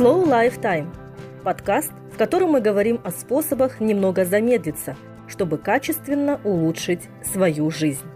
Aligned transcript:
Slow 0.00 0.24
Lifetime– 0.24 0.86
подкаст, 1.44 1.92
в 2.10 2.16
котором 2.16 2.52
мы 2.52 2.62
говорим 2.62 3.02
о 3.04 3.10
способах 3.10 3.80
немного 3.80 4.24
замедлиться, 4.24 4.96
чтобы 5.28 5.58
качественно 5.58 6.40
улучшить 6.42 7.10
свою 7.22 7.70
жизнь. 7.70 8.06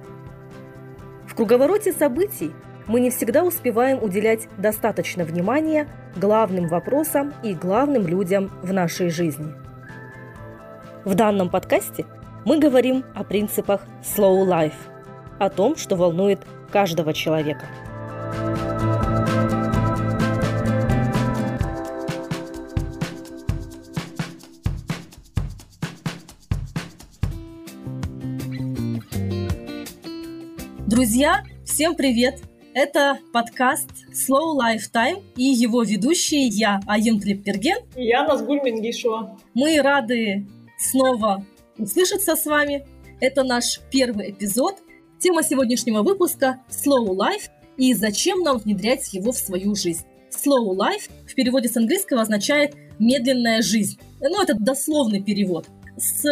В 1.26 1.34
круговороте 1.34 1.92
событий 1.92 2.52
мы 2.86 3.00
не 3.00 3.10
всегда 3.10 3.44
успеваем 3.44 4.02
уделять 4.02 4.48
достаточно 4.56 5.24
внимания 5.24 5.86
главным 6.16 6.68
вопросам 6.68 7.34
и 7.42 7.52
главным 7.52 8.06
людям 8.06 8.50
в 8.62 8.72
нашей 8.72 9.10
жизни. 9.10 9.52
В 11.04 11.14
данном 11.14 11.50
подкасте 11.50 12.06
мы 12.46 12.58
говорим 12.58 13.04
о 13.14 13.24
принципах 13.24 13.82
Slow 14.02 14.46
Life, 14.46 14.72
о 15.38 15.50
том, 15.50 15.76
что 15.76 15.96
волнует 15.96 16.40
каждого 16.72 17.12
человека– 17.12 17.66
Друзья, 31.04 31.44
всем 31.66 31.94
привет! 31.96 32.40
Это 32.72 33.18
подкаст 33.30 33.90
Slow 34.10 34.58
Lifetime 34.58 35.22
и 35.36 35.42
его 35.42 35.82
ведущие 35.82 36.46
я, 36.46 36.80
Аюн 36.86 37.20
Клипперген. 37.20 37.76
И 37.94 38.06
я, 38.06 38.26
Назгуль 38.26 38.62
Мингишева. 38.64 39.38
Мы 39.52 39.82
рады 39.82 40.46
снова 40.78 41.44
услышаться 41.76 42.36
с 42.36 42.46
вами. 42.46 42.86
Это 43.20 43.44
наш 43.44 43.80
первый 43.90 44.30
эпизод. 44.30 44.76
Тема 45.18 45.42
сегодняшнего 45.42 46.02
выпуска– 46.02 46.62
Slow 46.70 47.06
Life 47.08 47.50
и 47.76 47.92
зачем 47.92 48.40
нам 48.40 48.56
внедрять 48.56 49.12
его 49.12 49.32
в 49.32 49.36
свою 49.36 49.74
жизнь. 49.74 50.06
Slow 50.30 50.74
Life 50.74 51.10
в 51.28 51.34
переводе 51.34 51.68
с 51.68 51.76
английского 51.76 52.22
означает 52.22 52.76
«медленная 52.98 53.60
жизнь». 53.60 54.00
Ну, 54.22 54.42
это 54.42 54.54
дословный 54.54 55.22
перевод. 55.22 55.66
С 55.98 56.24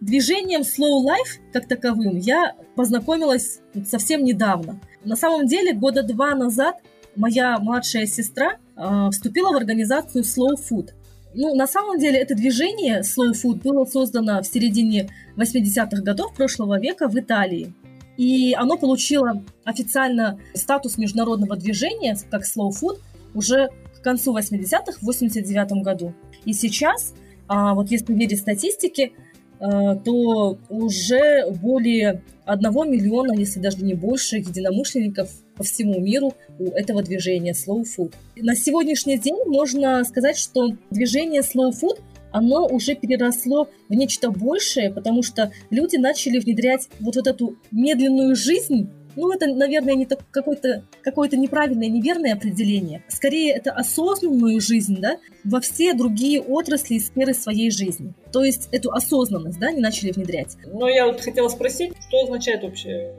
движением 0.00 0.62
Slow 0.62 1.04
Life 1.04 1.40
как 1.52 1.66
таковым 1.66 2.16
я 2.18 2.54
познакомилась 2.76 3.60
совсем 3.86 4.24
недавно. 4.24 4.80
На 5.04 5.16
самом 5.16 5.46
деле, 5.46 5.72
года 5.72 6.02
два 6.02 6.34
назад 6.34 6.76
моя 7.16 7.58
младшая 7.58 8.06
сестра 8.06 8.58
э, 8.76 9.08
вступила 9.10 9.52
в 9.52 9.56
организацию 9.56 10.24
Slow 10.24 10.56
Food. 10.56 10.90
Ну, 11.34 11.54
на 11.54 11.66
самом 11.66 11.98
деле, 11.98 12.18
это 12.18 12.34
движение 12.34 13.00
Slow 13.00 13.32
Food 13.32 13.62
было 13.62 13.84
создано 13.84 14.40
в 14.42 14.46
середине 14.46 15.10
80-х 15.36 16.02
годов 16.02 16.34
прошлого 16.34 16.80
века 16.80 17.08
в 17.08 17.18
Италии. 17.18 17.74
И 18.16 18.54
оно 18.54 18.76
получило 18.76 19.44
официально 19.64 20.40
статус 20.54 20.98
международного 20.98 21.56
движения, 21.56 22.16
как 22.30 22.42
Slow 22.42 22.70
Food, 22.70 22.98
уже 23.34 23.68
к 23.96 24.02
концу 24.02 24.36
80-х, 24.36 24.98
в 25.00 25.02
89 25.02 25.84
году. 25.84 26.14
И 26.44 26.52
сейчас, 26.52 27.14
а, 27.46 27.74
вот 27.74 27.90
если 27.90 28.12
верить 28.14 28.40
статистике, 28.40 29.12
то 29.58 30.58
уже 30.68 31.50
более 31.50 32.22
одного 32.44 32.84
миллиона, 32.84 33.32
если 33.32 33.60
даже 33.60 33.78
не 33.78 33.94
больше, 33.94 34.36
единомышленников 34.36 35.30
по 35.56 35.64
всему 35.64 36.00
миру 36.00 36.34
у 36.58 36.70
этого 36.70 37.02
движения 37.02 37.52
Slow 37.52 37.82
Food. 37.84 38.14
На 38.36 38.54
сегодняшний 38.54 39.18
день 39.18 39.36
можно 39.46 40.04
сказать, 40.04 40.38
что 40.38 40.68
движение 40.90 41.42
Slow 41.42 41.72
Food 41.72 42.00
оно 42.30 42.66
уже 42.66 42.94
переросло 42.94 43.68
в 43.88 43.94
нечто 43.94 44.30
большее, 44.30 44.92
потому 44.92 45.22
что 45.22 45.50
люди 45.70 45.96
начали 45.96 46.38
внедрять 46.38 46.88
вот, 47.00 47.16
вот 47.16 47.26
эту 47.26 47.56
медленную 47.70 48.36
жизнь 48.36 48.88
ну, 49.18 49.32
это, 49.32 49.46
наверное, 49.48 49.94
не 49.94 50.06
так, 50.06 50.20
какое-то 50.30 50.84
какое 51.02 51.28
неправильное, 51.30 51.88
неверное 51.88 52.34
определение. 52.34 53.02
Скорее, 53.08 53.52
это 53.52 53.72
осознанную 53.72 54.60
жизнь, 54.60 54.96
да, 55.00 55.18
во 55.44 55.60
все 55.60 55.92
другие 55.92 56.40
отрасли 56.40 56.94
и 56.94 57.00
сферы 57.00 57.34
своей 57.34 57.70
жизни. 57.70 58.14
То 58.32 58.44
есть 58.44 58.68
эту 58.70 58.92
осознанность, 58.92 59.58
да, 59.58 59.72
не 59.72 59.80
начали 59.80 60.12
внедрять. 60.12 60.56
Но 60.66 60.88
я 60.88 61.06
вот 61.06 61.20
хотела 61.20 61.48
спросить, 61.48 61.92
что 62.08 62.22
означает 62.22 62.62
вообще 62.62 63.12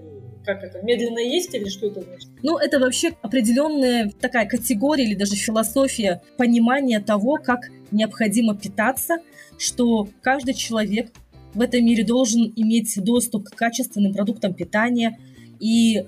как 0.46 0.64
это, 0.64 0.82
медленно 0.82 1.20
есть 1.20 1.54
или 1.54 1.68
что 1.68 1.88
это 1.88 2.02
значит? 2.02 2.30
Ну, 2.42 2.58
это 2.58 2.80
вообще 2.80 3.12
определенная 3.22 4.10
такая 4.20 4.48
категория 4.48 5.04
или 5.04 5.14
даже 5.14 5.36
философия 5.36 6.22
понимания 6.38 7.02
того, 7.02 7.38
как 7.44 7.70
необходимо 7.92 8.56
питаться, 8.56 9.18
что 9.58 10.08
каждый 10.22 10.54
человек 10.56 11.12
в 11.54 11.62
этом 11.62 11.86
мире 11.86 12.04
должен 12.04 12.52
иметь 12.56 12.94
доступ 13.04 13.50
к 13.50 13.56
качественным 13.56 14.14
продуктам 14.14 14.54
питания, 14.54 15.20
и 15.60 16.06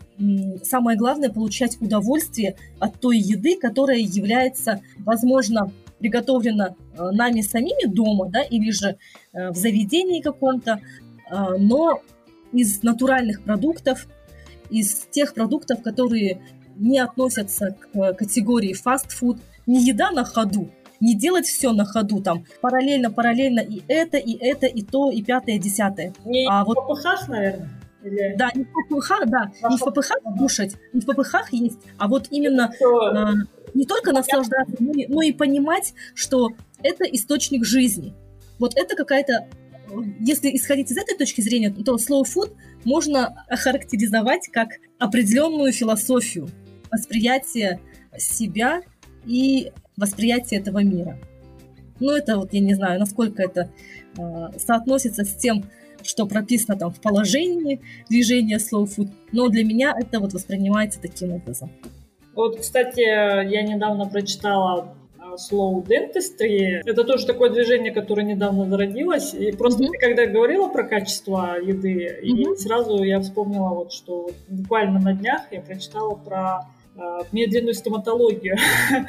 самое 0.63 0.97
главное, 0.97 1.29
получать 1.29 1.77
удовольствие 1.81 2.55
от 2.79 2.99
той 2.99 3.17
еды, 3.17 3.57
которая 3.57 3.99
является, 3.99 4.81
возможно, 4.99 5.71
приготовлена 5.99 6.75
э, 6.97 7.11
нами 7.11 7.41
самими 7.41 7.87
дома, 7.87 8.27
да, 8.29 8.41
или 8.41 8.71
же 8.71 8.97
э, 9.33 9.51
в 9.51 9.55
заведении 9.55 10.21
каком-то, 10.21 10.81
э, 11.29 11.35
но 11.59 12.01
из 12.51 12.81
натуральных 12.81 13.43
продуктов, 13.43 14.07
из 14.71 15.05
тех 15.11 15.33
продуктов, 15.33 15.83
которые 15.83 16.41
не 16.75 16.99
относятся 16.99 17.75
к 17.79 18.13
категории 18.13 18.73
фастфуд, 18.73 19.37
не 19.67 19.85
еда 19.85 20.11
на 20.11 20.23
ходу, 20.23 20.71
не 20.99 21.15
делать 21.15 21.45
все 21.45 21.71
на 21.71 21.85
ходу, 21.85 22.21
там, 22.21 22.45
параллельно, 22.61 23.11
параллельно 23.11 23.59
и 23.59 23.83
это, 23.87 24.17
и 24.17 24.35
это, 24.37 24.65
и 24.65 24.81
то, 24.81 25.11
и 25.11 25.21
пятое, 25.21 25.55
и 25.55 25.59
десятое. 25.59 26.13
Не 26.25 26.47
а 26.49 26.65
вот... 26.65 26.77
ППХ, 26.77 27.27
наверное? 27.27 27.80
Или... 28.03 28.35
Да, 28.37 28.49
не 28.55 28.63
в 28.63 28.67
ППХ, 28.67 29.25
да, 29.27 29.51
не 29.69 29.77
в 29.77 29.79
ППХ 29.79 30.11
кушать, 30.37 30.75
не 30.93 31.01
в 31.01 31.05
ППХ 31.05 31.51
есть, 31.51 31.79
а 31.97 32.07
вот 32.07 32.27
именно 32.31 32.73
а, 32.83 33.33
не 33.73 33.85
только 33.85 34.11
наслаждаться, 34.11 34.75
но 34.79 34.91
и, 34.91 35.07
но 35.07 35.21
и 35.21 35.31
понимать, 35.31 35.93
что 36.15 36.49
это 36.83 37.03
источник 37.05 37.65
жизни. 37.65 38.13
Вот 38.59 38.73
это 38.75 38.95
какая-то, 38.95 39.47
если 40.19 40.55
исходить 40.55 40.91
из 40.91 40.97
этой 40.97 41.17
точки 41.17 41.41
зрения, 41.41 41.71
то 41.71 41.95
slow 41.95 42.23
food 42.23 42.53
можно 42.85 43.45
охарактеризовать 43.47 44.49
как 44.51 44.69
определенную 44.97 45.71
философию 45.71 46.49
восприятия 46.91 47.79
себя 48.17 48.81
и 49.25 49.71
восприятия 49.97 50.57
этого 50.57 50.83
мира. 50.83 51.17
Ну, 51.99 52.11
это 52.11 52.37
вот, 52.37 52.51
я 52.53 52.59
не 52.59 52.73
знаю, 52.73 52.99
насколько 52.99 53.43
это 53.43 53.71
э, 54.17 54.21
соотносится 54.57 55.23
с 55.23 55.35
тем, 55.35 55.65
что 56.05 56.25
прописано 56.25 56.77
там 56.77 56.91
в 56.91 56.99
положении 56.99 57.81
движения 58.09 58.57
slow 58.57 58.85
food, 58.85 59.09
но 59.31 59.47
для 59.47 59.63
меня 59.63 59.93
это 59.97 60.19
вот 60.19 60.33
воспринимается 60.33 60.99
таким 61.01 61.33
образом. 61.33 61.71
Вот, 62.33 62.59
кстати, 62.59 63.01
я 63.01 63.61
недавно 63.63 64.07
прочитала 64.07 64.95
а, 65.19 65.35
Slow 65.35 65.85
Dentistry. 65.85 66.81
Это 66.85 67.03
тоже 67.03 67.25
такое 67.25 67.49
движение, 67.49 67.91
которое 67.91 68.23
недавно 68.23 68.69
зародилось. 68.69 69.33
И 69.33 69.51
просто 69.51 69.83
mm-hmm. 69.83 69.99
когда 69.99 70.25
говорила 70.27 70.69
про 70.69 70.83
качество 70.83 71.57
еды, 71.61 72.19
mm-hmm. 72.23 72.53
и 72.53 72.57
сразу 72.57 73.03
я 73.03 73.19
вспомнила, 73.19 73.69
вот, 73.69 73.91
что 73.91 74.29
буквально 74.47 74.99
на 74.99 75.13
днях 75.13 75.41
я 75.51 75.61
прочитала 75.61 76.15
про 76.15 76.67
э, 76.95 76.99
медленную 77.31 77.73
стоматологию. 77.73 78.57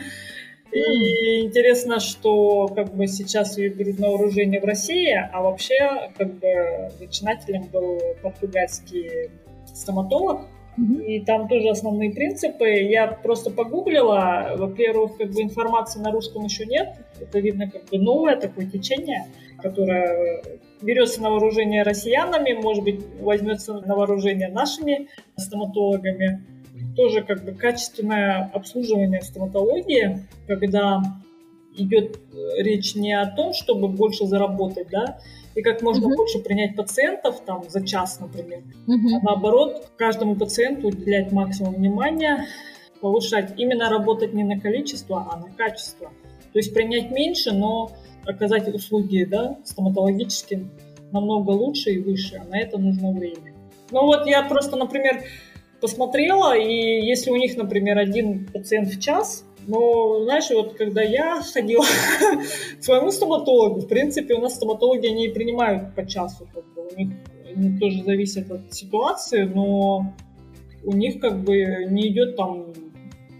И 0.73 1.43
интересно, 1.43 2.01
что 2.01 2.67
как 2.69 2.95
бы 2.95 3.07
сейчас 3.07 3.59
ее 3.59 3.69
берут 3.69 3.99
на 3.99 4.09
вооружение 4.09 4.61
в 4.61 4.65
России, 4.65 5.13
а 5.13 5.43
вообще 5.43 6.11
как 6.17 6.33
бы 6.39 6.91
начинателем 6.99 7.65
был 7.73 8.01
португальский 8.23 9.31
стоматолог. 9.67 10.47
И 11.07 11.21
там 11.21 11.49
тоже 11.49 11.69
основные 11.69 12.13
принципы. 12.13 12.67
Я 12.67 13.07
просто 13.09 13.51
погуглила. 13.51 14.55
Во-первых, 14.57 15.19
как 15.19 15.31
бы 15.31 15.43
информации 15.43 16.01
на 16.01 16.11
русском 16.11 16.45
еще 16.45 16.65
нет. 16.65 16.95
Это 17.21 17.41
видно 17.41 17.71
как 17.71 17.85
бы 17.91 17.99
новое 17.99 18.37
такое 18.37 18.65
течение, 18.65 19.27
которое 19.61 20.43
берется 20.81 21.21
на 21.21 21.31
вооружение 21.31 21.83
россиянами, 21.83 22.55
может 22.55 22.85
быть, 22.85 23.05
возьмется 23.21 23.75
на 23.75 23.95
вооружение 23.95 24.49
нашими 24.49 25.09
стоматологами 25.37 26.43
тоже 26.97 27.23
как 27.23 27.45
бы 27.45 27.53
качественное 27.53 28.51
обслуживание 28.53 29.21
в 29.21 29.25
стоматологии, 29.25 30.27
когда 30.47 31.03
идет 31.75 32.17
э, 32.17 32.63
речь 32.63 32.95
не 32.95 33.13
о 33.13 33.27
том, 33.27 33.55
чтобы 33.55 33.89
больше 33.89 34.27
заработать, 34.27 34.89
да, 34.91 35.19
и 35.55 35.63
как 35.63 35.83
можно 35.83 36.07
uh-huh. 36.07 36.17
больше 36.17 36.39
принять 36.39 36.77
пациентов 36.77 37.43
там 37.45 37.65
за 37.69 37.87
час, 37.87 38.21
например, 38.21 38.61
uh-huh. 38.87 39.19
а 39.21 39.25
наоборот 39.25 39.91
каждому 39.97 40.37
пациенту 40.37 40.89
уделять 40.89 41.33
максимум 41.33 41.75
внимания, 41.75 42.47
повышать, 43.01 43.55
именно 43.57 43.89
работать 43.89 44.33
не 44.33 44.45
на 44.45 44.61
количество, 44.61 45.27
а 45.31 45.39
на 45.39 45.51
качество. 45.51 46.11
То 46.53 46.59
есть 46.59 46.73
принять 46.75 47.11
меньше, 47.11 47.53
но 47.53 47.91
оказать 48.25 48.69
услуги, 48.73 49.25
да, 49.25 49.59
стоматологические 49.65 50.69
намного 51.11 51.51
лучше 51.51 51.91
и 51.91 51.99
выше, 51.99 52.37
а 52.37 52.45
на 52.49 52.59
это 52.59 52.79
нужно 52.79 53.13
время. 53.13 53.55
Ну 53.91 54.07
вот 54.07 54.27
я 54.27 54.43
просто, 54.43 54.77
например, 54.77 55.23
посмотрела, 55.83 56.57
и 56.57 57.05
если 57.05 57.31
у 57.31 57.37
них, 57.37 57.57
например, 57.57 57.99
один 57.99 58.47
пациент 58.47 58.89
в 58.89 59.01
час, 59.01 59.45
но, 59.67 60.23
знаешь, 60.25 60.49
вот 60.51 60.75
когда 60.75 61.03
я 61.03 61.43
ходила 61.43 61.85
к 62.79 62.83
своему 62.83 63.11
стоматологу, 63.11 63.81
в 63.81 63.89
принципе, 63.89 64.35
у 64.35 64.41
нас 64.41 64.55
стоматологи 64.55 65.09
не 65.09 65.29
принимают 65.29 65.95
по 65.95 66.07
часу, 66.07 66.49
как 66.55 66.65
бы, 66.75 66.89
у 66.89 66.97
них 66.97 67.11
они 67.55 67.79
тоже 67.79 68.03
зависит 68.05 68.51
от 68.51 68.73
ситуации, 68.73 69.43
но 69.43 70.15
у 70.85 70.93
них 70.93 71.21
как 71.21 71.43
бы 71.43 71.85
не 71.91 72.09
идет 72.09 72.37
там 72.37 72.73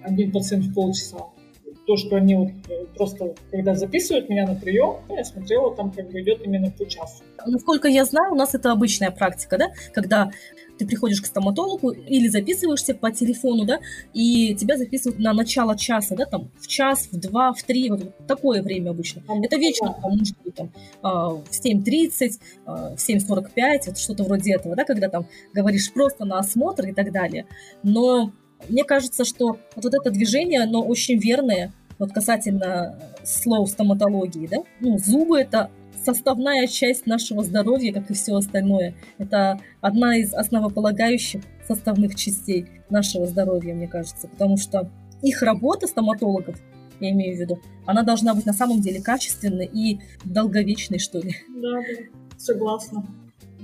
один 0.03 0.33
пациент 0.33 0.65
в 0.65 0.75
полчаса. 0.75 1.19
То 1.65 1.73
то, 1.87 1.97
что 1.97 2.17
они 2.17 2.35
вот 2.35 2.51
э, 2.69 2.85
просто, 2.95 3.35
когда 3.51 3.75
записывают 3.75 4.29
меня 4.29 4.47
на 4.47 4.55
прием, 4.55 4.97
я 5.09 5.25
смотрела, 5.25 5.75
там 5.75 5.91
как 5.91 6.11
бы 6.11 6.21
идет 6.21 6.45
именно 6.45 6.71
по 6.71 6.87
часу. 6.87 7.23
Насколько 7.47 7.89
я 7.89 8.05
знаю, 8.05 8.33
у 8.33 8.37
нас 8.37 8.55
это 8.55 8.71
обычная 8.71 9.11
практика, 9.11 9.59
да, 9.59 9.73
когда 9.93 10.31
ты 10.79 10.87
приходишь 10.87 11.21
к 11.21 11.27
стоматологу 11.27 11.91
или 11.91 12.29
записываешься 12.29 12.95
по 12.95 13.11
телефону, 13.11 13.65
да, 13.65 13.81
и 14.13 14.55
тебя 14.55 14.77
записывают 14.77 15.21
на 15.21 15.33
начало 15.33 15.77
часа, 15.77 16.17
да, 16.17 16.25
там, 16.25 16.51
в 16.61 16.67
час, 16.67 17.09
в 17.11 17.19
два, 17.19 17.53
в 17.53 17.63
три, 17.63 17.91
вот 17.91 18.27
такое 18.27 18.63
время 18.63 18.91
обычно. 18.91 19.23
Это 19.43 19.57
вечером, 19.57 19.95
там, 20.01 20.19
может 20.19 20.37
быть, 20.45 20.55
там, 20.55 20.73
а, 21.03 21.31
в 21.31 21.51
7.30, 21.51 22.41
а, 22.67 22.97
в 22.97 23.01
7.45, 23.01 23.87
вот 23.87 23.99
что-то 23.99 24.25
вроде 24.25 24.55
этого, 24.55 24.77
да, 24.77 24.85
когда 24.85 25.09
там 25.09 25.27
говоришь 25.53 25.93
просто 25.93 26.25
на 26.25 26.39
осмотр 26.39 26.89
и 26.89 26.93
так 26.93 27.13
далее. 27.13 27.47
Но 27.83 28.33
мне 28.69 28.85
кажется, 28.85 29.25
что 29.25 29.59
вот, 29.75 29.85
вот 29.85 29.95
это 29.95 30.11
движение, 30.11 30.63
оно 30.63 30.83
очень 30.83 31.19
верное, 31.19 31.73
вот 31.99 32.13
касательно 32.13 32.99
слов 33.25 33.71
стоматологии, 33.71 34.47
да, 34.47 34.59
ну, 34.81 34.99
зубы 34.99 35.41
это 35.41 35.71
составная 36.05 36.67
часть 36.67 37.07
нашего 37.07 37.43
здоровья, 37.43 37.93
как 37.93 38.11
и 38.11 38.15
все 38.15 38.35
остальное. 38.35 38.95
Это 39.19 39.61
одна 39.81 40.17
из 40.17 40.35
основополагающих 40.35 41.43
составных 41.67 42.15
частей 42.15 42.67
нашего 42.91 43.27
здоровья, 43.27 43.75
мне 43.75 43.89
кажется, 43.89 44.29
потому 44.29 44.57
что 44.57 44.91
их 45.23 45.43
работа 45.43 45.87
стоматологов, 45.87 46.57
я 47.01 47.11
имею 47.11 47.37
в 47.37 47.41
виду, 47.41 47.61
она 47.87 48.03
должна 48.03 48.35
быть 48.35 48.47
на 48.47 48.53
самом 48.53 48.81
деле 48.81 49.01
качественной 49.01 49.67
и 49.67 50.01
долговечной, 50.25 50.99
что 50.99 51.21
ли. 51.21 51.37
Да, 51.49 51.81
да, 51.81 52.37
согласна. 52.37 53.07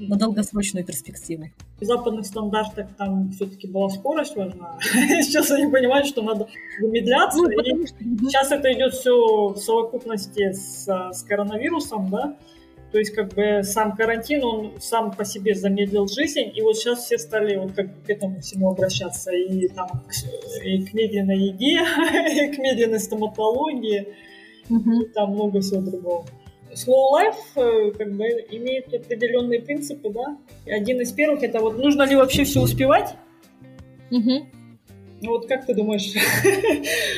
На 0.07 0.17
долгосрочную 0.17 0.85
перспективу. 0.85 1.45
В 1.81 1.85
западных 1.85 2.27
стандартах 2.27 2.89
там 2.97 3.31
все-таки 3.33 3.67
была 3.67 3.89
скорость 3.89 4.37
важна. 4.37 4.79
Сейчас 5.23 5.51
они 5.51 5.71
понимают, 5.71 6.07
что 6.07 6.23
надо 6.23 6.49
замедляться. 6.81 7.39
Ну, 7.39 7.51
и 7.51 7.87
что... 7.87 7.97
Сейчас 7.99 8.53
это 8.53 8.73
идет 8.73 8.95
все 8.95 9.49
в 9.49 9.57
совокупности 9.57 10.53
с, 10.53 10.87
с 10.87 11.23
коронавирусом, 11.23 12.11
да. 12.11 12.37
То 12.91 12.99
есть, 12.99 13.15
как 13.15 13.35
бы 13.35 13.63
сам 13.65 13.95
карантин, 13.95 14.43
он 14.45 14.73
сам 14.81 15.13
по 15.13 15.25
себе 15.25 15.55
замедлил 15.55 16.09
жизнь, 16.09 16.51
и 16.55 16.63
вот 16.63 16.77
сейчас 16.77 17.05
все 17.05 17.19
стали 17.19 17.57
вот 17.57 17.73
как 17.73 17.87
бы 17.89 18.01
к 18.07 18.09
этому 18.09 18.41
всему 18.41 18.71
обращаться, 18.71 19.31
и 19.31 19.69
там 19.69 19.89
и 20.65 20.85
к 20.85 20.95
медленной 20.95 21.39
еде, 21.39 21.81
и 22.45 22.55
к 22.55 22.59
медленной 22.59 22.99
стоматологии, 22.99 24.09
угу. 24.71 25.03
и 25.03 25.05
там 25.09 25.33
много 25.33 25.61
всего 25.61 25.83
другого. 25.83 26.25
Slow 26.79 27.13
Life 27.13 27.35
э, 27.57 27.91
как 27.93 28.13
бы 28.13 28.25
имеет 28.51 28.93
определенные 28.95 29.61
принципы, 29.61 30.11
да. 30.11 30.39
Один 30.67 31.01
из 31.01 31.13
первых 31.13 31.43
это 31.43 31.61
вот 31.61 31.77
нужно 31.77 32.03
ли 32.03 32.15
вообще 32.15 32.45
все 32.45 32.61
успевать? 32.61 33.15
Угу. 34.11 34.47
Ну 35.23 35.31
вот 35.31 35.49
как 35.49 35.67
ты 35.67 35.75
думаешь, 35.75 36.13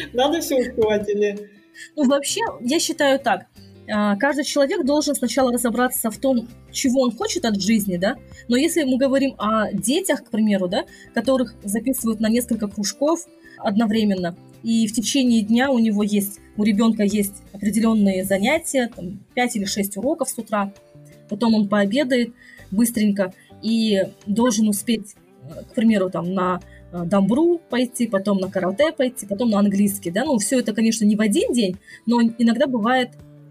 надо 0.14 0.40
все 0.40 0.56
успевать 0.56 1.08
или? 1.08 1.50
Ну 1.94 2.08
вообще, 2.08 2.40
я 2.62 2.80
считаю 2.80 3.18
так. 3.18 3.46
А, 3.92 4.16
каждый 4.16 4.44
человек 4.44 4.84
должен 4.84 5.14
сначала 5.14 5.52
разобраться 5.52 6.10
в 6.10 6.16
том, 6.16 6.48
чего 6.72 7.02
он 7.02 7.12
хочет 7.14 7.44
от 7.44 7.60
жизни, 7.60 7.96
да. 7.96 8.16
Но 8.48 8.56
если 8.56 8.84
мы 8.84 8.96
говорим 8.96 9.34
о 9.38 9.72
детях, 9.72 10.24
к 10.24 10.30
примеру, 10.30 10.68
да, 10.68 10.84
которых 11.12 11.54
записывают 11.62 12.20
на 12.20 12.28
несколько 12.28 12.68
кружков 12.68 13.26
одновременно, 13.58 14.36
и 14.62 14.86
в 14.86 14.92
течение 14.92 15.42
дня 15.42 15.70
у 15.70 15.78
него 15.78 16.02
есть, 16.02 16.40
у 16.56 16.64
ребенка 16.64 17.02
есть 17.02 17.42
определенные 17.52 18.24
занятия, 18.24 18.90
там, 18.94 19.20
5 19.34 19.56
или 19.56 19.64
6 19.64 19.96
уроков 19.96 20.28
с 20.28 20.38
утра, 20.38 20.72
потом 21.28 21.54
он 21.54 21.68
пообедает 21.68 22.34
быстренько 22.70 23.32
и 23.62 24.02
должен 24.26 24.68
успеть, 24.68 25.14
э, 25.44 25.62
к 25.70 25.74
примеру, 25.74 26.10
там, 26.10 26.32
на 26.32 26.60
э, 26.92 27.04
дамбру 27.04 27.60
пойти, 27.70 28.06
потом 28.06 28.38
на 28.38 28.50
карате 28.50 28.92
пойти, 28.92 29.26
потом 29.26 29.50
на 29.50 29.58
английский, 29.58 30.10
да, 30.10 30.24
ну, 30.24 30.38
все 30.38 30.60
это, 30.60 30.74
конечно, 30.74 31.04
не 31.04 31.16
в 31.16 31.20
один 31.20 31.52
день, 31.52 31.76
но 32.06 32.20
иногда 32.20 32.66
бывает 32.66 33.10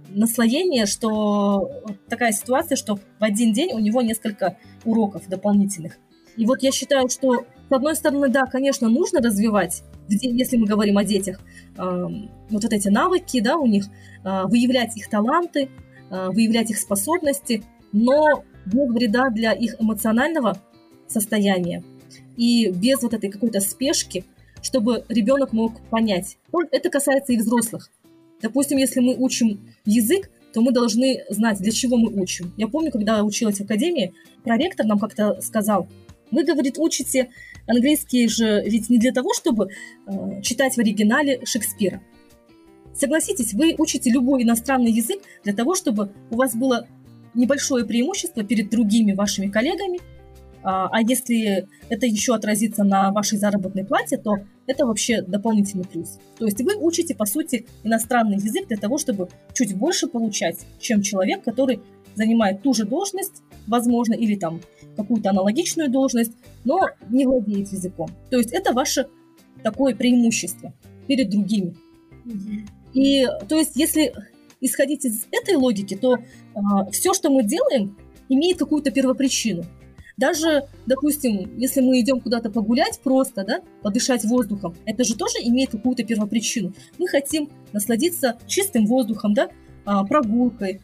наслоение, 0.09 0.85
что 0.85 1.69
такая 2.07 2.31
ситуация, 2.31 2.75
что 2.75 2.95
в 2.95 3.23
один 3.23 3.53
день 3.53 3.73
у 3.73 3.79
него 3.79 4.01
несколько 4.01 4.57
уроков 4.83 5.27
дополнительных. 5.27 5.97
И 6.35 6.45
вот 6.45 6.63
я 6.63 6.71
считаю, 6.71 7.09
что, 7.09 7.45
с 7.69 7.71
одной 7.71 7.95
стороны, 7.95 8.29
да, 8.29 8.45
конечно, 8.45 8.89
нужно 8.89 9.21
развивать 9.21 9.83
если 10.09 10.57
мы 10.57 10.65
говорим 10.65 10.97
о 10.97 11.03
детях, 11.03 11.39
вот 11.77 12.63
эти 12.65 12.89
навыки, 12.89 13.39
да, 13.39 13.57
у 13.57 13.65
них, 13.65 13.85
а, 14.23 14.47
выявлять 14.47 14.97
их 14.97 15.09
таланты, 15.09 15.69
а, 16.09 16.31
выявлять 16.31 16.71
их 16.71 16.77
способности, 16.77 17.63
но 17.91 18.43
без 18.65 18.89
вреда 18.89 19.29
для 19.29 19.53
их 19.53 19.75
эмоционального 19.79 20.57
состояния 21.07 21.83
и 22.37 22.71
без 22.71 23.01
вот 23.01 23.13
этой 23.13 23.29
какой-то 23.29 23.59
спешки, 23.59 24.25
чтобы 24.61 25.03
ребенок 25.09 25.53
мог 25.53 25.81
понять. 25.89 26.37
Это 26.71 26.89
касается 26.89 27.33
и 27.33 27.37
взрослых. 27.37 27.89
Допустим, 28.41 28.77
если 28.77 28.99
мы 28.99 29.15
учим 29.17 29.59
язык, 29.85 30.29
то 30.53 30.61
мы 30.61 30.71
должны 30.71 31.23
знать, 31.29 31.59
для 31.59 31.71
чего 31.71 31.97
мы 31.97 32.09
учим. 32.21 32.53
Я 32.57 32.67
помню, 32.67 32.91
когда 32.91 33.23
училась 33.23 33.59
в 33.59 33.63
академии, 33.63 34.13
проректор 34.43 34.85
нам 34.85 34.97
как-то 34.97 35.41
сказал, 35.41 35.87
вы, 36.31 36.43
говорит, 36.43 36.75
учите 36.77 37.29
английский 37.67 38.27
же 38.27 38.63
ведь 38.65 38.89
не 38.89 38.97
для 38.97 39.11
того, 39.11 39.33
чтобы 39.33 39.69
э, 40.07 40.41
читать 40.41 40.75
в 40.75 40.79
оригинале 40.79 41.41
Шекспира. 41.45 42.01
Согласитесь, 42.93 43.53
вы 43.53 43.75
учите 43.77 44.11
любой 44.11 44.43
иностранный 44.43 44.91
язык 44.91 45.21
для 45.43 45.53
того, 45.53 45.75
чтобы 45.75 46.11
у 46.31 46.35
вас 46.35 46.55
было 46.55 46.87
небольшое 47.33 47.85
преимущество 47.85 48.43
перед 48.43 48.69
другими 48.69 49.13
вашими 49.13 49.47
коллегами, 49.47 49.99
а, 50.61 50.89
а 50.91 51.01
если 51.01 51.67
это 51.87 52.05
еще 52.05 52.35
отразится 52.35 52.83
на 52.83 53.11
вашей 53.11 53.37
заработной 53.37 53.85
плате, 53.85 54.17
то 54.17 54.39
это 54.67 54.85
вообще 54.85 55.21
дополнительный 55.21 55.85
плюс. 55.85 56.17
То 56.37 56.45
есть 56.45 56.61
вы 56.61 56.75
учите, 56.75 57.15
по 57.15 57.25
сути, 57.25 57.65
иностранный 57.83 58.35
язык 58.35 58.67
для 58.67 58.77
того, 58.77 58.97
чтобы 58.97 59.29
чуть 59.53 59.75
больше 59.75 60.07
получать, 60.07 60.57
чем 60.79 61.01
человек, 61.01 61.43
который 61.43 61.81
занимает 62.15 62.61
ту 62.61 62.73
же 62.73 62.85
должность, 62.85 63.41
возможно, 63.69 64.13
или 64.13 64.35
там 64.35 64.61
какую-то 64.97 65.29
аналогичную 65.29 65.89
должность, 65.89 66.33
но 66.65 66.89
не 67.09 67.25
владеет 67.25 67.71
языком. 67.71 68.09
То 68.29 68.37
есть 68.37 68.51
это 68.51 68.73
ваше 68.73 69.07
такое 69.63 69.95
преимущество 69.95 70.73
перед 71.07 71.29
другими. 71.29 71.75
И 72.93 73.25
то 73.47 73.55
есть 73.55 73.75
если 73.75 74.13
исходить 74.61 75.05
из 75.05 75.25
этой 75.31 75.55
логики, 75.55 75.95
то 75.95 76.15
э, 76.15 76.19
а, 76.53 76.89
все, 76.91 77.13
что 77.13 77.29
мы 77.29 77.43
делаем, 77.43 77.97
имеет 78.27 78.57
какую-то 78.57 78.91
первопричину. 78.91 79.63
Даже, 80.17 80.67
допустим, 80.85 81.57
если 81.57 81.79
мы 81.79 82.01
идем 82.01 82.19
куда-то 82.19 82.49
погулять 82.49 82.99
просто, 83.01 83.45
да, 83.45 83.61
подышать 83.81 84.25
воздухом, 84.25 84.75
это 84.85 85.05
же 85.05 85.15
тоже 85.15 85.35
имеет 85.43 85.69
какую-то 85.69 86.03
первопричину. 86.03 86.73
Мы 86.97 87.07
хотим 87.07 87.49
насладиться 87.71 88.37
чистым 88.45 88.85
воздухом, 88.85 89.33
да, 89.33 89.49
а, 89.85 90.03
прогулкой, 90.03 90.81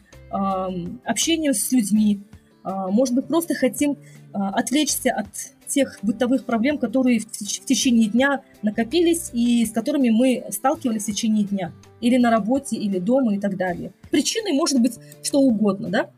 общением 1.04 1.54
с 1.54 1.70
людьми, 1.70 2.20
может 2.66 3.14
быть, 3.14 3.26
просто 3.26 3.54
хотим 3.54 3.96
а, 4.32 4.50
отвлечься 4.50 5.12
от 5.12 5.26
тех 5.68 5.98
бытовых 6.02 6.44
проблем, 6.44 6.78
которые 6.78 7.20
в 7.20 7.30
течение 7.30 8.08
дня 8.08 8.42
накопились 8.62 9.30
и 9.32 9.64
с 9.64 9.70
которыми 9.70 10.10
мы 10.10 10.44
сталкивались 10.50 11.04
в 11.04 11.06
течение 11.06 11.44
дня. 11.44 11.72
Или 12.00 12.16
на 12.16 12.30
работе, 12.30 12.76
или 12.76 12.98
дома 12.98 13.34
и 13.36 13.38
так 13.38 13.56
далее. 13.56 13.92
Причиной 14.10 14.52
может 14.52 14.80
быть 14.80 14.98
что 15.22 15.38
угодно, 15.40 15.88
да? 15.88 16.10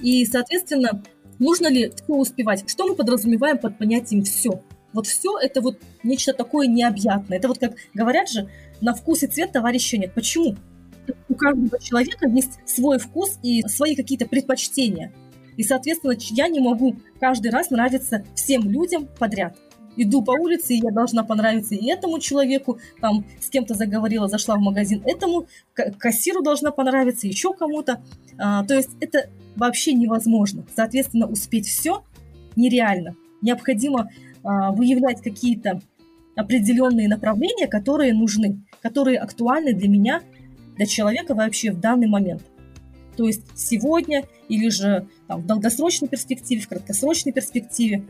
И, 0.00 0.24
соответственно, 0.26 1.02
нужно 1.38 1.68
ли 1.68 1.90
все 1.94 2.14
успевать? 2.14 2.68
Что 2.68 2.86
мы 2.86 2.94
подразумеваем 2.94 3.58
под 3.58 3.78
понятием 3.78 4.22
«все»? 4.22 4.60
Вот 4.92 5.06
все 5.06 5.38
это 5.38 5.60
вот 5.60 5.78
нечто 6.02 6.34
такое 6.34 6.66
необъятное. 6.66 7.38
Это 7.38 7.48
вот 7.48 7.58
как 7.58 7.74
говорят 7.94 8.28
же, 8.28 8.48
на 8.80 8.92
вкус 8.94 9.22
и 9.22 9.26
цвет 9.26 9.52
товарища 9.52 9.96
нет. 9.96 10.12
Почему? 10.12 10.56
У 11.28 11.34
каждого 11.34 11.80
человека 11.80 12.28
есть 12.28 12.58
свой 12.66 12.98
вкус 12.98 13.38
и 13.42 13.62
свои 13.62 13.96
какие-то 13.96 14.26
предпочтения. 14.26 15.12
И, 15.56 15.62
соответственно, 15.62 16.14
я 16.18 16.48
не 16.48 16.60
могу 16.60 16.96
каждый 17.20 17.50
раз 17.50 17.70
нравиться 17.70 18.24
всем 18.34 18.68
людям 18.70 19.08
подряд. 19.18 19.56
Иду 19.96 20.22
по 20.22 20.30
улице, 20.30 20.74
и 20.74 20.80
я 20.82 20.90
должна 20.90 21.22
понравиться 21.22 21.74
и 21.74 21.86
этому 21.90 22.18
человеку, 22.18 22.78
там 23.00 23.26
с 23.40 23.50
кем-то 23.50 23.74
заговорила, 23.74 24.26
зашла 24.26 24.56
в 24.56 24.60
магазин, 24.60 25.02
этому 25.04 25.46
кассиру 25.74 26.42
должна 26.42 26.70
понравиться, 26.70 27.26
еще 27.26 27.52
кому-то. 27.52 28.02
А, 28.38 28.64
то 28.64 28.74
есть 28.74 28.90
это 29.00 29.28
вообще 29.54 29.92
невозможно. 29.92 30.64
Соответственно, 30.74 31.26
успеть 31.26 31.66
все 31.66 32.02
нереально. 32.56 33.16
Необходимо 33.42 34.08
а, 34.42 34.72
выявлять 34.72 35.20
какие-то 35.20 35.82
определенные 36.36 37.08
направления, 37.08 37.66
которые 37.66 38.14
нужны, 38.14 38.62
которые 38.80 39.18
актуальны 39.18 39.74
для 39.74 39.88
меня, 39.88 40.22
для 40.76 40.86
человека 40.86 41.34
вообще 41.34 41.70
в 41.70 41.80
данный 41.80 42.06
момент. 42.06 42.42
То 43.16 43.26
есть 43.26 43.42
сегодня 43.54 44.24
или 44.48 44.68
же 44.68 45.06
там, 45.28 45.42
в 45.42 45.46
долгосрочной 45.46 46.08
перспективе, 46.08 46.60
в 46.60 46.68
краткосрочной 46.68 47.32
перспективе, 47.32 48.04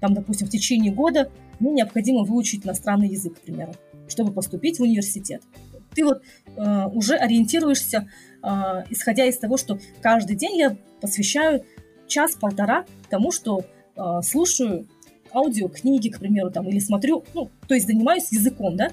там, 0.00 0.14
допустим, 0.14 0.46
в 0.46 0.50
течение 0.50 0.92
года 0.92 1.30
мне 1.60 1.72
необходимо 1.72 2.24
выучить 2.24 2.64
иностранный 2.64 3.08
язык, 3.08 3.34
к 3.34 3.40
примеру, 3.40 3.74
чтобы 4.08 4.32
поступить 4.32 4.78
в 4.78 4.82
университет. 4.82 5.42
Ты 5.94 6.04
вот 6.04 6.22
э, 6.56 6.86
уже 6.92 7.14
ориентируешься, 7.16 8.08
э, 8.42 8.48
исходя 8.90 9.24
из 9.24 9.38
того, 9.38 9.56
что 9.56 9.78
каждый 10.00 10.36
день 10.36 10.56
я 10.56 10.76
посвящаю 11.00 11.64
час-полтора 12.06 12.84
тому, 13.10 13.32
что 13.32 13.64
э, 13.96 14.00
слушаю 14.22 14.86
аудиокниги, 15.32 16.08
к 16.08 16.18
примеру, 16.18 16.50
там, 16.50 16.68
или 16.68 16.78
смотрю, 16.78 17.24
ну, 17.34 17.50
то 17.66 17.74
есть 17.74 17.86
занимаюсь 17.86 18.32
языком, 18.32 18.76
да, 18.76 18.90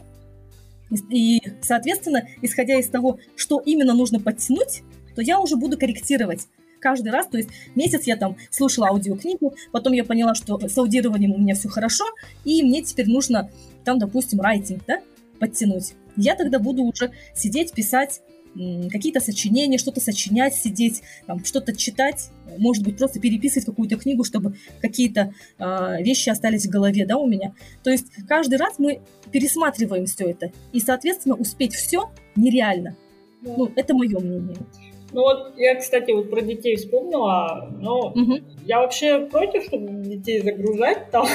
И, 1.10 1.41
соответственно, 1.62 2.27
исходя 2.41 2.79
из 2.79 2.88
того, 2.88 3.19
что 3.36 3.60
именно 3.60 3.93
нужно 3.93 4.19
подтянуть, 4.19 4.84
то 5.15 5.22
я 5.22 5.39
уже 5.39 5.55
буду 5.55 5.77
корректировать 5.77 6.48
каждый 6.79 7.12
раз, 7.12 7.27
то 7.27 7.38
есть 7.38 7.50
месяц 7.74 8.03
я 8.05 8.15
там 8.15 8.38
слушала 8.51 8.89
аудиокнигу, 8.89 9.55
потом 9.72 9.93
я 9.93 10.03
поняла, 10.03 10.36
что 10.36 10.60
с 10.60 10.77
аудированием 10.77 11.34
у 11.34 11.38
меня 11.38 11.55
все 11.55 11.67
хорошо, 11.67 12.05
и 12.43 12.62
мне 12.63 12.84
теперь 12.84 13.07
нужно 13.07 13.50
там, 13.84 13.98
допустим, 13.98 14.39
райтинг, 14.39 14.84
да, 14.86 15.01
подтянуть. 15.39 15.93
Я 16.15 16.36
тогда 16.36 16.60
буду 16.60 16.84
уже 16.84 17.12
сидеть, 17.34 17.74
писать 17.74 18.22
какие-то 18.89 19.19
сочинения, 19.19 19.77
что-то 19.77 20.00
сочинять, 20.00 20.55
сидеть, 20.55 21.01
там, 21.27 21.43
что-то 21.43 21.75
читать, 21.75 22.29
может 22.57 22.84
быть, 22.84 22.98
просто 22.98 23.19
переписывать 23.19 23.65
какую-то 23.65 23.98
книгу, 23.98 24.24
чтобы 24.24 24.55
какие-то 24.81 25.34
э, 25.60 26.03
вещи 26.03 26.29
остались 26.29 26.65
в 26.65 26.69
голове, 26.69 27.05
да, 27.05 27.17
у 27.17 27.27
меня. 27.27 27.53
То 27.84 27.89
есть 27.89 28.05
каждый 28.27 28.57
раз 28.57 28.75
мы 28.77 29.01
пересматриваем 29.31 30.05
все 30.05 30.29
это, 30.29 30.51
и, 30.72 30.79
соответственно, 30.79 31.36
успеть 31.36 31.74
все 31.74 32.10
нереально. 32.36 32.95
Ну, 33.41 33.72
это 33.75 33.93
мое 33.93 34.19
мнение. 34.19 34.57
Ну 35.15 35.22
вот 35.22 35.53
я, 35.55 35.75
кстати, 35.75 36.12
вот 36.12 36.29
про 36.29 36.41
детей 36.41 36.75
вспомнила, 36.75 37.69
но 37.79 38.10
угу. 38.10 38.39
я 38.65 38.81
вообще 38.81 39.19
против, 39.19 39.63
чтобы 39.63 39.88
детей 40.03 40.41
загружать 40.41 41.10
там, 41.12 41.25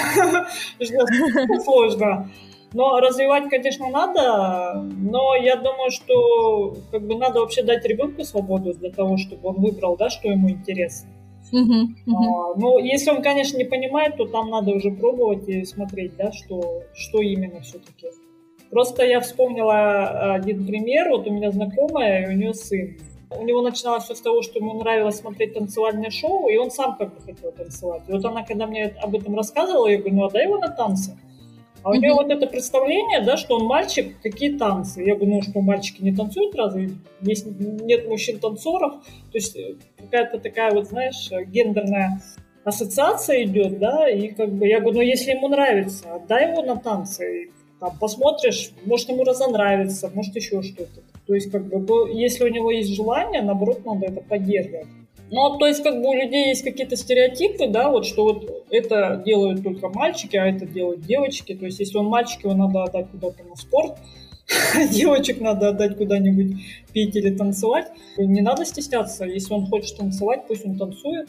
сложно. 1.64 2.30
Но 2.74 3.00
развивать, 3.00 3.48
конечно, 3.48 3.88
надо, 3.88 4.82
но 4.82 5.34
я 5.34 5.56
думаю, 5.56 5.90
что 5.90 6.76
как 6.92 7.06
бы 7.06 7.16
надо 7.16 7.40
вообще 7.40 7.62
дать 7.62 7.82
ребенку 7.86 8.22
свободу 8.22 8.74
для 8.74 8.90
того, 8.90 9.16
чтобы 9.16 9.48
он 9.48 9.54
выбрал, 9.56 9.96
да, 9.96 10.10
что 10.10 10.28
ему 10.28 10.50
интересно. 10.50 11.08
Uh-huh, 11.50 11.86
uh-huh. 12.06 12.14
А, 12.14 12.54
ну, 12.60 12.78
если 12.78 13.10
он, 13.10 13.22
конечно, 13.22 13.56
не 13.56 13.64
понимает, 13.64 14.18
то 14.18 14.26
там 14.26 14.50
надо 14.50 14.72
уже 14.72 14.90
пробовать 14.90 15.48
и 15.48 15.64
смотреть, 15.64 16.16
да, 16.16 16.32
что, 16.32 16.82
что 16.92 17.22
именно 17.22 17.60
все-таки. 17.60 18.08
Просто 18.70 19.04
я 19.04 19.20
вспомнила 19.20 20.34
один 20.34 20.64
пример. 20.64 21.08
Вот 21.08 21.26
у 21.26 21.32
меня 21.32 21.50
знакомая, 21.50 22.26
и 22.26 22.34
у 22.34 22.36
нее 22.36 22.54
сын. 22.54 22.96
У 23.30 23.44
него 23.44 23.62
начиналось 23.62 24.04
все 24.04 24.14
с 24.14 24.20
того, 24.20 24.42
что 24.42 24.58
ему 24.58 24.74
нравилось 24.74 25.18
смотреть 25.18 25.54
танцевальные 25.54 26.10
шоу, 26.10 26.48
и 26.48 26.56
он 26.56 26.70
сам 26.70 26.96
как 26.96 27.14
бы 27.14 27.20
хотел 27.20 27.52
танцевать. 27.52 28.02
И 28.08 28.12
вот 28.12 28.24
она, 28.24 28.42
когда 28.42 28.66
мне 28.66 28.94
об 29.00 29.14
этом 29.14 29.36
рассказывала, 29.36 29.86
я 29.86 29.98
говорю, 29.98 30.16
ну 30.16 30.24
отдай 30.24 30.44
его 30.44 30.58
на 30.58 30.68
танцы. 30.68 31.16
А 31.82 31.90
у 31.90 31.94
нее 31.94 32.12
вот 32.12 32.30
это 32.30 32.46
представление, 32.46 33.22
да, 33.22 33.36
что 33.36 33.56
он 33.56 33.64
мальчик, 33.64 34.20
какие 34.22 34.58
танцы. 34.58 35.02
Я 35.02 35.14
говорю, 35.14 35.36
ну 35.36 35.42
что, 35.42 35.60
мальчики 35.60 36.02
не 36.02 36.14
танцуют 36.14 36.54
разве? 36.54 36.90
Есть, 37.22 37.46
нет 37.46 38.06
мужчин-танцоров. 38.06 39.02
То 39.02 39.38
есть 39.38 39.56
э, 39.56 39.76
какая-то 39.96 40.38
такая 40.38 40.72
вот, 40.72 40.88
знаешь, 40.88 41.30
гендерная 41.46 42.20
ассоциация 42.64 43.44
идет, 43.44 43.78
да, 43.78 44.08
и 44.08 44.28
как 44.28 44.52
бы 44.52 44.66
я 44.66 44.80
говорю, 44.80 44.98
ну 44.98 45.02
если 45.02 45.30
ему 45.30 45.48
нравится, 45.48 46.14
отдай 46.14 46.50
его 46.50 46.62
на 46.62 46.76
танцы. 46.76 47.50
Там 47.78 47.96
посмотришь, 47.98 48.72
может 48.84 49.08
ему 49.08 49.24
разонравится, 49.24 50.10
может 50.12 50.36
еще 50.36 50.62
что-то. 50.62 51.00
То 51.30 51.34
есть, 51.34 51.48
как 51.52 51.64
бы, 51.64 52.10
если 52.12 52.42
у 52.42 52.48
него 52.48 52.72
есть 52.72 52.92
желание, 52.92 53.40
наоборот, 53.40 53.84
надо 53.84 54.06
это 54.06 54.20
поддерживать. 54.20 54.88
Ну, 55.30 55.58
то 55.58 55.66
есть, 55.68 55.80
как 55.80 56.02
бы 56.02 56.08
у 56.08 56.12
людей 56.12 56.48
есть 56.48 56.64
какие-то 56.64 56.96
стереотипы, 56.96 57.68
да, 57.68 57.88
вот 57.88 58.04
что 58.04 58.24
вот 58.24 58.66
это 58.68 59.22
делают 59.24 59.62
только 59.62 59.90
мальчики, 59.90 60.36
а 60.36 60.46
это 60.46 60.66
делают 60.66 61.02
девочки. 61.02 61.54
То 61.54 61.66
есть, 61.66 61.78
если 61.78 61.98
он 61.98 62.06
мальчик, 62.06 62.42
его 62.42 62.54
надо 62.54 62.82
отдать 62.82 63.12
куда-то 63.12 63.44
на 63.44 63.54
спорт, 63.54 63.96
девочек 64.90 65.40
надо 65.40 65.68
отдать 65.68 65.96
куда-нибудь 65.96 66.56
петь 66.92 67.14
или 67.14 67.32
танцевать. 67.32 67.92
Не 68.18 68.40
надо 68.40 68.64
стесняться. 68.64 69.24
Если 69.24 69.54
он 69.54 69.66
хочет 69.66 69.98
танцевать, 69.98 70.48
пусть 70.48 70.66
он 70.66 70.76
танцует. 70.76 71.28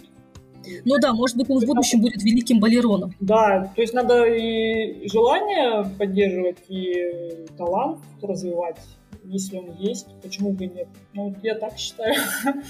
Ну 0.84 0.96
да, 1.00 1.14
может 1.14 1.38
быть, 1.38 1.48
он 1.48 1.60
в 1.60 1.66
будущем 1.68 2.02
будет 2.02 2.24
великим 2.24 2.60
балероном. 2.60 3.14
Да, 3.20 3.72
то 3.76 3.82
есть 3.84 3.94
надо 3.94 4.26
и 4.26 5.08
желание 5.08 5.86
поддерживать, 6.00 6.58
и 6.70 7.46
талант 7.56 8.00
развивать, 8.24 8.78
если 9.24 9.58
он 9.58 9.76
есть. 9.78 10.08
Почему 10.22 10.52
бы 10.52 10.66
нет? 10.66 10.88
Ну, 11.14 11.36
я 11.44 11.56
так 11.56 11.78
считаю. 11.78 12.16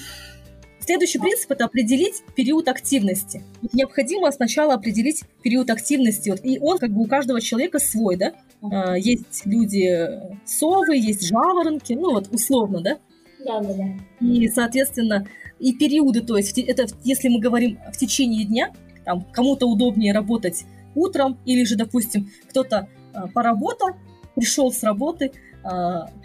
Следующий 0.79 1.20
принцип– 1.20 1.51
это 1.51 1.65
определить 1.65 2.24
период 2.36 2.67
активности. 2.67 3.43
Необходимо 3.72 4.31
сначала 4.31 4.74
определить 4.74 5.24
период 5.43 5.70
активности, 5.70 6.34
и 6.43 6.58
он 6.60 6.79
как 6.79 6.91
бы 6.91 7.01
у 7.01 7.05
каждого 7.05 7.39
человека 7.39 7.77
свой, 7.77 8.17
да? 8.17 8.34
А, 8.63 8.98
есть 8.98 9.46
люди 9.46 10.10
совы, 10.46 10.98
есть 10.98 11.27
жаворонки, 11.27 11.93
ну 11.93 12.12
вот 12.13 12.29
условно, 12.34 12.81
да? 12.81 12.98
Да, 13.46 13.62
да, 13.62 13.74
да. 13.74 13.86
И, 14.25 14.48
соответственно, 14.48 15.27
и 15.60 15.74
периоды, 15.74 16.22
то 16.22 16.36
есть 16.36 16.58
это 16.58 16.88
если 17.03 17.29
мы 17.29 17.39
говорим 17.39 17.77
в 17.93 17.98
течение 17.98 18.46
дня, 18.46 18.74
там 19.05 19.22
кому-то 19.31 19.67
удобнее 19.67 20.13
работать 20.13 20.65
утром, 20.96 21.38
или 21.46 21.63
же, 21.63 21.75
допустим, 21.75 22.31
кто-то 22.50 22.89
а, 23.13 23.27
поработал, 23.27 23.89
пришел 24.36 24.72
с 24.72 24.81
работы, 24.84 25.31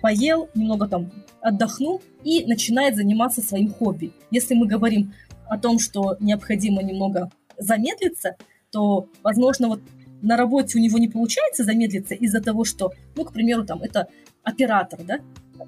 поел, 0.00 0.48
немного 0.54 0.88
там 0.88 1.10
отдохнул 1.40 2.02
и 2.24 2.44
начинает 2.46 2.96
заниматься 2.96 3.42
своим 3.42 3.72
хобби. 3.72 4.12
Если 4.30 4.54
мы 4.54 4.66
говорим 4.66 5.12
о 5.48 5.58
том, 5.58 5.78
что 5.78 6.16
необходимо 6.20 6.82
немного 6.82 7.30
замедлиться, 7.58 8.36
то, 8.70 9.08
возможно, 9.22 9.68
вот 9.68 9.80
на 10.22 10.36
работе 10.36 10.78
у 10.78 10.82
него 10.82 10.98
не 10.98 11.08
получается 11.08 11.64
замедлиться 11.64 12.14
из-за 12.14 12.40
того, 12.40 12.64
что, 12.64 12.92
ну, 13.14 13.24
к 13.24 13.32
примеру, 13.32 13.64
там, 13.64 13.82
это 13.82 14.08
оператор, 14.42 15.00
да, 15.04 15.20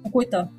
какой-то 0.03 0.51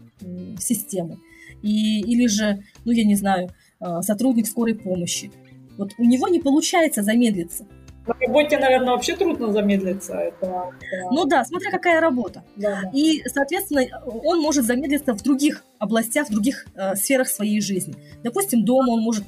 системы. 0.59 1.19
И, 1.63 2.01
или 2.01 2.27
же, 2.27 2.63
ну, 2.85 2.93
я 2.93 3.05
не 3.05 3.15
знаю, 3.15 3.51
а, 3.79 4.03
сотрудник 4.03 4.47
скорой 4.47 4.75
помощи. 4.75 5.31
Вот 5.77 5.93
у 5.99 6.05
него 6.05 6.29
не 6.29 6.41
получается 6.41 7.03
замедлиться. 7.03 7.67
На 8.11 8.27
работе, 8.27 8.59
наверное, 8.59 8.91
вообще 8.91 9.17
трудно 9.17 9.53
замедлиться. 9.53 10.15
Это, 10.15 10.73
это... 10.81 11.11
Ну 11.13 11.27
да, 11.27 11.45
смотря 11.45 11.71
какая 11.71 12.01
работа. 12.01 12.43
Да, 12.57 12.81
да. 12.83 12.91
И, 12.93 13.23
соответственно, 13.29 13.83
он 14.05 14.41
может 14.41 14.65
замедлиться 14.65 15.15
в 15.15 15.23
других 15.23 15.65
областях, 15.79 16.29
в 16.29 16.33
других 16.33 16.67
э, 16.75 16.97
сферах 16.97 17.29
своей 17.29 17.61
жизни. 17.61 17.95
Допустим, 18.25 18.65
дома 18.65 18.91
он 18.91 19.03
может 19.03 19.25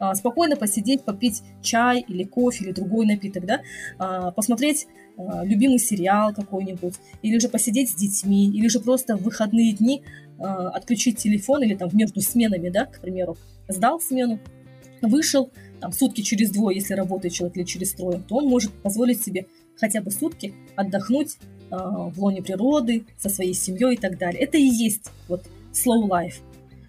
э, 0.00 0.14
спокойно 0.14 0.56
посидеть, 0.56 1.04
попить 1.04 1.42
чай 1.62 2.04
или 2.06 2.24
кофе 2.24 2.64
или 2.64 2.72
другой 2.72 3.06
напиток, 3.06 3.46
да, 3.46 3.60
э, 4.00 4.32
посмотреть 4.32 4.88
э, 5.16 5.22
любимый 5.44 5.78
сериал 5.78 6.34
какой-нибудь, 6.34 6.94
или 7.22 7.38
же 7.38 7.48
посидеть 7.48 7.90
с 7.90 7.94
детьми, 7.94 8.48
или 8.48 8.66
же 8.66 8.80
просто 8.80 9.16
в 9.16 9.22
выходные 9.22 9.74
дни 9.74 10.02
э, 10.38 10.42
отключить 10.42 11.18
телефон 11.18 11.62
или 11.62 11.76
там 11.76 11.88
между 11.92 12.20
сменами, 12.20 12.68
да, 12.68 12.86
к 12.86 13.00
примеру, 13.00 13.36
сдал 13.68 14.00
смену, 14.00 14.40
вышел, 15.02 15.50
там, 15.84 15.92
сутки 15.92 16.22
через 16.22 16.50
двое, 16.50 16.78
если 16.78 16.94
работает 16.94 17.34
человек, 17.34 17.58
или 17.58 17.64
через 17.64 17.92
трое, 17.92 18.18
то 18.26 18.36
он 18.36 18.46
может 18.46 18.72
позволить 18.72 19.22
себе 19.22 19.44
хотя 19.76 20.00
бы 20.00 20.10
сутки 20.10 20.54
отдохнуть 20.76 21.36
э, 21.70 21.76
в 21.76 22.14
лоне 22.16 22.40
природы, 22.40 23.04
со 23.18 23.28
своей 23.28 23.52
семьей 23.52 23.92
и 23.92 23.96
так 23.98 24.16
далее. 24.16 24.40
Это 24.40 24.56
и 24.56 24.62
есть 24.62 25.10
вот 25.28 25.44
slow 25.74 26.08
life. 26.08 26.36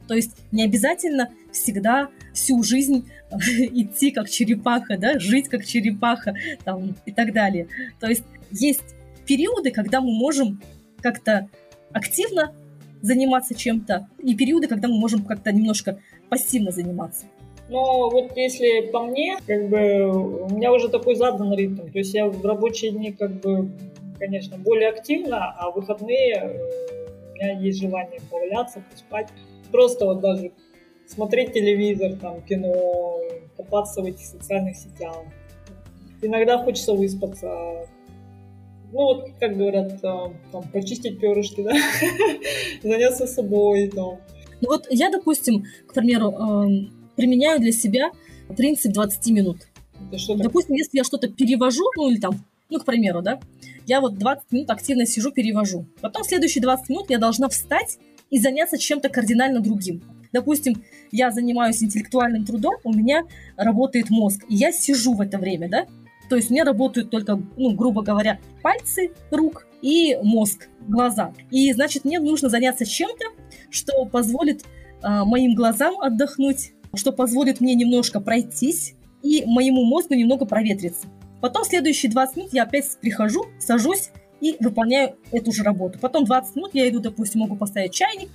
То 0.07 0.13
есть 0.13 0.31
не 0.53 0.63
обязательно 0.63 1.29
всегда 1.51 2.07
всю 2.33 2.63
жизнь 2.63 3.05
идти 3.31 4.11
как 4.11 4.29
черепаха, 4.29 4.97
да, 4.97 5.19
жить 5.19 5.49
как 5.49 5.65
черепаха 5.65 6.33
там, 6.63 6.95
и 7.05 7.11
так 7.11 7.33
далее. 7.33 7.67
То 7.99 8.07
есть 8.07 8.23
есть 8.49 8.95
периоды, 9.25 9.71
когда 9.71 9.99
мы 9.99 10.13
можем 10.13 10.61
как-то 11.01 11.49
активно 11.91 12.53
заниматься 13.01 13.55
чем-то, 13.55 14.07
и 14.23 14.35
периоды, 14.35 14.69
когда 14.69 14.87
мы 14.87 14.97
можем 14.97 15.25
как-то 15.25 15.51
немножко 15.51 15.99
пассивно 16.29 16.71
заниматься. 16.71 17.25
Но 17.67 18.09
вот 18.09 18.35
если 18.35 18.91
по 18.91 19.01
мне, 19.01 19.37
как 19.47 19.69
бы 19.69 20.43
у 20.43 20.49
меня 20.49 20.71
уже 20.71 20.89
такой 20.89 21.15
задан 21.15 21.53
ритм. 21.53 21.87
То 21.91 21.97
есть 21.97 22.13
я 22.13 22.27
в 22.27 22.45
рабочие 22.45 22.91
дни 22.91 23.11
как 23.11 23.31
бы, 23.41 23.71
конечно, 24.19 24.57
более 24.57 24.89
активно, 24.89 25.51
а 25.57 25.71
в 25.71 25.75
выходные 25.75 26.35
э, 26.35 27.05
у 27.31 27.35
меня 27.35 27.59
есть 27.59 27.81
желание 27.81 28.19
поваляться, 28.29 28.83
поспать. 28.91 29.29
Просто 29.71 30.05
вот 30.05 30.19
даже 30.19 30.51
смотреть 31.07 31.53
телевизор, 31.53 32.13
там, 32.21 32.41
кино, 32.43 33.19
копаться 33.57 34.01
в 34.01 34.05
этих 34.05 34.25
социальных 34.25 34.75
сетях. 34.77 35.17
Иногда 36.21 36.59
хочется 36.59 36.93
выспаться. 36.93 37.87
Ну 38.91 39.01
вот, 39.01 39.29
как 39.39 39.57
говорят, 39.57 39.93
э, 40.03 40.33
там, 40.51 40.63
почистить 40.71 41.19
перышки, 41.19 41.61
да, 41.61 41.73
заняться 42.83 43.25
собой, 43.25 43.89
там. 43.89 44.19
Ну 44.61 44.69
вот 44.69 44.85
я, 44.91 45.09
допустим, 45.09 45.65
к 45.87 45.93
примеру, 45.93 46.31
эм, 46.31 47.04
применяю 47.15 47.59
для 47.59 47.71
себя 47.71 48.11
принцип 48.55 48.93
20 48.93 49.27
минут. 49.31 49.57
Допустим, 50.37 50.75
если 50.75 50.97
я 50.97 51.03
что-то 51.03 51.27
перевожу, 51.27 51.83
ну 51.97 52.09
или 52.09 52.19
там, 52.19 52.43
ну, 52.69 52.79
к 52.79 52.85
примеру, 52.85 53.21
да, 53.21 53.39
я 53.85 54.01
вот 54.01 54.17
20 54.17 54.51
минут 54.51 54.69
активно 54.69 55.05
сижу, 55.05 55.31
перевожу. 55.31 55.85
Потом 56.01 56.23
следующие 56.23 56.61
20 56.61 56.89
минут 56.89 57.09
я 57.09 57.17
должна 57.17 57.49
встать 57.49 57.97
и 58.29 58.39
заняться 58.39 58.77
чем-то 58.77 59.09
кардинально 59.09 59.59
другим. 59.59 60.01
Допустим, 60.33 60.83
я 61.11 61.31
занимаюсь 61.31 61.81
интеллектуальным 61.81 62.45
трудом, 62.45 62.75
у 62.83 62.91
меня 62.91 63.23
работает 63.55 64.09
мозг, 64.09 64.43
и 64.49 64.55
я 64.55 64.71
сижу 64.71 65.13
в 65.13 65.21
это 65.21 65.37
время, 65.37 65.69
да, 65.69 65.85
то 66.29 66.35
есть 66.35 66.49
у 66.49 66.53
меня 66.53 66.63
работают 66.63 67.09
только, 67.09 67.39
ну, 67.55 67.73
грубо 67.73 68.01
говоря, 68.01 68.39
пальцы 68.61 69.11
рук 69.31 69.67
и 69.81 70.17
мозг, 70.23 70.67
глаза. 70.87 71.33
И, 71.51 71.71
значит, 71.73 72.05
мне 72.05 72.19
нужно 72.19 72.49
заняться 72.49 72.85
чем-то, 72.85 73.25
что 73.69 74.05
позволит 74.05 74.63
э, 74.63 75.23
моим 75.23 75.53
глазам 75.55 75.99
отдохнуть, 76.01 76.73
что 76.97 77.11
позволит 77.11 77.61
мне 77.61 77.75
немножко 77.75 78.19
пройтись 78.19 78.95
и 79.23 79.43
моему 79.45 79.83
мозгу 79.85 80.13
немного 80.13 80.45
проветриться. 80.45 81.07
Потом 81.41 81.63
следующие 81.63 82.11
20 82.11 82.37
минут 82.37 82.53
я 82.53 82.63
опять 82.63 82.85
прихожу, 83.01 83.45
сажусь 83.59 84.09
и 84.41 84.57
выполняю 84.59 85.15
эту 85.31 85.51
же 85.51 85.63
работу. 85.63 85.99
Потом 85.99 86.25
20 86.25 86.55
минут 86.55 86.71
я 86.73 86.87
иду, 86.89 86.99
допустим, 86.99 87.41
могу 87.41 87.55
поставить 87.55 87.93
чайник, 87.93 88.29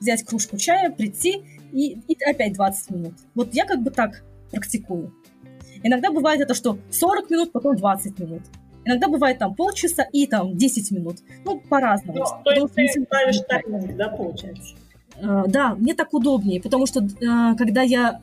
взять 0.00 0.22
кружку 0.24 0.56
чая, 0.56 0.90
прийти 0.90 1.42
и, 1.72 1.98
и 2.08 2.16
опять 2.24 2.54
20 2.54 2.90
минут. 2.90 3.14
Вот 3.34 3.54
я 3.54 3.64
как 3.64 3.82
бы 3.82 3.90
так 3.90 4.24
практикую. 4.50 5.14
Иногда 5.82 6.10
бывает 6.10 6.40
это, 6.40 6.54
что 6.54 6.78
40 6.90 7.30
минут, 7.30 7.52
потом 7.52 7.76
20 7.76 8.18
минут. 8.18 8.42
Иногда 8.84 9.08
бывает 9.08 9.38
там 9.38 9.54
полчаса 9.54 10.04
и 10.12 10.26
там 10.26 10.56
10 10.56 10.90
минут. 10.92 11.16
Ну, 11.44 11.60
по-разному. 11.60 12.18
Ну, 12.18 12.24
то 12.44 12.50
есть 12.52 12.94
ты 12.94 13.04
ставишь 13.04 13.40
тайминг, 13.48 13.96
да, 13.96 14.08
получается? 14.08 14.76
Uh, 15.22 15.48
да, 15.48 15.74
мне 15.74 15.94
так 15.94 16.12
удобнее, 16.12 16.60
потому 16.60 16.84
что 16.84 17.00
uh, 17.00 17.56
когда 17.56 17.80
я 17.80 18.20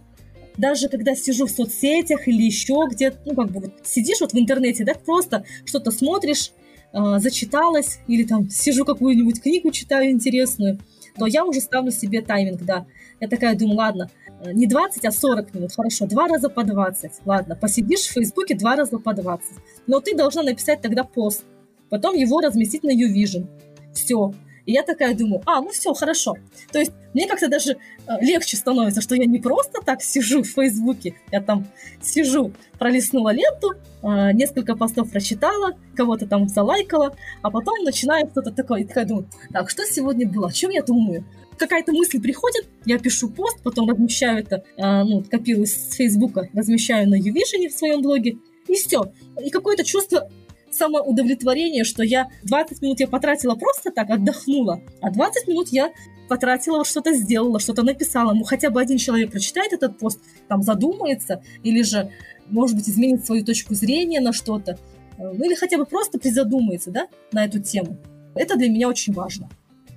даже 0.57 0.89
когда 0.89 1.15
сижу 1.15 1.45
в 1.45 1.51
соцсетях 1.51 2.27
или 2.27 2.43
еще 2.43 2.75
где-то, 2.89 3.17
ну, 3.25 3.35
как 3.35 3.51
бы 3.51 3.59
вот 3.61 3.71
сидишь 3.83 4.21
вот 4.21 4.33
в 4.33 4.37
интернете, 4.37 4.83
да, 4.83 4.93
просто 4.93 5.45
что-то 5.65 5.91
смотришь, 5.91 6.51
э, 6.93 7.19
зачиталась, 7.19 7.99
или 8.07 8.23
там 8.23 8.49
сижу 8.49 8.85
какую-нибудь 8.85 9.41
книгу 9.41 9.71
читаю 9.71 10.11
интересную, 10.11 10.79
то 11.17 11.25
я 11.25 11.45
уже 11.45 11.59
ставлю 11.59 11.91
себе 11.91 12.21
тайминг, 12.21 12.61
да. 12.63 12.85
Я 13.19 13.27
такая 13.27 13.55
думаю, 13.55 13.77
ладно, 13.77 14.09
не 14.53 14.67
20, 14.67 15.05
а 15.05 15.11
40 15.11 15.53
минут, 15.53 15.71
хорошо, 15.73 16.05
два 16.05 16.27
раза 16.27 16.49
по 16.49 16.63
20, 16.63 17.11
ладно, 17.25 17.55
посидишь 17.55 18.01
в 18.01 18.11
Фейсбуке 18.11 18.55
два 18.55 18.75
раза 18.75 18.99
по 18.99 19.13
20, 19.13 19.45
но 19.87 20.01
ты 20.01 20.15
должна 20.15 20.43
написать 20.43 20.81
тогда 20.81 21.03
пост, 21.03 21.45
потом 21.89 22.15
его 22.15 22.41
разместить 22.41 22.83
на 22.83 22.91
YouVision, 22.91 23.47
все, 23.93 24.33
и 24.65 24.71
я 24.71 24.83
такая 24.83 25.15
думаю, 25.15 25.41
а, 25.45 25.61
ну 25.61 25.69
все, 25.69 25.93
хорошо. 25.93 26.35
То 26.71 26.79
есть 26.79 26.91
мне 27.13 27.27
как-то 27.27 27.47
даже 27.47 27.71
э, 27.71 27.77
легче 28.21 28.57
становится, 28.57 29.01
что 29.01 29.15
я 29.15 29.25
не 29.25 29.39
просто 29.39 29.81
так 29.85 30.01
сижу 30.01 30.41
в 30.41 30.47
Фейсбуке, 30.47 31.15
я 31.31 31.41
там 31.41 31.67
сижу, 32.01 32.53
пролистнула 32.79 33.33
ленту, 33.33 33.73
э, 34.01 34.31
несколько 34.33 34.75
постов 34.75 35.11
прочитала, 35.11 35.77
кого-то 35.95 36.27
там 36.27 36.47
залайкала, 36.47 37.15
а 37.41 37.51
потом 37.51 37.83
начинаю 37.83 38.27
кто-то 38.27 38.51
такой, 38.51 38.81
и 38.81 38.85
такая 38.85 39.05
думаю, 39.05 39.29
так, 39.51 39.69
что 39.69 39.83
сегодня 39.85 40.27
было, 40.27 40.47
о 40.47 40.53
чем 40.53 40.71
я 40.71 40.81
думаю? 40.81 41.25
Какая-то 41.57 41.91
мысль 41.91 42.19
приходит, 42.19 42.67
я 42.85 42.97
пишу 42.97 43.29
пост, 43.29 43.61
потом 43.63 43.89
размещаю 43.89 44.39
это, 44.39 44.63
э, 44.77 45.03
ну, 45.03 45.23
копирую 45.23 45.67
с 45.67 45.93
Фейсбука, 45.93 46.49
размещаю 46.53 47.09
на 47.09 47.15
Uvision 47.19 47.67
в 47.67 47.73
своем 47.73 48.01
блоге, 48.01 48.37
и 48.67 48.73
все. 48.75 49.11
И 49.43 49.49
какое-то 49.49 49.83
чувство 49.83 50.29
самоудовлетворение, 50.73 51.83
что 51.83 52.03
я 52.03 52.29
20 52.43 52.81
минут 52.81 52.99
я 52.99 53.07
потратила 53.07 53.55
просто 53.55 53.91
так, 53.91 54.09
отдохнула, 54.09 54.81
а 55.01 55.11
20 55.11 55.47
минут 55.47 55.69
я 55.69 55.91
потратила, 56.27 56.85
что-то 56.85 57.13
сделала, 57.13 57.59
что-то 57.59 57.83
написала. 57.83 58.33
Ну, 58.33 58.43
хотя 58.43 58.69
бы 58.69 58.81
один 58.81 58.97
человек 58.97 59.31
прочитает 59.31 59.73
этот 59.73 59.97
пост, 59.97 60.19
там 60.47 60.61
задумается, 60.63 61.43
или 61.63 61.83
же, 61.83 62.09
может 62.47 62.75
быть, 62.75 62.89
изменит 62.89 63.25
свою 63.25 63.43
точку 63.43 63.75
зрения 63.75 64.19
на 64.19 64.33
что-то, 64.33 64.77
ну, 65.17 65.45
или 65.45 65.53
хотя 65.53 65.77
бы 65.77 65.85
просто 65.85 66.19
призадумается, 66.19 66.91
да, 66.91 67.07
на 67.31 67.45
эту 67.45 67.61
тему. 67.61 67.97
Это 68.35 68.55
для 68.55 68.69
меня 68.69 68.89
очень 68.89 69.13
важно. 69.13 69.49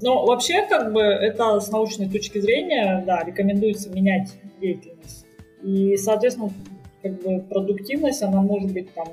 Ну, 0.03 0.27
вообще, 0.27 0.67
как 0.69 0.93
бы, 0.93 1.01
это 1.01 1.59
с 1.59 1.71
научной 1.71 2.09
точки 2.09 2.39
зрения, 2.39 3.03
да, 3.07 3.25
рекомендуется 3.25 3.89
менять 3.89 4.29
деятельность. 4.61 5.25
И, 5.63 5.97
соответственно, 5.97 6.53
как 7.03 7.23
бы 7.23 7.41
продуктивность, 7.41 8.23
она 8.23 8.43
может 8.43 8.73
быть 8.73 8.93
там, 8.93 9.09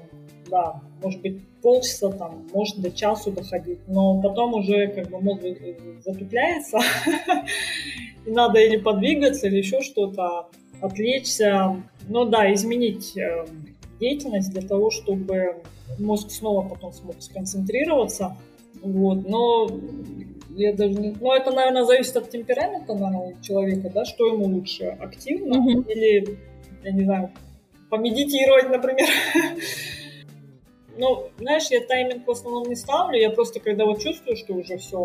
да, 0.53 0.79
может 1.01 1.19
быть, 1.21 1.41
полчаса, 1.63 2.11
там, 2.11 2.47
может 2.53 2.77
до 2.79 2.91
часу 2.91 3.31
доходить, 3.31 3.79
но 3.87 4.21
потом 4.21 4.53
уже 4.53 4.87
как 4.87 5.09
бы 5.09 5.19
мозг 5.19 5.41
затупляется, 6.05 6.77
и 8.27 8.29
надо 8.29 8.59
или 8.59 8.77
подвигаться, 8.77 9.47
или 9.47 9.57
еще 9.57 9.81
что-то, 9.81 10.49
отвлечься. 10.79 11.81
Ну 12.07 12.25
да, 12.25 12.53
изменить 12.53 13.17
э, 13.17 13.45
деятельность 13.99 14.51
для 14.51 14.61
того, 14.61 14.91
чтобы 14.91 15.63
мозг 15.97 16.29
снова 16.29 16.69
потом 16.69 16.91
смог 16.91 17.15
сконцентрироваться. 17.19 18.37
Вот, 18.83 19.27
но 19.27 19.67
я 20.51 20.73
даже 20.73 20.93
не... 20.93 21.15
Ну, 21.19 21.33
это, 21.33 21.51
наверное, 21.51 21.85
зависит 21.85 22.15
от 22.15 22.29
темперамента, 22.29 22.93
наверное, 22.93 23.41
человека, 23.41 23.89
да, 23.89 24.05
что 24.05 24.27
ему 24.27 24.45
лучше, 24.45 24.95
активно 24.99 25.55
mm-hmm. 25.55 25.91
или, 25.91 26.37
я 26.83 26.91
не 26.91 27.05
знаю, 27.05 27.31
помедитировать, 27.89 28.69
например. 28.69 29.07
Ну, 30.97 31.29
знаешь, 31.39 31.67
я 31.71 31.85
тайминг 31.85 32.27
в 32.27 32.31
основном 32.31 32.67
не 32.67 32.75
ставлю, 32.75 33.17
я 33.17 33.31
просто 33.31 33.59
когда 33.59 33.85
вот 33.85 33.99
чувствую, 33.99 34.37
что 34.37 34.53
уже 34.53 34.77
все, 34.77 35.03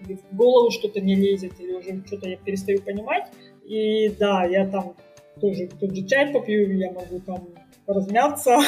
в 0.00 0.36
голову 0.36 0.70
что-то 0.70 1.00
не 1.00 1.14
лезет, 1.14 1.52
или 1.60 1.72
уже 1.72 2.02
что-то 2.06 2.28
я 2.28 2.36
перестаю 2.36 2.80
понимать, 2.80 3.26
и 3.64 4.08
да, 4.08 4.44
я 4.44 4.66
там 4.66 4.96
тоже 5.40 5.68
тот 5.78 5.94
же 5.94 6.06
чай 6.06 6.32
попью, 6.32 6.76
я 6.76 6.90
могу 6.90 7.20
там 7.20 7.48
размяться, 7.86 8.58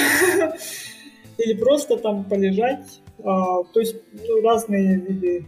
или 1.38 1.54
просто 1.54 1.96
там 1.96 2.24
полежать. 2.24 3.00
А, 3.24 3.62
то 3.64 3.80
есть 3.80 3.96
ну, 4.12 4.42
разные 4.42 4.96
виды. 4.96 5.46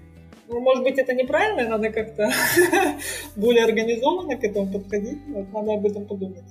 Ну, 0.49 0.61
может 0.61 0.85
быть, 0.85 0.99
это 0.99 1.15
неправильно, 1.15 1.69
надо 1.69 1.91
как-то 1.91 2.31
более 3.37 3.65
организованно 3.65 4.37
к 4.37 4.45
этому 4.45 4.71
подходить, 4.71 5.19
надо 5.27 5.75
об 5.75 5.87
этом 5.87 6.07
подумать. 6.07 6.45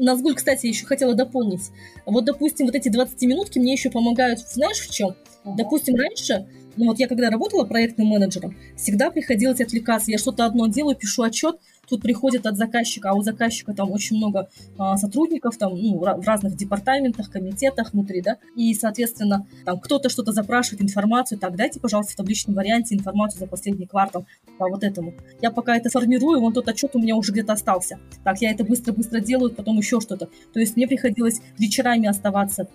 Назгуль, 0.00 0.34
кстати, 0.34 0.66
еще 0.66 0.86
хотела 0.86 1.14
дополнить. 1.14 1.70
Вот, 2.06 2.24
допустим, 2.24 2.66
вот 2.66 2.74
эти 2.74 2.88
20 2.88 3.20
минутки 3.22 3.58
мне 3.58 3.72
еще 3.72 3.90
помогают, 3.90 4.40
знаешь, 4.40 4.78
в 4.78 4.90
чем? 4.90 5.14
Допустим, 5.44 5.96
раньше, 5.96 6.46
ну 6.76 6.86
вот 6.86 6.98
я 6.98 7.08
когда 7.08 7.30
работала 7.30 7.64
проектным 7.64 8.08
менеджером, 8.08 8.56
всегда 8.76 9.10
приходилось 9.10 9.60
отвлекаться. 9.60 10.10
Я 10.10 10.18
что-то 10.18 10.44
одно 10.44 10.66
делаю, 10.66 10.96
пишу 10.96 11.22
отчет, 11.22 11.60
тут 11.90 12.02
приходит 12.02 12.46
от 12.46 12.56
заказчика, 12.56 13.10
а 13.10 13.14
у 13.14 13.22
заказчика 13.22 13.74
там 13.74 13.90
очень 13.90 14.16
много 14.16 14.48
а, 14.78 14.96
сотрудников 14.96 15.56
там, 15.58 15.74
ну, 15.74 15.98
в 15.98 16.26
разных 16.26 16.56
департаментах, 16.56 17.30
комитетах 17.30 17.92
внутри, 17.92 18.22
да, 18.22 18.38
и, 18.56 18.72
соответственно, 18.74 19.46
там 19.64 19.78
кто-то 19.80 20.08
что-то 20.08 20.32
запрашивает, 20.32 20.82
информацию, 20.82 21.38
так, 21.38 21.56
дайте, 21.56 21.80
пожалуйста, 21.80 22.12
в 22.12 22.16
табличном 22.16 22.54
варианте 22.54 22.94
информацию 22.94 23.40
за 23.40 23.46
последний 23.46 23.86
квартал 23.86 24.24
по 24.58 24.68
вот 24.68 24.84
этому. 24.84 25.14
Я 25.42 25.50
пока 25.50 25.76
это 25.76 25.90
формирую, 25.90 26.40
вон 26.40 26.52
тот 26.52 26.68
отчет 26.68 26.94
у 26.94 26.98
меня 26.98 27.16
уже 27.16 27.32
где-то 27.32 27.52
остался. 27.52 27.98
Так, 28.24 28.40
я 28.40 28.50
это 28.50 28.64
быстро-быстро 28.64 29.20
делаю, 29.20 29.52
потом 29.52 29.76
еще 29.78 30.00
что-то. 30.00 30.28
То 30.52 30.60
есть 30.60 30.76
мне 30.76 30.86
приходилось 30.86 31.40
вечерами 31.58 32.08
оставаться 32.08 32.68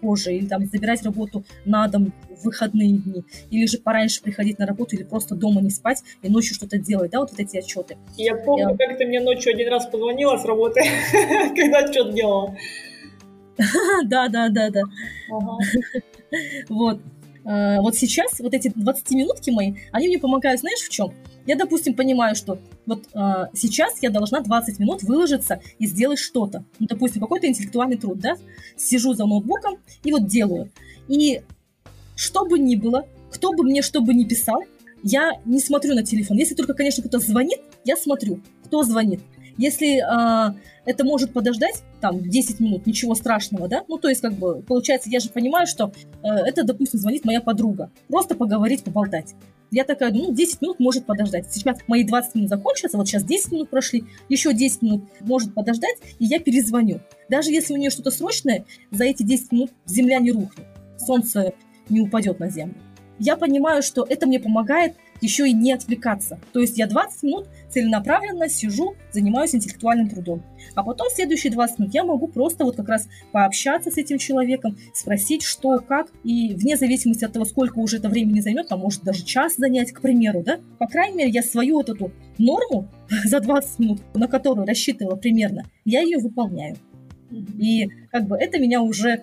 позже 0.00 0.34
или 0.34 0.46
там 0.46 0.64
забирать 0.66 1.02
работу 1.02 1.44
на 1.64 1.88
дом 1.88 2.12
в 2.40 2.44
выходные 2.44 2.98
дни, 2.98 3.24
или 3.50 3.66
же 3.66 3.78
пораньше 3.78 4.22
приходить 4.22 4.58
на 4.58 4.66
работу, 4.66 4.96
или 4.96 5.02
просто 5.02 5.34
дома 5.34 5.60
не 5.60 5.70
спать 5.70 6.02
и 6.22 6.28
ночью 6.28 6.54
что-то 6.54 6.78
делать, 6.78 7.10
да, 7.10 7.20
вот 7.20 7.32
эти 7.36 7.56
отчеты. 7.56 7.96
Я 8.16 8.34
помню, 8.34 8.68
помню, 8.68 8.78
как 8.78 8.98
ты 8.98 9.06
мне 9.06 9.20
ночью 9.20 9.52
один 9.52 9.68
раз 9.68 9.86
позвонила 9.86 10.36
с 10.36 10.44
работы, 10.44 10.80
когда 11.56 11.90
что-то 11.92 12.12
делала. 12.12 12.56
Да, 14.06 14.28
да, 14.28 14.48
да, 14.48 14.70
да. 14.70 14.82
Вот. 16.68 17.00
А, 17.44 17.80
вот 17.80 17.96
сейчас 17.96 18.38
вот 18.40 18.54
эти 18.54 18.70
20 18.74 19.10
минутки 19.12 19.50
мои, 19.50 19.74
они 19.92 20.08
мне 20.08 20.18
помогают, 20.18 20.60
знаешь, 20.60 20.80
в 20.80 20.88
чем? 20.88 21.12
Я, 21.46 21.56
допустим, 21.56 21.94
понимаю, 21.94 22.34
что 22.36 22.58
вот 22.86 23.04
а, 23.14 23.48
сейчас 23.54 24.02
я 24.02 24.10
должна 24.10 24.40
20 24.40 24.78
минут 24.78 25.02
выложиться 25.02 25.60
и 25.78 25.86
сделать 25.86 26.18
что-то. 26.18 26.64
Ну, 26.78 26.86
допустим, 26.86 27.20
какой-то 27.20 27.46
интеллектуальный 27.46 27.96
труд, 27.96 28.18
да? 28.18 28.36
Сижу 28.76 29.14
за 29.14 29.26
ноутбуком 29.26 29.78
и 30.04 30.12
вот 30.12 30.26
делаю. 30.26 30.70
И 31.08 31.42
что 32.20 32.44
бы 32.44 32.58
ни 32.58 32.76
было, 32.76 33.06
кто 33.30 33.52
бы 33.52 33.64
мне 33.64 33.80
что 33.80 34.02
бы 34.02 34.12
ни 34.12 34.24
писал, 34.24 34.62
я 35.02 35.32
не 35.46 35.58
смотрю 35.58 35.94
на 35.94 36.04
телефон. 36.04 36.36
Если 36.36 36.54
только, 36.54 36.74
конечно, 36.74 37.02
кто-то 37.02 37.24
звонит, 37.24 37.60
я 37.84 37.96
смотрю, 37.96 38.42
кто 38.64 38.82
звонит. 38.82 39.20
Если 39.56 39.98
э, 39.98 40.54
это 40.84 41.04
может 41.04 41.32
подождать, 41.32 41.82
там, 42.00 42.20
10 42.22 42.60
минут, 42.60 42.86
ничего 42.86 43.14
страшного, 43.14 43.68
да? 43.68 43.84
Ну, 43.88 43.96
то 43.96 44.08
есть, 44.08 44.20
как 44.20 44.34
бы, 44.34 44.62
получается, 44.62 45.08
я 45.08 45.20
же 45.20 45.30
понимаю, 45.30 45.66
что 45.66 45.92
э, 46.22 46.28
это, 46.28 46.62
допустим, 46.62 46.98
звонит 46.98 47.24
моя 47.24 47.40
подруга. 47.40 47.90
Просто 48.08 48.34
поговорить, 48.34 48.84
поболтать. 48.84 49.34
Я 49.70 49.84
такая 49.84 50.12
ну, 50.12 50.32
10 50.32 50.60
минут 50.60 50.78
может 50.78 51.06
подождать. 51.06 51.50
Сейчас 51.50 51.78
мои 51.86 52.04
20 52.04 52.34
минут 52.34 52.50
закончатся, 52.50 52.98
вот 52.98 53.08
сейчас 53.08 53.24
10 53.24 53.52
минут 53.52 53.70
прошли, 53.70 54.04
еще 54.28 54.52
10 54.52 54.82
минут 54.82 55.04
может 55.20 55.54
подождать, 55.54 55.96
и 56.18 56.26
я 56.26 56.38
перезвоню. 56.38 57.00
Даже 57.30 57.50
если 57.50 57.72
у 57.72 57.76
нее 57.76 57.90
что-то 57.90 58.10
срочное, 58.10 58.64
за 58.90 59.04
эти 59.04 59.22
10 59.22 59.52
минут 59.52 59.70
земля 59.86 60.18
не 60.18 60.32
рухнет, 60.32 60.66
солнце 60.98 61.54
не 61.90 62.00
упадет 62.00 62.38
на 62.40 62.48
землю 62.48 62.74
я 63.20 63.36
понимаю, 63.36 63.82
что 63.82 64.04
это 64.08 64.26
мне 64.26 64.40
помогает 64.40 64.94
еще 65.20 65.46
и 65.46 65.52
не 65.52 65.74
отвлекаться. 65.74 66.40
То 66.54 66.60
есть 66.60 66.78
я 66.78 66.86
20 66.86 67.22
минут 67.22 67.48
целенаправленно 67.68 68.48
сижу, 68.48 68.96
занимаюсь 69.12 69.54
интеллектуальным 69.54 70.08
трудом. 70.08 70.42
А 70.74 70.82
потом 70.82 71.08
следующие 71.10 71.52
20 71.52 71.78
минут 71.78 71.94
я 71.94 72.02
могу 72.02 72.26
просто 72.26 72.64
вот 72.64 72.76
как 72.76 72.88
раз 72.88 73.08
пообщаться 73.30 73.90
с 73.90 73.98
этим 73.98 74.16
человеком, 74.16 74.78
спросить, 74.94 75.42
что, 75.42 75.80
как, 75.80 76.10
и 76.24 76.54
вне 76.54 76.78
зависимости 76.78 77.22
от 77.26 77.34
того, 77.34 77.44
сколько 77.44 77.78
уже 77.78 77.98
это 77.98 78.08
времени 78.08 78.40
займет, 78.40 78.68
там 78.68 78.80
может 78.80 79.02
даже 79.02 79.22
час 79.22 79.56
занять, 79.56 79.92
к 79.92 80.00
примеру, 80.00 80.42
да, 80.42 80.58
по 80.78 80.86
крайней 80.86 81.18
мере, 81.18 81.30
я 81.30 81.42
свою 81.42 81.74
вот 81.76 81.90
эту 81.90 82.12
норму 82.38 82.88
за 83.24 83.40
20 83.40 83.78
минут, 83.80 84.00
на 84.14 84.28
которую 84.28 84.66
рассчитывала 84.66 85.16
примерно, 85.16 85.66
я 85.84 86.00
ее 86.00 86.16
выполняю. 86.18 86.76
И 87.30 87.88
как 88.10 88.26
бы 88.26 88.36
это 88.36 88.58
меня 88.58 88.80
уже 88.80 89.20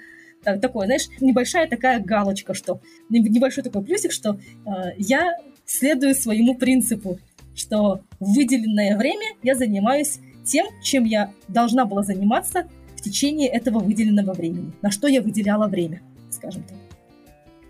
так, 0.47 0.62
такое, 0.62 0.86
знаешь, 0.86 1.10
небольшая 1.19 1.67
такая 1.67 1.99
галочка, 1.99 2.53
что 2.53 2.79
небольшой 3.10 3.65
такой 3.65 3.83
плюсик, 3.83 4.13
что 4.13 4.39
э, 4.65 4.69
я 4.97 5.38
следую 5.65 6.15
своему 6.15 6.55
принципу, 6.55 7.19
что 7.53 7.99
в 8.21 8.33
выделенное 8.33 8.97
время 8.97 9.25
я 9.43 9.55
занимаюсь 9.55 10.19
тем, 10.45 10.65
чем 10.81 11.03
я 11.03 11.33
должна 11.49 11.83
была 11.83 12.01
заниматься 12.01 12.65
в 12.95 13.01
течение 13.01 13.49
этого 13.49 13.79
выделенного 13.79 14.31
времени, 14.31 14.71
на 14.81 14.89
что 14.89 15.10
я 15.10 15.21
выделяла 15.21 15.67
время, 15.67 16.01
скажем 16.29 16.63
так. 16.63 16.77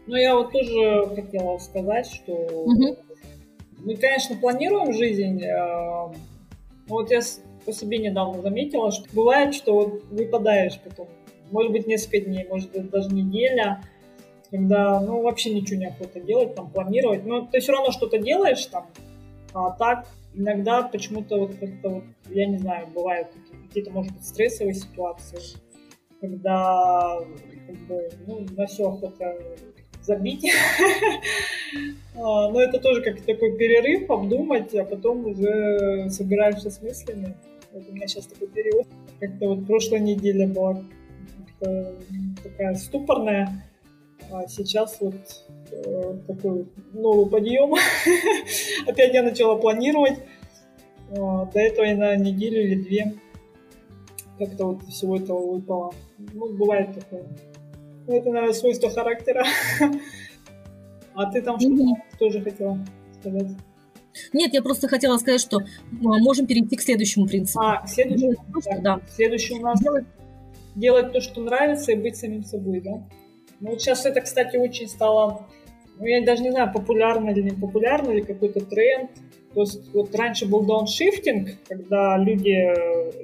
Ну, 0.05 0.15
я 0.15 0.35
вот 0.35 0.51
тоже 0.51 1.15
хотела 1.15 1.57
сказать, 1.57 2.05
что 2.05 2.33
угу. 2.33 2.95
мы, 3.79 3.95
конечно, 3.95 4.35
планируем 4.35 4.93
жизнь. 4.93 5.43
Э, 5.43 6.13
вот 6.87 7.09
я 7.09 7.21
по 7.65 7.73
себе 7.73 7.97
недавно 7.97 8.43
заметила, 8.43 8.91
что 8.91 9.05
бывает, 9.13 9.55
что 9.55 9.73
вот 9.73 10.03
выпадаешь 10.11 10.79
потом, 10.83 11.07
может 11.51 11.71
быть, 11.71 11.87
несколько 11.87 12.21
дней, 12.21 12.45
может 12.47 12.71
быть, 12.71 12.89
даже 12.89 13.09
неделя, 13.09 13.83
когда, 14.51 14.99
ну, 15.01 15.21
вообще 15.21 15.53
ничего 15.53 15.79
не 15.79 15.87
охота 15.87 16.19
делать, 16.19 16.55
там, 16.55 16.69
планировать. 16.69 17.25
Но 17.25 17.45
ты 17.45 17.59
все 17.59 17.73
равно 17.73 17.91
что-то 17.91 18.17
делаешь 18.17 18.65
там, 18.65 18.87
а 19.53 19.71
так 19.71 20.07
иногда 20.33 20.83
почему-то 20.83 21.37
вот 21.37 21.55
как-то 21.55 21.89
вот, 21.89 22.03
я 22.29 22.47
не 22.47 22.57
знаю, 22.57 22.87
бывают 22.87 23.29
какие-то, 23.67 23.91
может 23.91 24.13
быть, 24.13 24.25
стрессовые 24.25 24.75
ситуации, 24.75 25.39
когда 26.21 27.19
как 27.67 27.75
бы, 27.87 28.09
ну, 28.25 28.45
на 28.55 28.67
все 28.67 28.89
охота 28.89 29.37
забить. 30.01 30.45
А, 32.19 32.49
но 32.49 32.59
это 32.59 32.79
тоже 32.79 33.03
как 33.03 33.21
такой 33.21 33.55
перерыв, 33.57 34.09
обдумать, 34.09 34.73
а 34.73 34.85
потом 34.85 35.27
уже 35.27 36.09
собираешься 36.09 36.71
с 36.71 36.81
мыслями. 36.81 37.35
Вот 37.71 37.83
у 37.87 37.93
меня 37.93 38.07
сейчас 38.07 38.25
такой 38.25 38.47
период. 38.47 38.87
Как-то 39.19 39.49
вот 39.49 39.67
прошлая 39.67 39.99
неделя 39.99 40.47
была 40.47 40.83
такая 41.59 42.75
ступорная, 42.75 43.63
а 44.31 44.47
сейчас 44.47 44.97
вот 44.99 45.15
э, 45.71 46.17
такой 46.27 46.67
новый 46.93 47.27
подъем. 47.27 47.73
Опять 48.87 49.13
я 49.13 49.23
начала 49.23 49.55
планировать. 49.55 50.19
А, 51.11 51.45
до 51.45 51.59
этого 51.59 51.85
я 51.85 51.95
на 51.95 52.15
неделю 52.15 52.61
или 52.61 52.81
две 52.81 53.13
как-то 54.37 54.65
вот 54.65 54.83
всего 54.83 55.17
этого 55.17 55.53
выпало. 55.53 55.93
Ну, 56.17 56.53
бывает 56.53 56.93
такое. 56.93 57.23
Ну, 58.07 58.13
это, 58.15 58.29
наверное, 58.29 58.53
свойство 58.53 58.89
характера. 58.89 59.45
А 61.19 61.31
ты 61.31 61.41
там 61.41 61.59
что-то 61.59 61.95
тоже 62.19 62.41
хотела 62.43 62.77
сказать? 63.19 63.47
Нет, 64.33 64.53
я 64.53 64.61
просто 64.61 64.87
хотела 64.87 65.17
сказать, 65.17 65.41
что 65.41 65.63
можем 65.89 66.45
перейти 66.45 66.75
к 66.75 66.81
следующему 66.81 67.25
принципу. 67.25 67.59
А, 67.59 67.81
к 67.81 67.89
следующему? 67.89 68.35
Да. 68.53 68.77
да. 68.77 69.01
Следующий 69.09 69.55
у 69.55 69.61
нас 69.61 69.81
делать, 69.81 70.05
делать 70.77 71.11
то, 71.11 71.21
что 71.21 71.41
нравится, 71.41 71.91
и 71.91 71.95
быть 71.95 72.15
самим 72.15 72.43
собой, 72.43 72.81
да? 72.81 73.03
Ну, 73.59 73.71
вот 73.71 73.81
сейчас 73.81 74.05
это, 74.05 74.21
кстати, 74.21 74.57
очень 74.57 74.87
стало, 74.87 75.47
ну, 75.99 76.05
я 76.05 76.23
даже 76.23 76.43
не 76.43 76.51
знаю, 76.51 76.71
популярно 76.71 77.31
или 77.31 77.41
не 77.41 77.51
популярно, 77.51 78.11
или 78.11 78.21
какой-то 78.21 78.63
тренд. 78.65 79.11
То 79.53 79.61
есть 79.61 79.91
вот 79.93 80.13
раньше 80.15 80.47
был 80.47 80.61
дауншифтинг, 80.61 81.49
когда 81.67 82.17
люди 82.17 82.55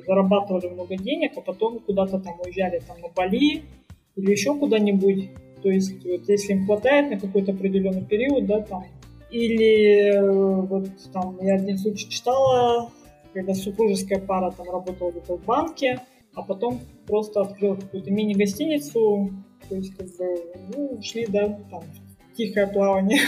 зарабатывали 0.05 0.69
много 0.69 0.97
денег, 0.97 1.33
а 1.35 1.41
потом 1.41 1.79
куда-то 1.79 2.19
там 2.19 2.39
уезжали 2.43 2.81
там 2.87 2.99
на 3.01 3.09
Бали, 3.09 3.63
или 4.15 4.31
еще 4.31 4.55
куда-нибудь. 4.55 5.29
То 5.61 5.69
есть, 5.69 6.03
вот 6.05 6.27
если 6.27 6.53
им 6.53 6.65
хватает 6.65 7.11
на 7.11 7.19
какой-то 7.19 7.51
определенный 7.51 8.03
период, 8.03 8.47
да, 8.47 8.61
там, 8.61 8.85
или 9.31 10.13
э, 10.13 10.61
вот 10.61 10.89
там 11.11 11.37
я 11.41 11.55
один 11.55 11.77
случай 11.77 12.09
читала, 12.09 12.91
когда 13.33 13.53
супружеская 13.53 14.19
пара 14.19 14.51
там 14.51 14.69
работала 14.69 15.11
где-то 15.11 15.37
в 15.37 15.45
банке, 15.45 16.01
а 16.35 16.41
потом 16.41 16.81
просто 17.07 17.41
открыла 17.41 17.75
какую-то 17.75 18.11
мини-гостиницу, 18.11 19.31
то 19.69 19.75
есть 19.75 19.95
как 19.95 20.07
бы 20.17 20.43
ну, 20.75 20.87
ушли, 20.99 21.25
да, 21.27 21.47
там, 21.69 21.83
тихое 22.35 22.67
плавание. 22.67 23.19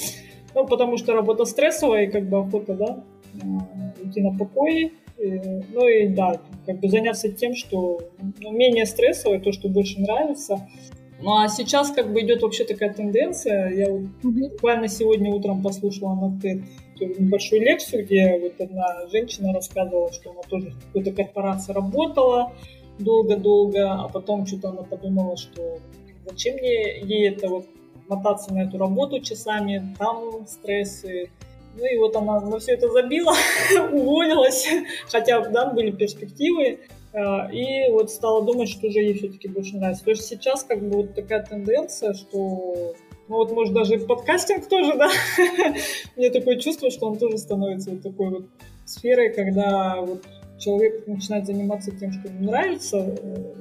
ну, 0.54 0.66
потому 0.66 0.96
что 0.96 1.12
работа 1.12 1.44
стрессовая, 1.44 2.04
и 2.04 2.10
как 2.10 2.28
бы 2.28 2.38
охота, 2.38 2.74
да, 2.74 3.04
э, 3.34 4.02
уйти 4.02 4.20
на 4.20 4.36
покой, 4.36 4.92
ну 5.18 5.86
и 5.86 6.08
да, 6.08 6.40
как 6.66 6.80
бы 6.80 6.88
заняться 6.88 7.30
тем, 7.30 7.54
что 7.54 8.00
ну, 8.40 8.50
менее 8.50 8.86
стрессовое, 8.86 9.40
то, 9.40 9.52
что 9.52 9.68
больше 9.68 10.00
нравится. 10.00 10.66
Ну 11.20 11.36
а 11.36 11.48
сейчас 11.48 11.92
как 11.92 12.12
бы 12.12 12.20
идет 12.22 12.42
вообще 12.42 12.64
такая 12.64 12.92
тенденция. 12.92 13.70
Я 13.70 13.90
вот 13.90 14.02
буквально 14.22 14.88
сегодня 14.88 15.30
утром 15.30 15.62
послушала 15.62 16.14
на 16.14 16.40
TED 16.40 16.64
небольшую 17.00 17.62
лекцию, 17.62 18.04
где 18.04 18.38
вот 18.38 18.60
одна 18.60 19.08
женщина 19.10 19.52
рассказывала, 19.52 20.12
что 20.12 20.30
она 20.30 20.40
тоже 20.48 20.70
в 20.70 20.86
какой-то 20.86 21.12
корпорации 21.12 21.72
работала 21.72 22.52
долго-долго, 22.98 23.92
а 23.92 24.08
потом 24.08 24.46
что-то 24.46 24.70
она 24.70 24.82
подумала, 24.82 25.36
что 25.36 25.78
зачем 26.26 26.56
мне 26.56 27.00
ей 27.00 27.28
это 27.30 27.48
вот 27.48 27.66
мотаться 28.08 28.52
на 28.52 28.64
эту 28.64 28.78
работу 28.78 29.20
часами, 29.20 29.94
там 29.98 30.46
стрессы, 30.46 31.30
ну 31.76 31.86
и 31.86 31.98
вот 31.98 32.14
она 32.16 32.40
на 32.40 32.58
все 32.58 32.72
это 32.72 32.90
забила, 32.90 33.32
уволилась, 33.92 34.68
хотя 35.10 35.40
да, 35.48 35.72
были 35.72 35.90
перспективы, 35.90 36.80
а, 37.14 37.48
и 37.52 37.90
вот 37.90 38.10
стала 38.10 38.44
думать, 38.44 38.68
что 38.68 38.90
же 38.90 39.00
ей 39.00 39.14
все-таки 39.14 39.48
больше 39.48 39.76
нравится. 39.76 40.04
То 40.04 40.10
есть 40.10 40.24
сейчас 40.24 40.64
как 40.64 40.82
бы 40.82 41.02
вот 41.02 41.14
такая 41.14 41.42
тенденция, 41.44 42.14
что 42.14 42.94
ну 43.28 43.36
вот 43.36 43.52
может 43.52 43.72
даже 43.72 43.98
подкастинг 43.98 44.68
тоже, 44.68 44.94
да, 44.96 45.10
мне 46.16 46.30
такое 46.30 46.56
чувство, 46.56 46.90
что 46.90 47.06
он 47.06 47.18
тоже 47.18 47.38
становится 47.38 47.90
вот 47.90 48.02
такой 48.02 48.30
вот 48.30 48.44
сферой, 48.84 49.32
когда 49.32 50.00
вот 50.00 50.22
человек 50.62 51.06
начинает 51.06 51.46
заниматься 51.46 51.90
тем, 51.90 52.12
что 52.12 52.28
ему 52.28 52.44
нравится, 52.50 52.98
э, 52.98 53.54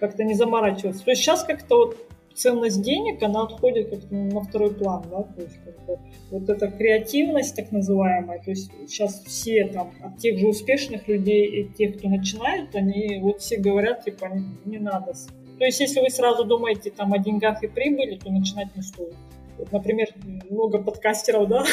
как-то 0.00 0.24
не 0.24 0.34
заморачиваться. 0.34 1.04
То 1.04 1.10
есть 1.10 1.22
сейчас 1.22 1.44
как-то 1.44 1.76
вот 1.76 1.96
ценность 2.34 2.82
денег, 2.82 3.22
она 3.22 3.42
отходит 3.42 3.90
как-то 3.90 4.14
на 4.14 4.42
второй 4.42 4.74
план, 4.74 5.04
да, 5.10 5.22
то 5.22 5.40
есть 5.40 5.56
как 5.64 5.86
бы, 5.86 5.98
вот 6.30 6.48
эта 6.48 6.68
креативность 6.68 7.54
так 7.54 7.70
называемая, 7.70 8.40
то 8.40 8.50
есть 8.50 8.70
сейчас 8.86 9.22
все 9.24 9.66
там, 9.68 9.92
от 10.02 10.18
тех 10.18 10.38
же 10.38 10.48
успешных 10.48 11.06
людей 11.08 11.46
и 11.46 11.72
тех, 11.72 11.96
кто 11.96 12.08
начинает, 12.08 12.74
они 12.74 13.20
вот 13.22 13.40
все 13.40 13.56
говорят, 13.56 14.04
типа, 14.04 14.26
не, 14.26 14.56
не 14.64 14.78
надо. 14.78 15.12
То 15.58 15.64
есть 15.64 15.80
если 15.80 16.00
вы 16.00 16.10
сразу 16.10 16.44
думаете 16.44 16.90
там 16.90 17.12
о 17.12 17.18
деньгах 17.18 17.62
и 17.62 17.68
прибыли, 17.68 18.16
то 18.16 18.30
начинать 18.30 18.74
не 18.74 18.82
стоит. 18.82 19.14
Вот, 19.56 19.70
например, 19.70 20.08
много 20.50 20.82
подкастеров, 20.82 21.48
да, 21.48 21.64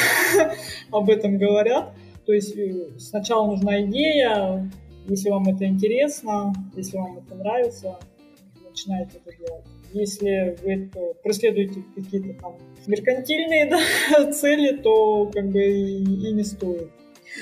об 0.92 1.10
этом 1.10 1.36
говорят. 1.36 1.92
То 2.26 2.32
есть 2.32 2.56
э, 2.56 2.98
сначала 2.98 3.46
нужна 3.46 3.82
идея, 3.82 4.70
если 5.08 5.30
вам 5.30 5.48
это 5.48 5.66
интересно, 5.66 6.52
если 6.76 6.96
вам 6.96 7.18
это 7.18 7.34
нравится, 7.34 7.98
начинаете 8.68 9.20
это 9.24 9.36
делать. 9.36 9.64
Если 9.92 10.56
вы 10.62 10.90
преследуете 11.22 11.84
какие-то 11.94 12.40
там 12.40 12.56
меркантильные 12.86 13.70
да, 14.16 14.32
цели, 14.32 14.76
то 14.78 15.26
как 15.26 15.50
бы 15.50 15.60
и, 15.60 16.02
и 16.02 16.32
не 16.32 16.44
стоит. 16.44 16.90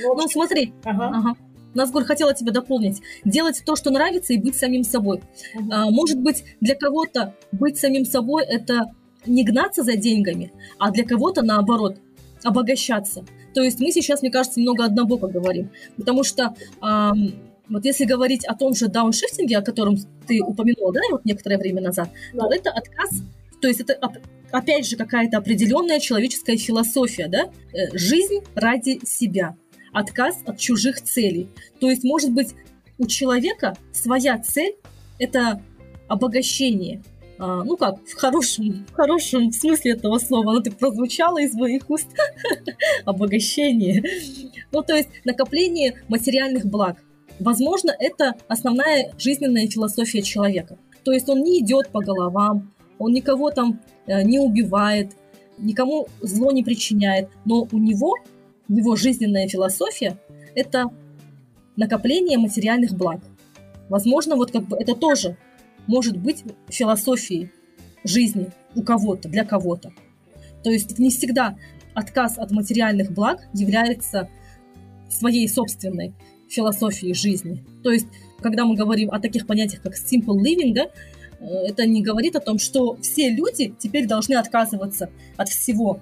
Но... 0.02 0.14
Ну, 0.14 0.28
смотри. 0.28 0.72
Ага. 0.84 1.10
ага. 1.14 1.36
Назгуль, 1.74 2.04
хотела 2.04 2.34
тебя 2.34 2.52
дополнить. 2.52 3.00
Делать 3.24 3.62
то, 3.64 3.76
что 3.76 3.90
нравится, 3.90 4.32
и 4.32 4.38
быть 4.38 4.56
самим 4.56 4.82
собой. 4.82 5.18
Uh-huh. 5.18 5.68
А, 5.70 5.90
может 5.90 6.18
быть, 6.20 6.44
для 6.60 6.74
кого-то 6.74 7.36
быть 7.52 7.78
самим 7.78 8.04
собой– 8.04 8.44
это 8.48 8.92
не 9.24 9.44
гнаться 9.44 9.84
за 9.84 9.94
деньгами, 9.96 10.52
а 10.78 10.90
для 10.90 11.04
кого-то, 11.04 11.42
наоборот, 11.42 11.98
обогащаться. 12.42 13.24
То 13.54 13.62
есть 13.62 13.80
мы 13.80 13.90
сейчас, 13.90 14.22
мне 14.22 14.30
кажется, 14.30 14.60
немного 14.60 14.84
однобоко 14.84 15.26
говорим. 15.26 15.70
Потому 15.96 16.24
что 16.24 16.54
эм, 16.82 17.34
вот 17.68 17.84
если 17.84 18.04
говорить 18.04 18.44
о 18.44 18.54
том 18.54 18.74
же 18.74 18.88
дауншифтинге, 18.88 19.58
о 19.58 19.62
котором 19.62 19.96
ты 20.26 20.42
упомянула, 20.42 20.92
да, 20.92 21.00
вот 21.10 21.24
некоторое 21.24 21.56
время 21.58 21.80
назад, 21.80 22.10
да. 22.34 22.46
то 22.46 22.54
это 22.54 22.70
отказ, 22.70 23.10
то 23.60 23.68
есть 23.68 23.80
это 23.80 23.98
опять 24.50 24.86
же 24.86 24.96
какая-то 24.96 25.38
определенная 25.38 26.00
человеческая 26.00 26.56
философия, 26.56 27.28
да, 27.28 27.50
э, 27.72 27.96
жизнь 27.96 28.40
ради 28.54 29.00
себя, 29.04 29.56
отказ 29.92 30.38
от 30.44 30.58
чужих 30.58 31.00
целей. 31.00 31.48
То 31.78 31.88
есть, 31.88 32.02
может 32.04 32.32
быть, 32.32 32.54
у 32.98 33.06
человека 33.06 33.76
своя 33.92 34.38
цель– 34.38 34.74
это 35.18 35.62
обогащение, 36.08 37.02
а, 37.42 37.64
ну 37.64 37.78
как, 37.78 38.06
в 38.06 38.14
хорошем, 38.16 38.84
в 38.86 38.92
хорошем 38.92 39.50
смысле 39.50 39.92
этого 39.92 40.18
слова, 40.18 40.52
оно 40.52 40.60
так 40.60 40.76
прозвучало 40.76 41.40
из 41.40 41.54
моих 41.54 41.88
уст, 41.88 42.06
обогащение. 43.06 44.04
Ну, 44.70 44.82
то 44.82 44.94
есть 44.94 45.08
накопление 45.24 46.02
материальных 46.08 46.66
благ. 46.66 46.98
Возможно, 47.38 47.96
это 47.98 48.34
основная 48.46 49.14
жизненная 49.16 49.66
философия 49.68 50.20
человека. 50.20 50.76
То 51.02 51.12
есть 51.12 51.30
он 51.30 51.42
не 51.42 51.60
идет 51.60 51.88
по 51.88 52.00
головам, 52.02 52.70
он 52.98 53.12
никого 53.12 53.50
там 53.50 53.80
э, 54.06 54.22
не 54.22 54.38
убивает, 54.38 55.12
никому 55.56 56.08
зло 56.20 56.52
не 56.52 56.62
причиняет, 56.62 57.30
но 57.46 57.66
у 57.72 57.78
него, 57.78 58.16
его 58.68 58.96
жизненная 58.96 59.48
философия– 59.48 60.18
это 60.54 60.90
накопление 61.76 62.36
материальных 62.36 62.92
благ. 62.92 63.20
Возможно, 63.88 64.36
вот 64.36 64.50
как 64.50 64.68
бы 64.68 64.76
это 64.76 64.94
тоже 64.94 65.38
может 65.90 66.16
быть 66.16 66.44
философией 66.68 67.50
жизни 68.04 68.52
у 68.76 68.82
кого-то, 68.82 69.28
для 69.28 69.44
кого-то. 69.44 69.92
То 70.62 70.70
есть 70.70 70.98
не 70.98 71.10
всегда 71.10 71.58
отказ 71.94 72.38
от 72.38 72.52
материальных 72.52 73.10
благ 73.10 73.40
является 73.52 74.28
своей 75.10 75.48
собственной 75.48 76.14
философии 76.48 77.12
жизни. 77.12 77.64
То 77.82 77.90
есть, 77.90 78.06
когда 78.40 78.64
мы 78.64 78.76
говорим 78.76 79.10
о 79.10 79.18
таких 79.18 79.46
понятиях, 79.46 79.82
как 79.82 79.94
simple 79.94 80.38
living, 80.38 80.72
да, 80.74 80.90
э, 81.40 81.44
это 81.68 81.86
не 81.86 82.02
говорит 82.02 82.36
о 82.36 82.40
том, 82.40 82.58
что 82.58 82.96
все 83.02 83.28
люди 83.28 83.74
теперь 83.78 84.06
должны 84.06 84.34
отказываться 84.34 85.10
от 85.36 85.48
всего, 85.48 86.00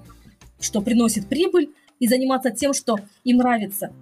что 0.61 0.83
приносит 0.83 1.29
прибыль, 1.29 1.71
и 1.99 2.07
заниматься 2.07 2.51
тем, 2.51 2.73
что 2.75 2.97
им 3.25 3.39
нравится, 3.39 3.93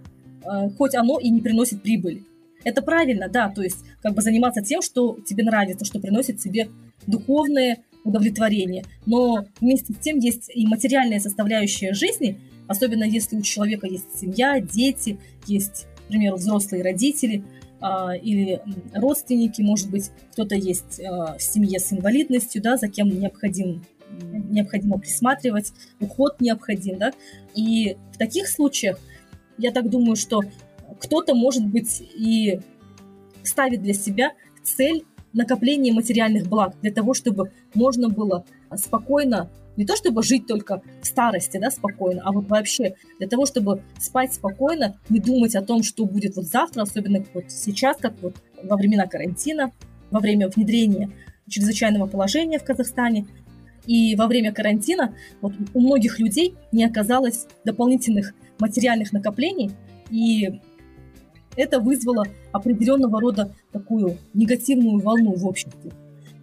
э, 0.43 0.71
хоть 0.77 0.95
оно 0.95 1.19
и 1.19 1.31
не 1.31 1.41
приносит 1.41 1.83
прибыли. 1.83 2.25
Это 2.67 2.83
правильно, 2.83 3.29
да, 3.29 3.49
то 3.49 3.63
есть 3.63 3.79
как 4.03 4.15
бы 4.15 4.23
заниматься 4.23 4.61
тем, 4.61 4.83
что 4.83 5.19
тебе 5.25 5.45
нравится, 5.45 5.85
что 5.85 6.01
приносит 6.01 6.41
тебе 6.41 6.69
духовное 7.07 7.79
удовлетворение. 8.03 8.85
Но 9.07 9.47
вместе 9.61 9.93
с 9.93 9.99
тем 9.99 10.19
есть 10.19 10.51
и 10.53 10.67
материальная 10.67 11.21
составляющая 11.21 11.95
жизни, 11.95 12.41
особенно 12.67 13.05
если 13.05 13.37
у 13.37 13.43
человека 13.43 13.87
есть 13.87 14.19
семья, 14.19 14.59
дети, 14.61 15.21
есть, 15.47 15.87
к 16.07 16.09
примеру, 16.09 16.39
взрослые 16.39 16.83
родители 16.83 17.45
а, 17.81 18.17
или 18.17 18.61
родственники, 18.93 19.63
может 19.63 19.89
быть, 19.89 20.11
кто-то 20.33 20.57
есть 20.57 21.01
а, 21.01 21.37
в 21.39 21.43
семье 21.43 21.79
с 21.79 21.93
инвалидностью, 21.93 22.61
да, 22.61 22.77
за 22.77 22.89
кем 22.89 23.09
необходим 23.09 23.85
необходимо 24.51 24.99
присматривать, 24.99 25.73
уход 26.01 26.41
необходим, 26.41 26.99
да, 26.99 27.13
и 27.55 27.97
в 28.13 28.19
таких 28.19 28.49
случаях 28.49 28.99
я 29.59 29.71
так 29.71 29.89
думаю, 29.89 30.17
что 30.17 30.41
кто-то, 31.01 31.35
может 31.35 31.67
быть, 31.67 32.01
и 32.01 32.61
ставит 33.43 33.83
для 33.83 33.95
себя 33.95 34.33
цель 34.63 35.05
накопления 35.33 35.93
материальных 35.93 36.47
благ 36.49 36.75
для 36.83 36.93
того, 36.93 37.15
чтобы 37.15 37.53
можно 37.75 38.09
было 38.09 38.45
спокойно, 38.75 39.51
не 39.77 39.85
то 39.85 39.95
чтобы 39.95 40.23
жить 40.23 40.47
только 40.47 40.83
в 41.03 41.07
старости, 41.07 41.59
да, 41.59 41.71
спокойно, 41.71 42.23
а 42.25 42.33
вот 42.33 42.49
вообще 42.49 42.95
для 43.19 43.29
того, 43.29 43.45
чтобы 43.45 43.83
спать 43.99 44.33
спокойно, 44.33 44.99
не 45.11 45.21
думать 45.21 45.55
о 45.55 45.63
том, 45.63 45.83
что 45.83 46.07
будет 46.07 46.37
вот 46.37 46.47
завтра, 46.47 46.83
особенно 46.83 47.25
вот 47.35 47.45
сейчас, 47.51 47.99
как 47.99 48.15
вот 48.23 48.37
во 48.63 48.77
времена 48.77 49.07
карантина, 49.07 49.73
во 50.11 50.21
время 50.21 50.49
внедрения 50.49 51.11
чрезвычайного 51.49 52.07
положения 52.07 52.59
в 52.59 52.65
Казахстане, 52.65 53.27
и 53.87 54.17
во 54.17 54.27
время 54.27 54.53
карантина 54.53 55.15
вот 55.41 55.53
у 55.75 55.81
многих 55.81 56.19
людей 56.19 56.55
не 56.73 56.85
оказалось 56.85 57.47
дополнительных 57.65 58.35
материальных 58.59 59.13
накоплений, 59.13 59.71
и 60.11 60.61
это 61.57 61.81
вызвало 61.81 62.25
определенного 62.53 63.21
рода 63.21 63.53
такую 63.73 64.19
негативную 64.35 65.01
волну 65.01 65.35
в 65.35 65.47
обществе. 65.47 65.91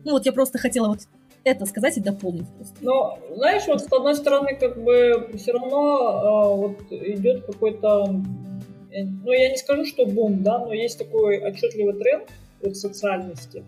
Ну 0.03 0.11
вот 0.11 0.25
я 0.25 0.33
просто 0.33 0.57
хотела 0.57 0.89
вот 0.89 0.99
это 1.43 1.65
сказать 1.65 1.97
и 1.97 2.01
дополнить. 2.01 2.47
Просто. 2.57 2.75
Но, 2.81 3.19
знаешь, 3.35 3.63
вот 3.67 3.81
с 3.81 3.91
одной 3.91 4.15
стороны, 4.15 4.55
как 4.55 4.81
бы 4.81 5.29
все 5.37 5.51
равно 5.53 6.53
э, 6.53 6.55
вот 6.57 6.91
идет 6.91 7.45
какой-то, 7.45 8.05
ну 8.07 9.31
я 9.31 9.49
не 9.49 9.57
скажу, 9.57 9.85
что 9.85 10.05
бум, 10.05 10.43
да, 10.43 10.59
но 10.59 10.73
есть 10.73 10.97
такой 10.97 11.39
отчетливый 11.39 11.95
тренд 11.95 12.29
в 12.61 12.73
социальности, 12.73 13.63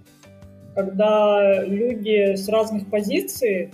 когда 0.73 1.63
люди 1.63 2.36
с 2.36 2.47
разных 2.47 2.89
позиций, 2.89 3.73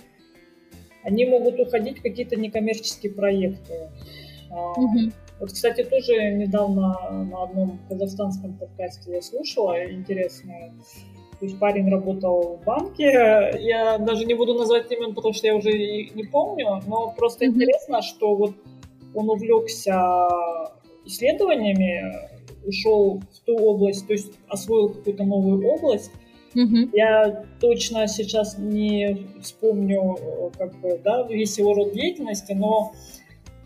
они 1.03 1.25
могут 1.25 1.59
уходить 1.59 1.99
в 1.99 2.01
какие-то 2.01 2.35
некоммерческие 2.35 3.11
проекты. 3.11 3.89
Угу. 4.51 5.11
Вот, 5.41 5.51
кстати, 5.53 5.83
тоже 5.83 6.35
недавно 6.35 6.95
на 7.09 7.43
одном 7.43 7.79
казахстанском 7.89 8.53
подкасте 8.53 9.13
я 9.13 9.21
слушала, 9.23 9.91
интересно, 9.91 10.53
то 11.39 11.45
есть 11.47 11.57
парень 11.57 11.89
работал 11.89 12.59
в 12.61 12.63
банке, 12.63 13.51
я 13.59 13.97
даже 13.97 14.25
не 14.25 14.35
буду 14.35 14.53
назвать 14.53 14.91
имен, 14.91 15.15
потому 15.15 15.33
что 15.33 15.47
я 15.47 15.55
уже 15.55 15.71
не 15.71 16.23
помню, 16.31 16.79
но 16.85 17.11
просто 17.17 17.45
mm-hmm. 17.45 17.47
интересно, 17.47 18.03
что 18.03 18.35
вот 18.35 18.53
он 19.15 19.31
увлекся 19.31 20.27
исследованиями, 21.05 22.29
ушел 22.63 23.23
в 23.33 23.39
ту 23.43 23.57
область, 23.57 24.05
то 24.05 24.13
есть 24.13 24.33
освоил 24.47 24.89
какую-то 24.89 25.23
новую 25.23 25.67
область. 25.67 26.11
Mm-hmm. 26.53 26.89
Я 26.93 27.45
точно 27.59 28.07
сейчас 28.07 28.59
не 28.59 29.25
вспомню 29.41 30.51
как 30.55 30.79
бы, 30.81 31.01
да, 31.03 31.23
весь 31.23 31.57
его 31.57 31.73
род 31.73 31.93
деятельности, 31.93 32.51
но 32.53 32.93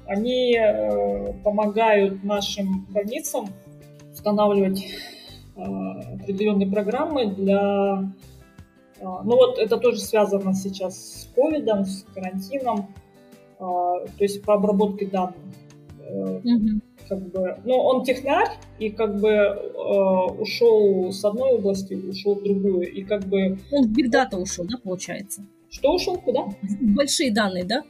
они 0.08 0.56
э, 0.56 1.34
помогают 1.44 2.24
нашим 2.24 2.86
больницам 2.90 3.48
устанавливать 4.12 4.86
э, 5.56 5.62
определенные 5.62 6.70
программы 6.70 7.28
для... 7.28 8.12
Э, 9.00 9.04
ну 9.04 9.36
вот 9.36 9.58
это 9.58 9.78
тоже 9.78 10.00
связано 10.00 10.54
сейчас 10.54 10.98
с 10.98 11.30
ковидом, 11.36 11.86
с 11.86 12.04
карантином, 12.14 12.88
то 13.58 14.04
есть 14.20 14.44
по 14.44 14.56
обработке 14.56 15.06
данных. 15.06 15.38
Mm-hmm. 16.02 16.82
Как 17.08 17.20
бы, 17.32 17.58
ну, 17.66 17.76
он 17.76 18.04
технарь, 18.04 18.50
и 18.80 18.90
как 18.90 19.20
бы 19.20 19.30
э, 19.30 19.62
ушел 20.40 21.12
с 21.12 21.24
одной 21.24 21.54
области, 21.54 21.94
ушел 21.94 22.36
в 22.36 22.44
другую, 22.44 22.92
и 22.92 23.04
как 23.04 23.26
бы... 23.26 23.60
Он 23.72 23.84
в 23.84 23.92
бигдата 23.92 24.38
ушел, 24.38 24.66
да, 24.66 24.78
получается? 24.84 25.46
Что 25.70 25.94
ушел? 25.94 26.18
Куда? 26.18 26.46
Большие 26.82 27.32
данные, 27.32 27.64
да? 27.64 27.84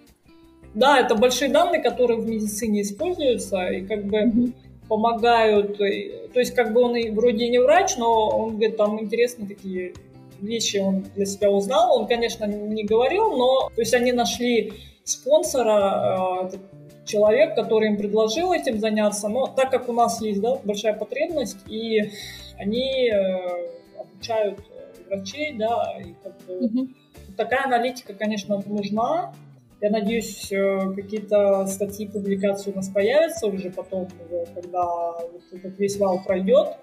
Да, 0.76 1.00
это 1.00 1.16
большие 1.16 1.50
данные, 1.50 1.82
которые 1.82 2.20
в 2.20 2.28
медицине 2.28 2.82
используются 2.82 3.68
и 3.68 3.82
как 3.86 4.04
бы 4.06 4.18
mm-hmm. 4.18 4.54
помогают. 4.90 5.78
То 5.78 6.40
есть 6.40 6.54
как 6.54 6.74
бы 6.74 6.82
он 6.82 6.96
и 6.98 7.10
вроде 7.10 7.48
не 7.48 7.60
врач, 7.60 7.96
но 7.98 8.30
он 8.30 8.52
говорит, 8.52 8.78
там 8.78 9.02
интересные 9.02 9.48
такие 9.48 9.94
вещи 10.42 10.78
он 10.78 11.06
для 11.16 11.26
себя 11.26 11.50
узнал. 11.50 11.98
Он, 11.98 12.08
конечно, 12.08 12.46
не 12.46 12.84
говорил, 12.84 13.38
но 13.38 13.70
то 13.74 13.82
есть 13.82 13.94
они 13.94 14.12
нашли 14.12 14.74
спонсора, 15.06 16.50
э, 16.52 16.58
человек, 17.06 17.56
который 17.56 17.90
им 17.90 17.98
предложил 17.98 18.52
этим 18.52 18.80
заняться. 18.80 19.30
Но 19.30 19.48
так 19.48 19.72
как 19.72 19.88
у 19.88 19.94
нас 19.94 20.22
есть 20.22 20.42
да, 20.42 20.58
большая 20.64 20.94
потребность, 20.94 21.58
и 21.68 22.12
они 22.58 23.10
э, 23.10 24.00
обучают 24.00 24.60
врачей, 25.08 25.54
да, 25.54 25.96
и 26.02 26.14
как 26.22 26.38
бы, 26.46 26.66
mm-hmm. 26.66 27.36
такая 27.38 27.66
аналитика, 27.66 28.14
конечно, 28.14 28.62
нужна. 28.66 29.34
Я 29.82 29.90
надеюсь, 29.90 30.52
э, 30.52 30.94
какие-то 30.96 31.66
статьи, 31.68 32.08
публикации 32.08 32.72
у 32.72 32.76
нас 32.76 32.90
появятся 32.90 33.48
уже 33.48 33.70
потом, 33.70 34.08
когда 34.54 34.86
вот 35.14 35.44
этот 35.52 35.78
весь 35.78 35.98
вал 35.98 36.24
пройдет, 36.24 36.78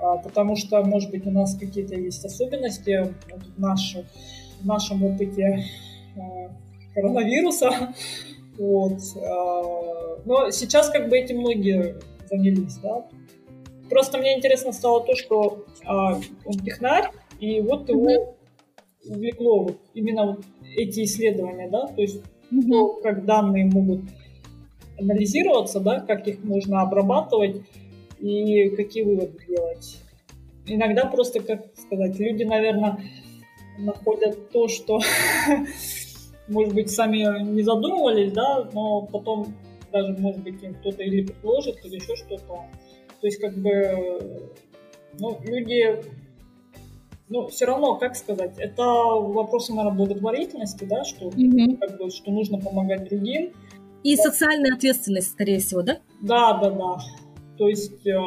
а, 0.00 0.16
потому 0.16 0.56
что, 0.56 0.82
может 0.82 1.10
быть, 1.10 1.26
у 1.26 1.30
нас 1.30 1.56
какие-то 1.56 1.94
есть 1.94 2.24
особенности 2.24 3.14
в, 3.56 3.60
наших, 3.60 4.06
в 4.60 4.66
нашем 4.66 5.04
опыте 5.04 5.64
э, 6.16 6.20
коронавируса. 6.94 7.70
Вот. 8.58 8.98
А, 9.22 10.18
но 10.24 10.50
сейчас 10.50 10.90
как 10.90 11.08
бы 11.08 11.16
этим 11.16 11.38
многие 11.38 11.94
занялись, 12.28 12.76
да. 12.78 13.06
Просто 13.88 14.18
мне 14.18 14.36
интересно 14.36 14.72
стало 14.72 15.04
то, 15.04 15.14
что 15.14 15.64
а, 15.84 16.16
он 16.44 16.58
технарь, 16.64 17.12
и 17.38 17.60
вот 17.60 17.88
его 17.88 18.34
увлекло 19.08 19.62
вот 19.62 19.78
именно 19.94 20.26
вот 20.26 20.44
эти 20.76 21.04
исследования, 21.04 21.68
да, 21.70 21.86
то 21.86 22.02
есть 22.02 22.20
угу. 22.50 23.00
как 23.02 23.24
данные 23.24 23.66
могут 23.66 24.00
анализироваться, 24.98 25.80
да, 25.80 26.00
как 26.00 26.26
их 26.26 26.42
можно 26.42 26.82
обрабатывать 26.82 27.62
и 28.20 28.70
какие 28.70 29.04
выводы 29.04 29.38
делать. 29.46 29.98
Иногда 30.66 31.06
просто, 31.06 31.40
как 31.40 31.66
сказать, 31.76 32.18
люди, 32.18 32.42
наверное, 32.42 32.98
находят 33.78 34.50
то, 34.50 34.68
что, 34.68 35.00
может 36.48 36.74
быть, 36.74 36.90
сами 36.90 37.42
не 37.44 37.62
задумывались, 37.62 38.32
да, 38.32 38.68
но 38.72 39.02
потом 39.02 39.54
даже, 39.92 40.16
может 40.18 40.42
быть, 40.42 40.62
им 40.62 40.74
кто-то 40.74 41.02
или 41.02 41.24
предложит, 41.24 41.84
или 41.84 41.94
еще 41.94 42.16
что-то. 42.16 42.64
То 43.20 43.26
есть, 43.26 43.40
как 43.40 43.56
бы, 43.56 44.50
ну, 45.18 45.38
люди 45.44 46.02
ну, 47.30 47.48
все 47.48 47.66
равно, 47.66 47.96
как 47.96 48.16
сказать, 48.16 48.52
это 48.58 48.82
вопросы, 48.82 49.74
наверное, 49.74 49.98
благотворительности, 49.98 50.84
да, 50.84 51.04
что, 51.04 51.26
угу. 51.26 51.76
как 51.80 51.98
бы, 51.98 52.10
что 52.10 52.30
нужно 52.30 52.58
помогать 52.58 53.08
другим. 53.08 53.52
И 54.02 54.16
да. 54.16 54.22
социальная 54.22 54.74
ответственность, 54.74 55.32
скорее 55.32 55.58
всего, 55.58 55.82
да? 55.82 55.98
Да, 56.20 56.54
да, 56.54 56.70
да. 56.70 56.98
То 57.58 57.68
есть 57.68 58.06
э, 58.06 58.18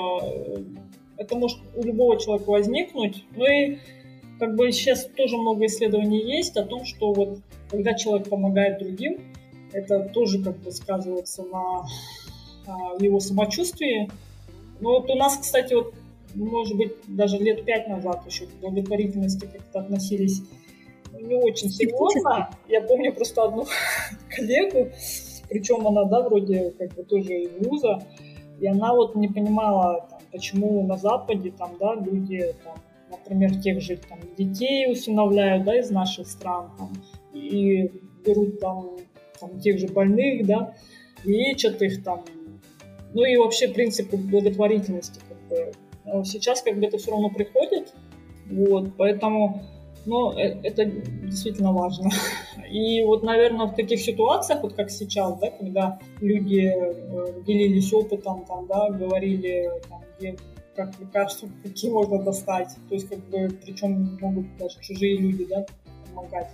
это 1.17 1.35
может 1.35 1.59
у 1.75 1.83
любого 1.83 2.19
человека 2.19 2.49
возникнуть. 2.49 3.25
Ну 3.35 3.45
и 3.45 3.79
как 4.39 4.55
бы 4.55 4.71
сейчас 4.71 5.05
тоже 5.15 5.37
много 5.37 5.65
исследований 5.65 6.19
есть 6.19 6.57
о 6.57 6.65
том, 6.65 6.85
что 6.85 7.13
вот 7.13 7.39
когда 7.69 7.93
человек 7.93 8.29
помогает 8.29 8.79
другим, 8.79 9.21
это 9.71 10.09
тоже 10.13 10.43
как 10.43 10.57
бы 10.57 10.71
сказывается 10.71 11.43
на, 11.43 11.85
на 12.67 13.03
его 13.03 13.19
самочувствии. 13.19 14.09
Ну 14.81 14.89
вот 14.89 15.09
у 15.09 15.15
нас, 15.15 15.37
кстати, 15.37 15.73
вот 15.73 15.93
может 16.35 16.77
быть, 16.77 16.93
даже 17.07 17.37
лет 17.37 17.65
пять 17.65 17.87
назад 17.87 18.25
еще 18.25 18.45
к 18.45 18.51
благотворительности 18.61 19.45
как-то 19.45 19.79
относились 19.79 20.41
не 21.19 21.35
очень 21.35 21.69
серьезно. 21.69 22.49
Я 22.67 22.81
помню 22.81 23.13
просто 23.13 23.43
одну 23.43 23.65
коллегу, 24.29 24.89
причем 25.49 25.87
она, 25.87 26.05
да, 26.05 26.21
вроде 26.21 26.71
как 26.71 26.93
бы 26.95 27.03
тоже 27.03 27.43
из 27.43 27.65
вуза, 27.65 28.03
и 28.59 28.67
она 28.67 28.93
вот 28.93 29.15
не 29.15 29.27
понимала, 29.27 30.07
там, 30.09 30.19
почему 30.31 30.85
на 30.85 30.97
Западе 30.97 31.51
там, 31.51 31.71
да, 31.79 31.95
люди, 31.95 32.55
там, 32.63 32.77
например, 33.09 33.55
тех 33.61 33.81
же 33.81 33.97
там, 33.97 34.19
детей 34.37 34.91
усыновляют, 34.91 35.65
да, 35.65 35.79
из 35.79 35.89
наших 35.89 36.27
стран, 36.27 36.71
там, 36.77 36.91
и 37.33 37.91
берут 38.25 38.59
там, 38.59 38.97
там 39.39 39.59
тех 39.59 39.79
же 39.79 39.87
больных, 39.87 40.45
да, 40.45 40.73
лечат 41.25 41.81
их 41.81 42.03
там, 42.03 42.23
ну 43.13 43.25
и 43.25 43.35
вообще 43.35 43.67
принципы 43.67 44.17
благотворительности 44.17 45.19
как 45.27 45.37
бы 45.49 45.71
сейчас 46.23 46.61
как 46.61 46.79
бы 46.79 46.85
это 46.85 46.97
все 46.97 47.11
равно 47.11 47.29
приходит, 47.29 47.93
вот, 48.51 48.97
поэтому, 48.97 49.63
ну, 50.05 50.31
э, 50.33 50.59
это 50.63 50.85
действительно 50.85 51.71
важно. 51.71 52.09
И 52.69 53.03
вот, 53.03 53.23
наверное, 53.23 53.67
в 53.67 53.75
таких 53.75 54.01
ситуациях, 54.01 54.61
вот 54.61 54.73
как 54.73 54.89
сейчас, 54.89 55.37
да, 55.39 55.49
когда 55.51 55.99
люди 56.19 56.73
э, 56.73 57.41
делились 57.45 57.93
опытом, 57.93 58.45
там, 58.45 58.67
да, 58.67 58.89
говорили, 58.89 59.69
там, 59.89 60.01
где 60.17 60.35
как 60.75 60.99
лекарства, 60.99 61.49
какие 61.63 61.91
можно 61.91 62.21
достать. 62.21 62.75
То 62.89 62.95
есть, 62.95 63.09
как 63.09 63.19
бы, 63.29 63.49
причем 63.63 64.17
могут 64.21 64.45
даже 64.57 64.79
чужие 64.81 65.17
люди, 65.17 65.45
да, 65.45 65.65
помогать. 66.09 66.49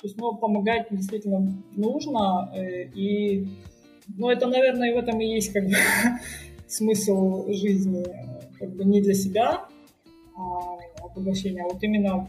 То 0.00 0.06
есть, 0.06 0.16
ну, 0.18 0.36
помогать 0.36 0.86
действительно 0.90 1.52
нужно, 1.74 2.50
э, 2.54 2.84
и, 2.94 3.46
ну, 4.16 4.30
это, 4.30 4.46
наверное, 4.46 4.94
в 4.94 4.98
этом 4.98 5.20
и 5.20 5.26
есть, 5.26 5.52
как 5.52 5.64
бы, 5.64 5.74
смысл 6.66 7.50
жизни, 7.52 8.04
как 8.58 8.70
бы 8.70 8.84
не 8.84 9.00
для 9.00 9.14
себя, 9.14 9.66
а 10.36 10.78
обогащение, 11.04 11.64
а 11.64 11.68
вот 11.72 11.82
именно 11.82 12.28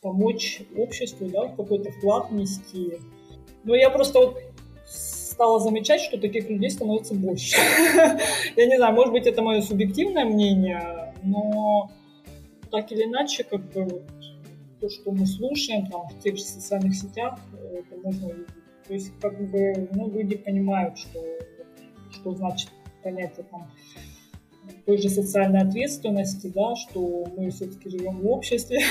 помочь 0.00 0.62
обществу, 0.76 1.28
да, 1.28 1.48
какой-то 1.48 1.90
вклад 1.92 2.30
внести. 2.30 2.98
Но 3.64 3.74
я 3.74 3.90
просто 3.90 4.18
вот 4.18 4.38
стала 4.86 5.60
замечать, 5.60 6.00
что 6.00 6.18
таких 6.18 6.48
людей 6.48 6.70
становится 6.70 7.14
больше. 7.14 7.56
Я 8.56 8.66
не 8.66 8.76
знаю, 8.76 8.94
может 8.94 9.12
быть, 9.12 9.26
это 9.26 9.42
мое 9.42 9.60
субъективное 9.60 10.24
мнение, 10.24 11.14
но 11.22 11.90
так 12.70 12.90
или 12.90 13.04
иначе, 13.04 13.44
как 13.44 13.60
бы 13.72 14.02
то, 14.80 14.88
что 14.88 15.12
мы 15.12 15.26
слушаем 15.26 15.86
там 15.86 16.08
в 16.08 16.18
тех 16.20 16.36
же 16.36 16.42
социальных 16.42 16.94
сетях, 16.94 17.38
это 17.72 18.00
можно 18.02 18.28
увидеть. 18.28 18.48
То 18.86 18.94
есть, 18.94 19.12
как 19.20 19.38
бы, 19.50 19.88
ну, 19.92 20.10
люди 20.10 20.36
понимают, 20.36 20.98
что, 20.98 21.20
что 22.10 22.34
значит 22.34 22.70
понятие 23.02 23.44
там 23.50 23.70
той 24.88 24.96
же 24.96 25.10
социальной 25.10 25.60
ответственности, 25.60 26.50
да, 26.54 26.74
что 26.74 27.26
мы 27.36 27.50
все-таки 27.50 27.90
живем 27.90 28.20
в 28.20 28.26
обществе. 28.26 28.80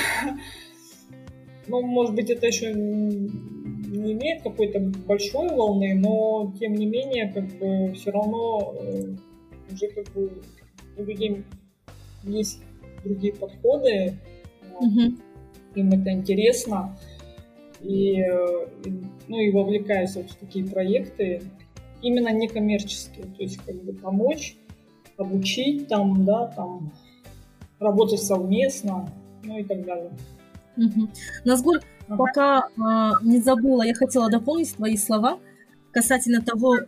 Ну, 1.69 1.81
может 1.81 2.15
быть, 2.15 2.29
это 2.29 2.47
еще 2.47 2.71
не 2.73 4.13
имеет 4.13 4.41
какой-то 4.41 4.79
большой 4.79 5.49
волны, 5.49 5.95
но 5.95 6.53
тем 6.57 6.75
не 6.75 6.85
менее, 6.85 7.29
как 7.33 7.43
бы 7.59 7.91
все 7.93 8.11
равно 8.11 8.73
э, 8.79 9.15
уже 9.73 9.87
как 9.89 10.05
бы 10.13 10.31
у 10.97 11.03
людей 11.03 11.43
есть 12.23 12.61
другие 13.03 13.33
подходы, 13.33 14.13
им 15.75 15.91
это 15.91 16.09
интересно, 16.11 16.97
и, 17.81 18.21
э, 18.21 18.67
ну, 19.27 19.37
и 19.37 19.51
вовлекаясь 19.51 20.15
вот 20.15 20.31
в 20.31 20.35
такие 20.37 20.63
проекты, 20.63 21.41
именно 22.01 22.31
некоммерческие, 22.31 23.25
то 23.25 23.43
есть 23.43 23.57
как 23.57 23.75
бы 23.83 23.91
помочь, 23.91 24.55
обучить 25.17 25.87
там, 25.87 26.25
да, 26.25 26.47
там, 26.47 26.93
работать 27.79 28.21
совместно, 28.21 29.09
ну 29.43 29.57
и 29.57 29.63
так 29.63 29.85
далее. 29.85 30.11
Угу. 30.77 31.09
Назгуль, 31.45 31.79
ага. 32.07 32.17
пока 32.17 32.67
э, 32.67 33.25
не 33.25 33.39
забыла, 33.41 33.83
я 33.83 33.93
хотела 33.93 34.29
дополнить 34.29 34.75
твои 34.75 34.97
слова 34.97 35.39
касательно 35.91 36.41
того, 36.41 36.77
э, 36.77 36.85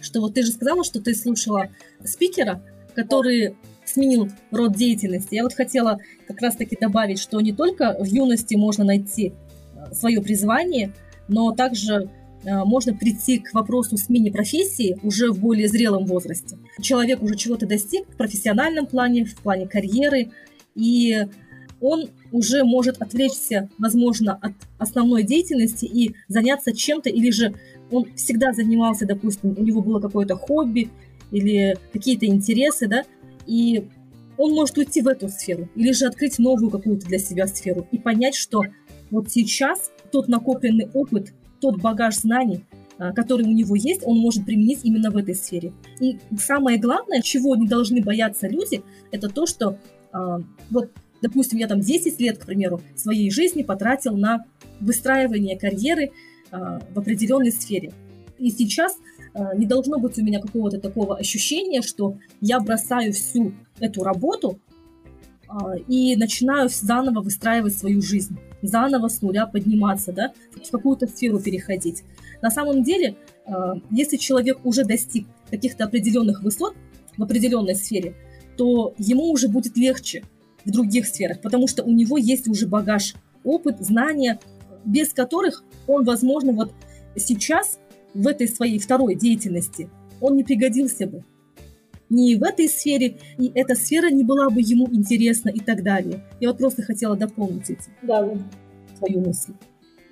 что 0.00 0.20
вот 0.20 0.34
ты 0.34 0.42
же 0.42 0.52
сказала, 0.52 0.84
что 0.84 1.00
ты 1.00 1.14
слушала 1.14 1.68
спикера, 2.04 2.62
который 2.94 3.56
сменил 3.84 4.28
род 4.50 4.74
деятельности. 4.74 5.34
Я 5.34 5.42
вот 5.42 5.54
хотела 5.54 5.98
как 6.26 6.40
раз-таки 6.40 6.76
добавить, 6.80 7.18
что 7.18 7.40
не 7.40 7.52
только 7.52 7.96
в 7.98 8.04
юности 8.04 8.54
можно 8.54 8.84
найти 8.84 9.32
а, 9.76 9.94
свое 9.94 10.20
призвание, 10.20 10.92
но 11.28 11.52
также 11.52 12.10
можно 12.44 12.94
прийти 12.94 13.38
к 13.38 13.54
вопросу 13.54 13.96
смене 13.96 14.32
профессии 14.32 14.98
уже 15.02 15.30
в 15.30 15.38
более 15.38 15.68
зрелом 15.68 16.06
возрасте. 16.06 16.58
Человек 16.80 17.22
уже 17.22 17.36
чего-то 17.36 17.66
достиг 17.66 18.08
в 18.08 18.16
профессиональном 18.16 18.86
плане, 18.86 19.24
в 19.24 19.36
плане 19.36 19.66
карьеры, 19.68 20.30
и 20.74 21.26
он 21.80 22.08
уже 22.30 22.64
может 22.64 23.02
отвлечься, 23.02 23.68
возможно, 23.78 24.38
от 24.40 24.52
основной 24.78 25.24
деятельности 25.24 25.84
и 25.84 26.14
заняться 26.28 26.72
чем-то, 26.72 27.10
или 27.10 27.30
же 27.30 27.54
он 27.90 28.06
всегда 28.14 28.52
занимался, 28.52 29.06
допустим, 29.06 29.54
у 29.58 29.62
него 29.62 29.82
было 29.82 30.00
какое-то 30.00 30.36
хобби 30.36 30.90
или 31.30 31.76
какие-то 31.92 32.26
интересы, 32.26 32.86
да, 32.86 33.04
и 33.46 33.88
он 34.38 34.52
может 34.52 34.78
уйти 34.78 35.02
в 35.02 35.08
эту 35.08 35.28
сферу, 35.28 35.68
или 35.74 35.92
же 35.92 36.06
открыть 36.06 36.38
новую 36.38 36.70
какую-то 36.70 37.06
для 37.06 37.18
себя 37.18 37.46
сферу 37.46 37.86
и 37.90 37.98
понять, 37.98 38.34
что 38.34 38.62
вот 39.10 39.30
сейчас 39.30 39.90
тот 40.10 40.28
накопленный 40.28 40.88
опыт, 40.94 41.32
тот 41.62 41.80
багаж 41.80 42.16
знаний, 42.16 42.64
а, 42.98 43.12
который 43.12 43.46
у 43.46 43.52
него 43.52 43.76
есть, 43.76 44.02
он 44.04 44.18
может 44.18 44.44
применить 44.44 44.80
именно 44.82 45.10
в 45.10 45.16
этой 45.16 45.34
сфере. 45.34 45.72
И 46.00 46.18
самое 46.38 46.76
главное, 46.76 47.22
чего 47.22 47.54
не 47.56 47.68
должны 47.68 48.02
бояться 48.02 48.48
люди, 48.48 48.82
это 49.12 49.28
то, 49.28 49.46
что 49.46 49.78
а, 50.12 50.40
вот 50.70 50.90
допустим, 51.22 51.60
я 51.60 51.68
там 51.68 51.80
10 51.80 52.20
лет, 52.20 52.38
к 52.38 52.46
примеру, 52.46 52.82
своей 52.96 53.30
жизни 53.30 53.62
потратил 53.62 54.16
на 54.16 54.44
выстраивание 54.80 55.56
карьеры 55.56 56.10
э, 56.50 56.80
в 56.92 56.98
определенной 56.98 57.52
сфере. 57.52 57.92
И 58.38 58.50
сейчас 58.50 58.96
не 59.56 59.66
должно 59.66 60.00
быть 60.00 60.18
у 60.18 60.24
меня 60.24 60.40
какого-то 60.40 60.80
такого 60.80 61.16
ощущения, 61.16 61.80
что 61.80 62.18
я 62.40 62.58
бросаю 62.58 63.12
всю 63.12 63.54
эту 63.78 64.02
работу 64.02 64.58
и 65.86 66.16
начинаю 66.16 66.68
заново 66.68 67.20
выстраивать 67.22 67.78
свою 67.78 68.02
жизнь, 68.02 68.36
заново 68.62 69.08
с 69.08 69.20
нуля 69.22 69.46
подниматься, 69.46 70.12
да, 70.12 70.32
в 70.64 70.70
какую-то 70.70 71.06
сферу 71.06 71.40
переходить. 71.40 72.02
На 72.40 72.50
самом 72.50 72.82
деле, 72.82 73.16
э, 73.46 73.52
если 73.90 74.16
человек 74.16 74.64
уже 74.64 74.84
достиг 74.84 75.26
каких-то 75.50 75.84
определенных 75.84 76.42
высот 76.42 76.74
в 77.16 77.22
определенной 77.22 77.74
сфере, 77.74 78.14
то 78.56 78.94
ему 78.98 79.30
уже 79.30 79.48
будет 79.48 79.76
легче 79.76 80.24
в 80.64 80.70
других 80.70 81.06
сферах, 81.06 81.40
потому 81.40 81.66
что 81.66 81.82
у 81.82 81.90
него 81.90 82.18
есть 82.18 82.48
уже 82.48 82.66
багаж, 82.66 83.14
опыт, 83.44 83.80
знания, 83.80 84.38
без 84.84 85.12
которых 85.12 85.64
он, 85.86 86.04
возможно, 86.04 86.52
вот 86.52 86.72
сейчас 87.16 87.78
в 88.14 88.26
этой 88.26 88.48
своей 88.48 88.78
второй 88.78 89.14
деятельности 89.14 89.88
он 90.20 90.36
не 90.36 90.44
пригодился 90.44 91.06
бы 91.06 91.24
ни 92.12 92.34
в 92.36 92.42
этой 92.44 92.68
сфере, 92.68 93.16
и 93.38 93.50
эта 93.54 93.74
сфера 93.74 94.10
не 94.10 94.22
была 94.22 94.50
бы 94.50 94.60
ему 94.60 94.86
интересна 94.92 95.48
и 95.48 95.60
так 95.60 95.82
далее. 95.82 96.22
Я 96.40 96.48
вот 96.48 96.58
просто 96.58 96.82
хотела 96.82 97.16
дополнить 97.16 97.70
эти, 97.70 97.90
да. 98.02 98.28
свою 98.98 99.20
мысль. 99.20 99.54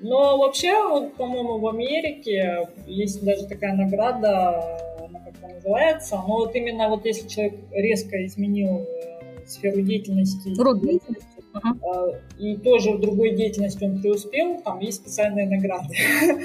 Но 0.00 0.38
вообще, 0.38 0.72
вот, 0.88 1.14
по-моему, 1.14 1.58
в 1.58 1.68
Америке 1.68 2.68
есть 2.86 3.22
даже 3.22 3.46
такая 3.46 3.74
награда, 3.74 4.78
она 5.06 5.20
как-то 5.20 5.46
называется, 5.48 6.16
но 6.16 6.38
вот 6.38 6.56
именно 6.56 6.88
вот 6.88 7.04
если 7.04 7.28
человек 7.28 7.54
резко 7.70 8.24
изменил 8.24 8.78
э, 8.80 9.46
сферу 9.46 9.82
деятельности. 9.82 10.58
Род 10.58 10.80
деятельности. 10.80 11.28
Ага. 11.52 12.20
И 12.38 12.56
тоже 12.56 12.92
в 12.92 13.00
другой 13.00 13.36
деятельности 13.36 13.84
он 13.84 14.00
преуспел, 14.00 14.60
там 14.62 14.78
есть 14.78 15.02
специальные 15.02 15.46
награды. 15.46 15.94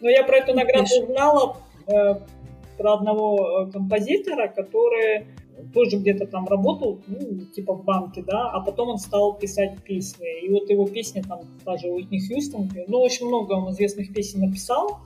Но 0.00 0.08
я 0.08 0.22
про 0.24 0.38
эту 0.38 0.54
награду 0.54 0.86
узнала 1.02 1.56
э, 1.88 2.14
про 2.78 2.94
одного 2.94 3.66
э, 3.66 3.72
композитора, 3.72 4.48
который 4.48 5.26
тоже 5.72 5.98
где-то 5.98 6.26
там 6.26 6.46
работал, 6.46 7.00
ну, 7.06 7.46
типа 7.54 7.74
в 7.74 7.84
банке, 7.84 8.22
да, 8.26 8.50
а 8.50 8.60
потом 8.60 8.90
он 8.90 8.98
стал 8.98 9.34
писать 9.34 9.82
песни. 9.82 10.44
И 10.44 10.48
вот 10.50 10.68
его 10.70 10.86
песни 10.86 11.22
там 11.22 11.40
даже 11.64 11.88
Уитни 11.88 12.18
Хьюстон, 12.18 12.70
ну, 12.88 13.00
очень 13.00 13.26
много 13.26 13.52
он 13.52 13.70
известных 13.72 14.12
песен 14.12 14.40
написал, 14.40 14.98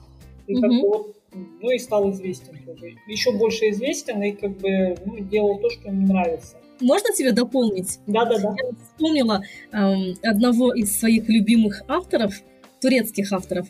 и 0.47 0.53
mm-hmm. 0.53 0.61
как 0.61 0.69
бы 0.69 0.87
вот, 0.87 1.15
ну, 1.61 1.71
и 1.71 1.77
стал 1.77 2.09
известен 2.11 2.57
тоже. 2.65 2.95
Еще 3.07 3.31
больше 3.31 3.69
известен, 3.69 4.21
и 4.23 4.31
как 4.31 4.57
бы, 4.57 4.95
ну, 5.05 5.19
делал 5.19 5.59
то, 5.59 5.69
что 5.69 5.89
ему 5.89 6.07
нравится. 6.07 6.57
Можно 6.79 7.13
тебя 7.13 7.31
дополнить? 7.31 7.99
Да, 8.07 8.25
да, 8.25 8.37
да. 8.37 8.55
Я 8.57 8.71
вспомнила 8.93 9.41
эм, 9.71 10.13
одного 10.23 10.73
из 10.73 10.97
своих 10.97 11.27
любимых 11.27 11.81
авторов, 11.87 12.35
турецких 12.81 13.31
авторов. 13.31 13.67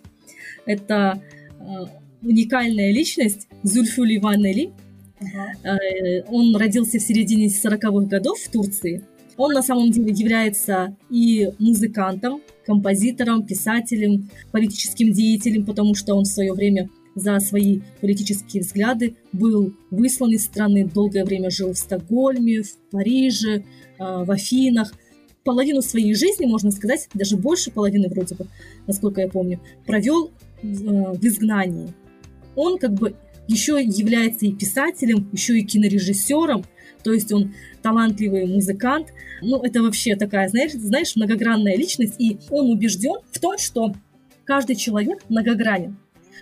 Это 0.66 1.22
э, 1.60 1.86
уникальная 2.22 2.92
личность 2.92 3.48
Зульфули 3.64 4.18
Ванели. 4.18 4.72
Uh-huh. 5.20 5.68
Э, 5.70 6.24
он 6.30 6.56
родился 6.56 7.00
в 7.00 7.02
середине 7.02 7.48
40-х 7.48 8.08
годов 8.08 8.40
в 8.40 8.52
Турции. 8.52 9.04
Он 9.36 9.54
на 9.54 9.62
самом 9.62 9.92
деле 9.92 10.12
является 10.12 10.96
и 11.10 11.50
музыкантом, 11.60 12.42
композитором, 12.66 13.46
писателем, 13.46 14.30
политическим 14.52 15.12
деятелем, 15.12 15.66
потому 15.66 15.96
что 15.96 16.16
он 16.16 16.24
в 16.24 16.28
свое 16.28 16.54
время 16.54 16.90
за 17.18 17.40
свои 17.40 17.82
политические 18.00 18.62
взгляды, 18.62 19.16
был 19.34 19.74
выслан 19.90 20.32
из 20.34 20.46
страны, 20.46 20.86
долгое 20.86 21.26
время 21.26 21.50
жил 21.50 21.74
в 21.74 21.78
Стокгольме, 21.78 22.62
в 22.62 22.78
Париже, 22.92 23.64
а, 23.98 24.24
в 24.24 24.32
Афинах. 24.32 24.94
Половину 25.44 25.82
своей 25.82 26.14
жизни, 26.14 26.46
можно 26.46 26.72
сказать, 26.72 27.08
даже 27.14 27.38
больше 27.38 27.72
половины 27.72 28.10
вроде 28.10 28.36
бы, 28.36 28.46
насколько 28.86 29.22
я 29.22 29.30
помню, 29.30 29.60
провел 29.86 30.32
а, 30.62 31.14
в 31.14 31.24
изгнании. 31.26 31.94
Он 32.58 32.78
как 32.78 32.92
бы 32.94 33.16
еще 33.48 33.82
является 33.82 34.46
и 34.46 34.52
писателем, 34.52 35.30
еще 35.32 35.58
и 35.58 35.64
кинорежиссером, 35.64 36.66
то 37.02 37.14
есть 37.14 37.32
он 37.32 37.54
талантливый 37.82 38.46
музыкант. 38.46 39.14
Ну, 39.42 39.62
это 39.64 39.82
вообще 39.82 40.18
такая, 40.18 40.50
знаешь, 40.50 40.74
знаешь, 40.74 41.16
многогранная 41.16 41.78
личность, 41.78 42.16
и 42.20 42.38
он 42.50 42.70
убежден 42.70 43.22
в 43.32 43.40
том, 43.40 43.58
что 43.58 43.96
каждый 44.44 44.76
человек 44.76 45.24
многогранен 45.30 45.96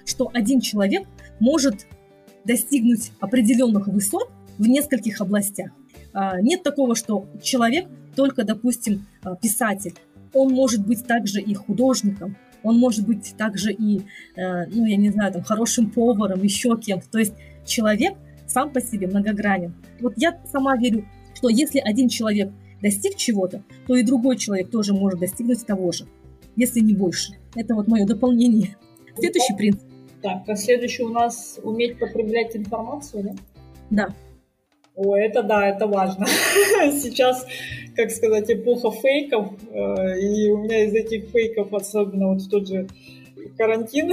что 0.05 0.29
один 0.33 0.61
человек 0.61 1.07
может 1.39 1.87
достигнуть 2.45 3.11
определенных 3.19 3.87
высот 3.87 4.29
в 4.57 4.67
нескольких 4.67 5.19
областях. 5.19 5.71
А, 6.13 6.39
нет 6.41 6.63
такого, 6.63 6.95
что 6.95 7.27
человек 7.41 7.87
только, 8.15 8.43
допустим, 8.43 9.07
а, 9.23 9.35
писатель. 9.35 9.95
Он 10.33 10.53
может 10.53 10.85
быть 10.85 11.05
также 11.05 11.41
и 11.41 11.53
художником, 11.53 12.37
он 12.65 12.77
может 12.77 13.05
быть 13.07 13.35
также 13.37 13.71
и, 13.71 14.01
э, 14.35 14.65
ну, 14.67 14.85
я 14.85 14.97
не 14.97 15.11
знаю, 15.11 15.31
там, 15.31 15.43
хорошим 15.43 15.89
поваром, 15.89 16.43
еще 16.43 16.77
кем-то. 16.77 17.09
То 17.09 17.19
есть 17.19 17.33
человек 17.65 18.15
сам 18.47 18.71
по 18.71 18.81
себе 18.81 19.07
многогранен. 19.07 19.73
Вот 20.01 20.13
я 20.17 20.37
сама 20.51 20.75
верю 20.75 21.05
что 21.35 21.49
если 21.49 21.79
один 21.79 22.09
человек 22.09 22.51
достиг 22.81 23.15
чего-то, 23.17 23.63
то 23.87 23.95
и 23.95 24.03
другой 24.03 24.37
человек 24.37 24.71
тоже 24.71 24.93
может 24.93 25.19
достигнуть 25.19 25.65
того 25.65 25.91
же, 25.91 26.07
если 26.55 26.79
не 26.79 26.93
больше. 26.95 27.33
Это 27.55 27.75
вот 27.75 27.87
мое 27.87 28.05
дополнение. 28.05 28.75
Следующий 29.15 29.55
принцип. 29.55 29.83
Так, 30.21 30.43
а 30.47 30.55
следующий 30.55 31.03
у 31.03 31.09
нас 31.09 31.59
уметь 31.61 31.99
потреблять 31.99 32.55
информацию, 32.55 33.23
да? 33.23 33.35
Да. 33.91 34.15
О, 34.95 35.15
это 35.15 35.43
да, 35.43 35.67
это 35.67 35.87
важно. 35.87 36.25
Сейчас, 36.91 37.45
как 37.95 38.11
сказать, 38.11 38.49
эпоха 38.49 38.91
фейков, 38.91 39.51
э, 39.71 40.19
и 40.19 40.49
у 40.49 40.57
меня 40.59 40.85
из 40.85 40.93
этих 40.93 41.29
фейков, 41.31 41.73
особенно 41.73 42.29
вот 42.29 42.41
в 42.41 42.49
тот 42.49 42.67
же 42.67 42.87
карантин, 43.57 44.11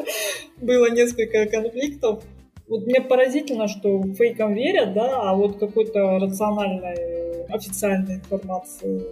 было 0.60 0.90
несколько 0.90 1.46
конфликтов. 1.46 2.24
Вот 2.68 2.86
мне 2.86 3.02
поразительно, 3.02 3.68
что 3.68 4.02
фейкам 4.14 4.54
верят, 4.54 4.94
да, 4.94 5.30
а 5.30 5.34
вот 5.34 5.58
какой-то 5.58 6.18
рациональной, 6.18 7.44
официальной 7.50 8.14
информации, 8.14 9.02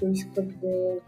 то 0.00 0.08
есть 0.08 0.26
как 0.34 0.46
бы 0.58 1.00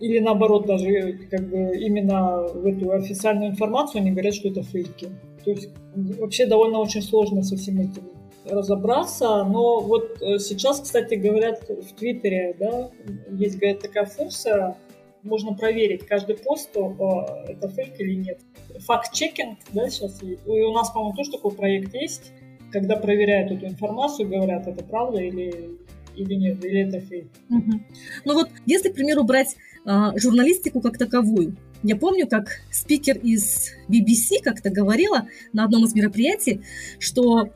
или 0.00 0.18
наоборот 0.18 0.66
даже 0.66 1.18
как 1.30 1.46
бы 1.50 1.76
именно 1.76 2.44
в 2.54 2.66
эту 2.66 2.92
официальную 2.92 3.50
информацию 3.50 4.00
они 4.00 4.12
говорят, 4.12 4.34
что 4.34 4.48
это 4.48 4.62
фейки. 4.62 5.08
То 5.44 5.50
есть 5.50 5.68
вообще 5.94 6.46
довольно 6.46 6.78
очень 6.78 7.02
сложно 7.02 7.42
со 7.42 7.56
всем 7.56 7.80
этим 7.80 8.04
разобраться, 8.44 9.44
но 9.44 9.80
вот 9.80 10.20
э, 10.22 10.38
сейчас, 10.38 10.80
кстати, 10.80 11.14
говорят 11.14 11.68
в 11.68 11.94
Твиттере, 11.94 12.56
да, 12.58 12.90
есть, 13.30 13.58
говорят, 13.58 13.80
такая 13.80 14.06
функция, 14.06 14.76
можно 15.22 15.54
проверить 15.54 16.06
каждый 16.06 16.36
пост, 16.36 16.70
это 16.70 17.68
фейк 17.68 18.00
или 18.00 18.14
нет. 18.14 18.40
Факт-чекинг, 18.86 19.58
да, 19.72 19.88
сейчас. 19.90 20.22
И 20.22 20.38
у 20.46 20.72
нас, 20.72 20.90
по-моему, 20.90 21.14
тоже 21.14 21.32
такой 21.32 21.52
проект 21.52 21.94
есть, 21.94 22.32
когда 22.72 22.96
проверяют 22.96 23.52
эту 23.52 23.66
информацию, 23.66 24.28
говорят, 24.28 24.66
это 24.66 24.82
правда 24.84 25.20
или, 25.20 25.78
или 26.16 26.34
нет, 26.34 26.64
или 26.64 26.88
это 26.88 27.00
фейк. 27.00 27.26
Угу. 27.50 27.80
Ну 28.24 28.34
вот, 28.34 28.48
если, 28.66 28.88
к 28.88 28.94
примеру, 28.94 29.24
брать 29.24 29.56
а, 29.84 30.16
журналистику 30.16 30.80
как 30.80 30.96
таковую, 30.98 31.56
я 31.82 31.96
помню, 31.96 32.26
как 32.28 32.60
спикер 32.70 33.16
из 33.16 33.72
BBC 33.88 34.42
как-то 34.42 34.70
говорила 34.70 35.26
на 35.52 35.64
одном 35.64 35.84
из 35.84 35.94
мероприятий, 35.94 36.60
что 36.98 37.50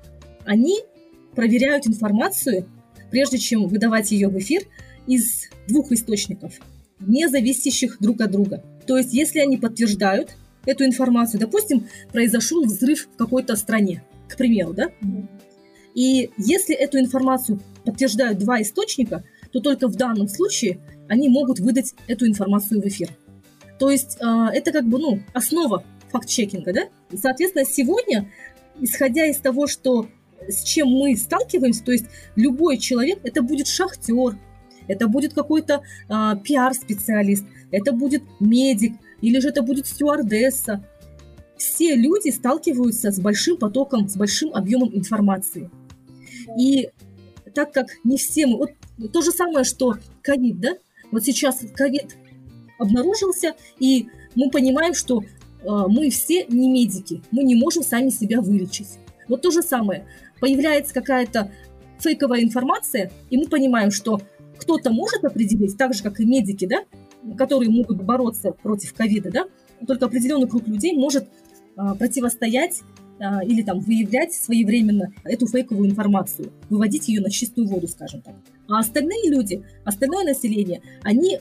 они 0.44 0.80
проверяют 1.34 1.86
информацию, 1.86 2.68
прежде 3.10 3.38
чем 3.38 3.68
выдавать 3.68 4.12
ее 4.12 4.28
в 4.28 4.38
эфир, 4.38 4.62
из 5.06 5.48
двух 5.68 5.92
источников– 5.92 6.54
не 7.06 7.28
зависящих 7.28 7.98
друг 8.00 8.20
от 8.20 8.30
друга. 8.30 8.62
То 8.86 8.96
есть, 8.96 9.12
если 9.12 9.40
они 9.40 9.56
подтверждают 9.56 10.36
эту 10.66 10.84
информацию, 10.84 11.40
допустим, 11.40 11.86
произошел 12.12 12.64
взрыв 12.64 13.08
в 13.12 13.16
какой-то 13.16 13.56
стране, 13.56 14.02
к 14.28 14.36
примеру, 14.36 14.72
да? 14.72 14.90
И 15.94 16.30
если 16.38 16.74
эту 16.74 16.98
информацию 16.98 17.60
подтверждают 17.84 18.38
два 18.38 18.60
источника, 18.62 19.24
то 19.52 19.60
только 19.60 19.86
в 19.86 19.94
данном 19.94 20.28
случае 20.28 20.80
они 21.08 21.28
могут 21.28 21.60
выдать 21.60 21.94
эту 22.08 22.26
информацию 22.26 22.80
в 22.80 22.86
эфир. 22.86 23.10
То 23.78 23.90
есть 23.90 24.16
э, 24.20 24.26
это 24.52 24.72
как 24.72 24.86
бы 24.86 24.98
ну, 24.98 25.20
основа 25.32 25.84
факт-чекинга, 26.10 26.72
да? 26.72 26.80
Соответственно, 27.16 27.64
сегодня, 27.64 28.30
исходя 28.80 29.26
из 29.26 29.36
того, 29.36 29.66
что 29.66 30.08
с 30.48 30.62
чем 30.62 30.88
мы 30.88 31.16
сталкиваемся, 31.16 31.84
то 31.84 31.92
есть 31.92 32.06
любой 32.36 32.78
человек, 32.78 33.20
это 33.22 33.42
будет 33.42 33.66
шахтер, 33.66 34.38
это 34.86 35.08
будет 35.08 35.32
какой-то 35.32 35.82
а, 36.08 36.36
пиар-специалист, 36.36 37.44
это 37.70 37.92
будет 37.92 38.22
медик, 38.40 38.94
или 39.20 39.38
же 39.40 39.48
это 39.48 39.62
будет 39.62 39.86
стюардесса. 39.86 40.84
Все 41.56 41.94
люди 41.94 42.30
сталкиваются 42.30 43.10
с 43.10 43.18
большим 43.18 43.56
потоком, 43.56 44.08
с 44.08 44.16
большим 44.16 44.54
объемом 44.54 44.94
информации. 44.94 45.70
И 46.58 46.90
так 47.54 47.72
как 47.72 47.86
не 48.04 48.18
все 48.18 48.46
мы... 48.46 48.58
Вот 48.98 49.12
то 49.12 49.22
же 49.22 49.30
самое, 49.30 49.64
что 49.64 49.94
ковид, 50.22 50.60
да? 50.60 50.76
Вот 51.10 51.24
сейчас 51.24 51.60
ковид 51.74 52.16
обнаружился, 52.78 53.54
и 53.78 54.08
мы 54.34 54.50
понимаем, 54.50 54.94
что 54.94 55.22
э, 55.22 55.24
мы 55.64 56.10
все 56.10 56.44
не 56.48 56.68
медики, 56.68 57.22
мы 57.30 57.44
не 57.44 57.54
можем 57.54 57.82
сами 57.82 58.10
себя 58.10 58.40
вылечить. 58.40 58.98
Вот 59.28 59.42
то 59.42 59.50
же 59.50 59.62
самое. 59.62 60.06
Появляется 60.40 60.92
какая-то 60.94 61.50
фейковая 61.98 62.42
информация, 62.42 63.10
и 63.30 63.36
мы 63.36 63.46
понимаем, 63.46 63.90
что 63.90 64.20
кто-то 64.58 64.90
может 64.90 65.24
определить, 65.24 65.76
так 65.76 65.94
же, 65.94 66.02
как 66.02 66.20
и 66.20 66.24
медики, 66.24 66.66
да, 66.66 66.84
которые 67.36 67.70
могут 67.70 68.02
бороться 68.02 68.52
против 68.52 68.94
ковида, 68.94 69.30
да, 69.30 69.44
только 69.86 70.06
определенный 70.06 70.48
круг 70.48 70.66
людей 70.66 70.92
может 70.92 71.28
а, 71.76 71.94
противостоять 71.94 72.82
а, 73.18 73.44
или 73.44 73.62
там 73.62 73.80
выявлять 73.80 74.32
своевременно 74.32 75.12
эту 75.24 75.46
фейковую 75.46 75.90
информацию, 75.90 76.52
выводить 76.68 77.08
ее 77.08 77.20
на 77.20 77.30
чистую 77.30 77.68
воду, 77.68 77.88
скажем 77.88 78.22
так. 78.22 78.34
А 78.68 78.78
остальные 78.78 79.30
люди, 79.30 79.64
остальное 79.84 80.24
население, 80.24 80.82
они, 81.02 81.38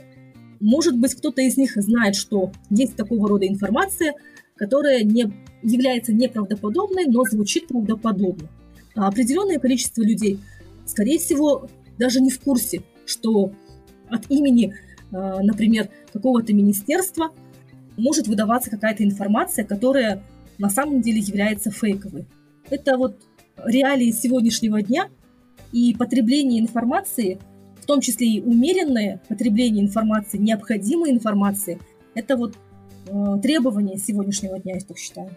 может 0.60 0.98
быть, 0.98 1.16
кто-то 1.16 1.42
из 1.42 1.58
них 1.58 1.74
знает, 1.76 2.16
что 2.16 2.52
есть 2.70 2.96
такого 2.96 3.28
рода 3.28 3.48
информация, 3.48 4.14
которая 4.56 5.04
не 5.04 5.32
является 5.62 6.14
неправдоподобной, 6.14 7.06
но 7.06 7.24
звучит 7.24 7.68
правдоподобно. 7.68 8.50
А 8.96 9.08
определенное 9.08 9.60
количество 9.60 10.02
людей, 10.02 10.40
скорее 10.86 11.18
всего, 11.18 11.70
даже 11.98 12.22
не 12.22 12.30
в 12.30 12.40
курсе, 12.40 12.84
что 13.06 13.52
от 14.10 14.30
имени, 14.30 14.74
э, 15.12 15.40
например, 15.42 15.90
какого-то 16.12 16.54
министерства 16.54 17.32
может 17.98 18.28
выдаваться 18.28 18.70
какая-то 18.70 19.04
информация, 19.04 19.66
которая 19.66 20.24
на 20.58 20.70
самом 20.70 21.02
деле 21.02 21.20
является 21.20 21.72
фейковой. 21.72 22.26
Это 22.70 22.98
вот 22.98 23.22
реалии 23.64 24.12
сегодняшнего 24.12 24.82
дня 24.82 25.10
и 25.72 25.96
потребление 25.96 26.62
информации, 26.62 27.40
в 27.82 27.86
том 27.86 28.00
числе 28.02 28.28
и 28.28 28.42
умеренное 28.42 29.22
потребление 29.28 29.84
информации, 29.84 30.38
необходимой 30.38 31.12
информации, 31.12 31.80
это 32.16 32.38
вот 32.38 32.56
э, 33.08 33.40
требования 33.42 33.98
сегодняшнего 33.98 34.60
дня, 34.60 34.76
я 34.76 34.82
так 34.82 34.98
считаю. 34.98 35.32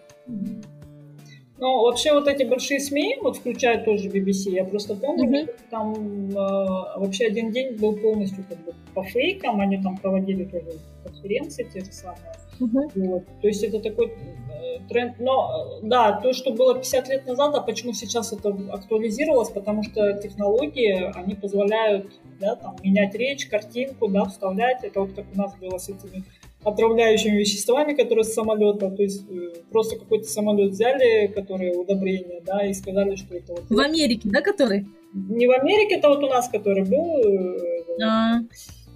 Ну, 1.58 1.82
вообще 1.82 2.12
вот 2.12 2.28
эти 2.28 2.42
большие 2.42 2.80
СМИ, 2.80 3.18
вот 3.22 3.38
включая 3.38 3.82
тоже 3.82 4.08
BBC, 4.10 4.50
я 4.50 4.64
просто 4.64 4.94
помню, 4.94 5.44
mm-hmm. 5.44 5.60
там 5.70 5.94
э, 6.30 6.98
вообще 6.98 7.26
один 7.26 7.50
день 7.50 7.76
был 7.76 7.96
полностью 7.96 8.44
как 8.46 8.58
бы 8.64 8.74
по 8.94 9.02
фейкам, 9.02 9.60
они 9.60 9.82
там 9.82 9.96
проводили 9.96 10.44
тоже 10.44 10.78
конференции 11.02 11.66
те 11.72 11.80
же 11.80 11.92
самые. 11.92 12.34
Mm-hmm. 12.60 12.90
Вот. 12.94 13.24
То 13.40 13.48
есть 13.48 13.62
это 13.64 13.80
такой 13.80 14.08
э, 14.08 14.78
тренд. 14.88 15.18
Но 15.18 15.78
э, 15.82 15.86
да, 15.86 16.20
то, 16.20 16.34
что 16.34 16.52
было 16.52 16.74
50 16.74 17.08
лет 17.08 17.26
назад, 17.26 17.54
а 17.54 17.62
почему 17.62 17.94
сейчас 17.94 18.32
это 18.32 18.50
актуализировалось, 18.72 19.50
потому 19.50 19.82
что 19.82 20.12
технологии, 20.14 21.10
они 21.16 21.34
позволяют 21.34 22.06
да, 22.38 22.56
там, 22.56 22.76
менять 22.82 23.14
речь, 23.14 23.46
картинку, 23.46 24.08
да, 24.08 24.24
вставлять. 24.24 24.84
Это 24.84 25.00
вот 25.00 25.14
как 25.14 25.24
у 25.34 25.38
нас 25.38 25.54
было 25.56 25.78
с 25.78 25.88
этими 25.88 26.24
отравляющими 26.66 27.36
веществами, 27.36 27.94
которые 27.94 28.24
с 28.24 28.34
самолета, 28.34 28.90
то 28.90 29.02
есть 29.02 29.24
э, 29.30 29.60
просто 29.70 29.96
какой-то 29.96 30.24
самолет 30.24 30.72
взяли, 30.72 31.28
которые 31.28 31.76
удобрения, 31.76 32.42
да, 32.44 32.66
и 32.66 32.74
сказали, 32.74 33.14
что 33.14 33.36
это 33.36 33.52
вот... 33.52 33.64
В 33.68 33.78
Америке, 33.78 34.28
да, 34.28 34.40
который? 34.40 34.84
Не 35.14 35.46
в 35.46 35.52
Америке, 35.52 35.94
это 35.94 36.08
вот 36.08 36.24
у 36.24 36.26
нас, 36.26 36.48
который 36.48 36.84
был, 36.84 37.18
э, 37.18 38.02
а. 38.04 38.40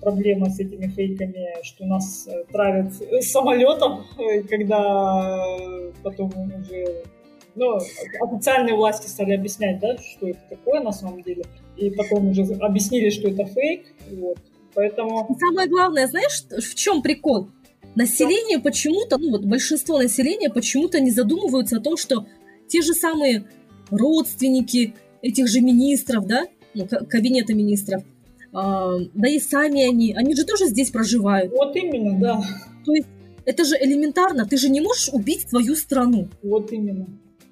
проблема 0.01 0.51
с 0.51 0.59
этими 0.59 0.89
фейками, 0.89 1.63
что 1.63 1.87
нас 1.87 2.27
э, 2.27 2.43
травят 2.51 2.93
самолетом, 3.21 4.05
когда 4.49 5.47
потом 6.03 6.33
уже 6.61 7.05
ну, 7.55 7.79
официальные 8.21 8.75
власти 8.75 9.07
стали 9.07 9.35
объяснять, 9.35 9.79
да, 9.79 9.97
что 9.99 10.29
это 10.29 10.41
такое 10.49 10.81
на 10.81 10.93
самом 10.93 11.23
деле, 11.23 11.45
и 11.77 11.91
потом 11.91 12.31
уже 12.31 12.43
объяснили, 12.55 13.11
что 13.11 13.29
это 13.29 13.45
фейк, 13.45 13.87
вот. 14.11 14.39
Поэтому... 14.75 15.29
Самое 15.39 15.69
главное, 15.69 16.07
знаешь, 16.07 16.43
в 16.49 16.75
чем 16.75 17.03
прикол? 17.03 17.49
Население 18.01 18.59
почему-то, 18.59 19.19
ну 19.19 19.31
вот 19.31 19.45
большинство 19.45 19.99
населения 19.99 20.49
почему-то 20.49 21.01
не 21.01 21.11
задумываются 21.11 21.77
о 21.77 21.81
том, 21.81 21.99
что 21.99 22.27
те 22.67 22.81
же 22.81 22.95
самые 22.95 23.45
родственники 23.91 24.95
этих 25.21 25.49
же 25.49 25.61
министров, 25.61 26.27
да, 26.27 26.47
ну, 26.73 26.87
кабинета 26.87 27.53
министров, 27.53 28.03
а, 28.55 28.97
да 29.13 29.29
и 29.29 29.39
сами 29.39 29.87
они, 29.87 30.15
они 30.15 30.35
же 30.35 30.45
тоже 30.45 30.69
здесь 30.69 30.89
проживают. 30.89 31.53
Вот 31.53 31.77
именно, 31.77 32.19
да. 32.19 32.41
То 32.87 32.95
есть 32.95 33.09
это 33.45 33.67
же 33.67 33.77
элементарно, 33.79 34.47
ты 34.47 34.57
же 34.57 34.71
не 34.71 34.81
можешь 34.81 35.11
убить 35.13 35.51
твою 35.51 35.77
страну. 35.77 36.31
Вот 36.43 36.73
именно. 36.73 37.07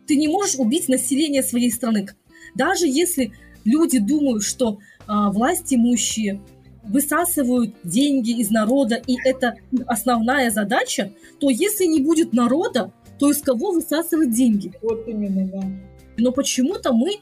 Ты 0.06 0.16
не 0.16 0.28
можешь 0.28 0.56
убить 0.56 0.88
население 0.88 1.42
своей 1.42 1.70
страны. 1.70 2.06
Даже 2.54 2.86
если 2.86 3.32
люди 3.66 3.98
думают, 3.98 4.44
что 4.44 4.78
а, 5.06 5.30
власть 5.30 5.74
имущие 5.74 6.40
высасывают 6.88 7.74
деньги 7.84 8.40
из 8.40 8.50
народа, 8.50 9.00
и 9.06 9.16
это 9.24 9.54
основная 9.86 10.50
задача, 10.50 11.12
то 11.38 11.50
если 11.50 11.84
не 11.84 12.00
будет 12.00 12.32
народа, 12.32 12.92
то 13.18 13.30
из 13.30 13.42
кого 13.42 13.72
высасывать 13.72 14.32
деньги? 14.32 14.72
Вот 14.82 15.06
именно, 15.06 15.46
да. 15.46 15.62
Но 16.16 16.32
почему-то 16.32 16.92
мы 16.92 17.16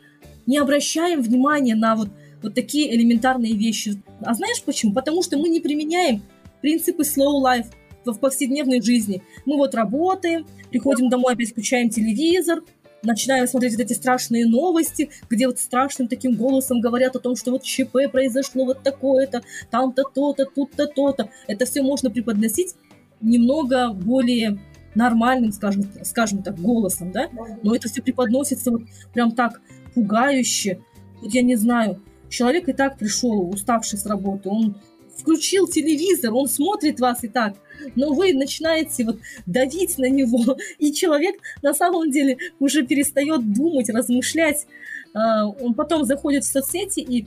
не 0.47 0.59
обращаем 0.59 1.23
внимания 1.23 1.75
на 1.75 1.97
вот, 1.97 2.09
вот 2.43 2.55
такие 2.55 2.95
элементарные 2.95 3.55
вещи. 3.55 4.01
А 4.21 4.35
знаешь 4.35 4.63
почему? 4.63 4.95
Потому 4.95 5.23
что 5.23 5.37
мы 5.39 5.49
не 5.49 5.61
применяем 5.61 6.23
принципы 6.61 7.03
slow 7.03 7.43
life 7.43 7.67
в 8.05 8.19
повседневной 8.19 8.81
жизни. 8.81 9.23
Мы 9.45 9.57
вот 9.57 9.75
работаем, 9.75 10.47
приходим 10.71 11.09
домой, 11.09 11.35
опять 11.35 11.51
включаем 11.51 11.91
телевизор, 11.91 12.63
начинаю 13.03 13.47
смотреть 13.49 13.73
вот 13.73 13.83
эти 13.83 13.93
страшные 13.93 14.47
новости, 14.47 15.11
где 15.31 15.47
вот 15.47 15.59
страшным 15.59 16.09
таким 16.09 16.35
голосом 16.35 16.81
говорят 16.81 17.17
о 17.17 17.21
том, 17.21 17.37
что 17.37 17.53
вот 17.53 17.63
ЧП 17.63 18.11
произошло 18.11 18.65
вот 18.65 18.83
такое-то, 18.83 19.43
там-то 19.71 20.05
то-то, 20.15 20.47
тут-то 20.47 20.87
то-то. 20.87 21.31
Это 21.47 21.67
все 21.67 21.83
можно 21.83 22.11
преподносить 22.11 22.75
немного 23.21 23.93
более 23.93 24.59
нормальным, 24.95 25.53
скажем, 25.53 25.85
скажем 26.05 26.43
так, 26.43 26.59
голосом, 26.59 27.13
да? 27.13 27.29
Но 27.63 27.75
это 27.75 27.89
все 27.89 28.03
преподносится 28.03 28.71
вот 28.71 28.83
прям 29.13 29.33
так 29.33 29.61
пугающе. 29.95 30.81
Вот 31.21 31.33
я 31.33 31.43
не 31.43 31.57
знаю, 31.57 32.03
человек 32.29 32.69
и 32.69 32.73
так 32.73 32.99
пришел, 32.99 33.49
уставший 33.49 33.99
с 33.99 34.07
работы, 34.07 34.49
он 34.49 34.77
включил 35.17 35.67
телевизор, 35.67 36.35
он 36.35 36.49
смотрит 36.49 37.01
вас 37.01 37.25
и 37.25 37.29
так, 37.29 37.57
но 37.95 38.13
вы 38.13 38.33
начинаете 38.33 39.05
вот 39.05 39.19
давить 39.47 39.99
на 39.99 40.09
него, 40.09 40.57
и 40.79 40.93
человек 40.93 41.37
на 41.63 41.75
самом 41.75 42.11
деле 42.11 42.39
уже 42.59 42.87
перестает 42.87 43.53
думать, 43.53 43.89
размышлять. 43.91 44.67
А, 45.15 45.47
он 45.47 45.75
потом 45.75 46.05
заходит 46.05 46.45
в 46.45 46.49
соцсети 46.49 47.01
и 47.01 47.27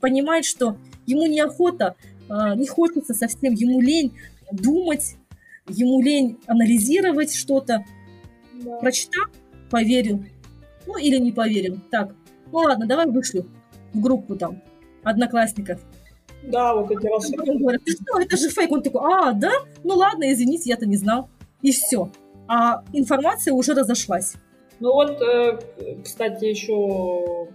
понимает, 0.00 0.44
что 0.44 0.76
ему 1.06 1.26
неохота, 1.26 1.96
а, 2.28 2.54
не 2.54 2.66
хочется 2.66 3.14
совсем, 3.14 3.54
ему 3.54 3.80
лень 3.80 4.12
думать, 4.52 5.16
ему 5.68 6.02
лень 6.02 6.38
анализировать 6.46 7.34
что-то. 7.34 7.84
Да. 8.54 8.76
Прочитал, 8.78 9.26
поверил. 9.70 10.24
Ну 10.86 10.98
или 10.98 11.18
не 11.18 11.32
поверил. 11.32 11.78
Так, 11.90 12.14
ну 12.50 12.58
ладно, 12.58 12.86
давай 12.86 13.06
вышлю 13.06 13.46
в 13.92 14.00
группу 14.00 14.36
там 14.36 14.62
одноклассников. 15.02 15.80
Да, 16.42 16.74
вот 16.74 16.90
эти 16.90 17.06
раз. 17.06 17.30
Он 17.32 17.58
говорит, 17.58 17.84
ты 17.84 17.92
что, 17.92 18.18
это 18.18 18.36
же 18.36 18.48
фейк. 18.48 18.72
Он 18.72 18.82
такой, 18.82 19.00
а, 19.02 19.32
да? 19.32 19.50
Ну 19.84 19.94
ладно, 19.94 20.32
извините, 20.32 20.70
я-то 20.70 20.86
не 20.86 20.96
знал. 20.96 21.28
И 21.62 21.72
все. 21.72 22.10
А 22.48 22.82
информация 22.92 23.52
уже 23.52 23.74
разошлась. 23.74 24.34
Ну 24.80 24.92
вот, 24.92 25.20
э, 25.20 25.58
кстати, 26.02 26.46
еще 26.46 27.48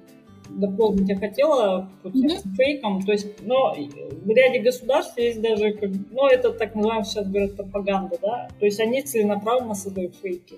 дополнить 0.49 1.09
я 1.09 1.17
хотела 1.17 1.89
вот, 2.03 2.13
mm-hmm. 2.13 2.55
фейком. 2.55 3.01
То 3.03 3.11
есть, 3.11 3.27
но 3.41 3.73
в 3.75 4.29
ряде 4.29 4.59
государств 4.59 5.17
есть 5.17 5.41
даже, 5.41 5.73
как, 5.73 5.89
ну, 6.11 6.27
это 6.27 6.51
так 6.51 6.75
называемая 6.75 7.03
сейчас 7.03 7.27
говорят 7.27 7.55
пропаганда, 7.55 8.17
да. 8.21 8.47
То 8.59 8.65
есть 8.65 8.79
они 8.79 9.01
целенаправленно 9.01 9.73
создают 9.73 10.15
фейки. 10.15 10.55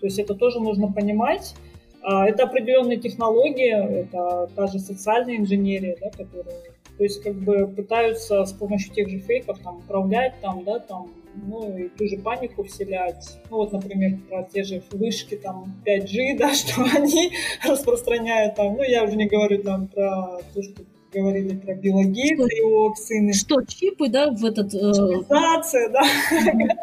То 0.00 0.06
есть 0.06 0.18
это 0.18 0.34
тоже 0.34 0.60
нужно 0.60 0.90
понимать. 0.92 1.54
А, 2.02 2.26
это 2.26 2.44
определенные 2.44 2.98
технологии, 2.98 4.00
это 4.00 4.50
та 4.54 4.66
же 4.66 4.78
социальная 4.78 5.36
инженерия, 5.36 5.96
да, 6.00 6.10
которая 6.10 6.56
то 7.00 7.04
есть 7.04 7.22
как 7.22 7.32
бы 7.32 7.66
пытаются 7.66 8.44
с 8.44 8.52
помощью 8.52 8.92
тех 8.92 9.08
же 9.08 9.20
фейков 9.20 9.58
там 9.60 9.78
управлять, 9.78 10.34
там, 10.42 10.64
да, 10.64 10.80
там, 10.80 11.08
ну 11.46 11.74
и 11.74 11.88
ту 11.88 12.06
же 12.06 12.18
панику 12.18 12.62
вселять. 12.64 13.38
Ну 13.48 13.56
вот, 13.56 13.72
например, 13.72 14.18
про 14.28 14.42
те 14.42 14.64
же 14.64 14.82
вышки 14.90 15.34
там 15.36 15.80
5G, 15.86 16.36
да, 16.38 16.52
что 16.52 16.82
они 16.94 17.32
распространяют 17.66 18.56
там, 18.56 18.74
ну 18.74 18.82
я 18.82 19.04
уже 19.04 19.16
не 19.16 19.26
говорю 19.26 19.62
там 19.62 19.88
про 19.88 20.40
то, 20.52 20.62
что 20.62 20.82
говорили 21.10 21.56
про 21.56 21.72
его 21.72 22.88
вакцины. 22.88 23.32
Что, 23.32 23.62
чипы, 23.62 24.10
да, 24.10 24.30
в 24.30 24.44
этот... 24.44 24.74
Э... 24.74 24.92
Чипизация, 24.92 25.88
да. 25.88 26.02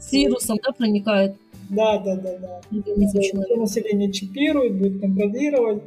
С 0.00 0.12
вирусом, 0.12 0.56
да, 0.64 0.72
проникает? 0.72 1.36
Да, 1.68 1.98
да, 1.98 2.16
да, 2.16 2.38
да. 2.38 2.60
Все 3.20 3.34
население 3.54 4.10
чипирует, 4.10 4.78
будет 4.78 5.02
контролировать. 5.02 5.82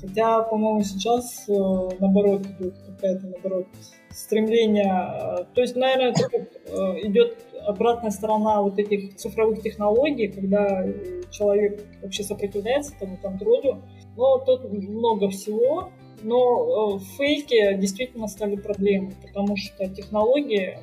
Хотя, 0.00 0.42
по-моему, 0.42 0.82
сейчас 0.82 1.48
э, 1.48 1.52
наоборот 1.98 2.46
идет 2.46 2.74
какая-то, 2.86 3.26
наоборот, 3.26 3.66
стремление. 4.10 4.84
Э, 4.84 5.44
то 5.52 5.60
есть, 5.60 5.74
наверное, 5.74 6.10
это 6.10 6.36
э, 6.36 7.06
идет 7.08 7.36
обратная 7.66 8.10
сторона 8.10 8.62
вот 8.62 8.78
этих 8.78 9.16
цифровых 9.16 9.60
технологий, 9.62 10.28
когда 10.28 10.84
человек 11.30 11.84
вообще 12.02 12.22
сопротивляется 12.22 12.94
этому 12.96 13.16
контролю. 13.16 13.82
Но 14.16 14.38
тут 14.38 14.70
много 14.72 15.30
всего. 15.30 15.90
Но 16.22 16.98
фейки 17.16 17.76
действительно 17.76 18.26
стали 18.26 18.56
проблемой, 18.56 19.12
потому 19.22 19.56
что 19.56 19.88
технологии 19.88 20.78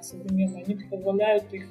современные, 0.00 0.64
они 0.64 0.74
позволяют 0.90 1.52
их 1.52 1.66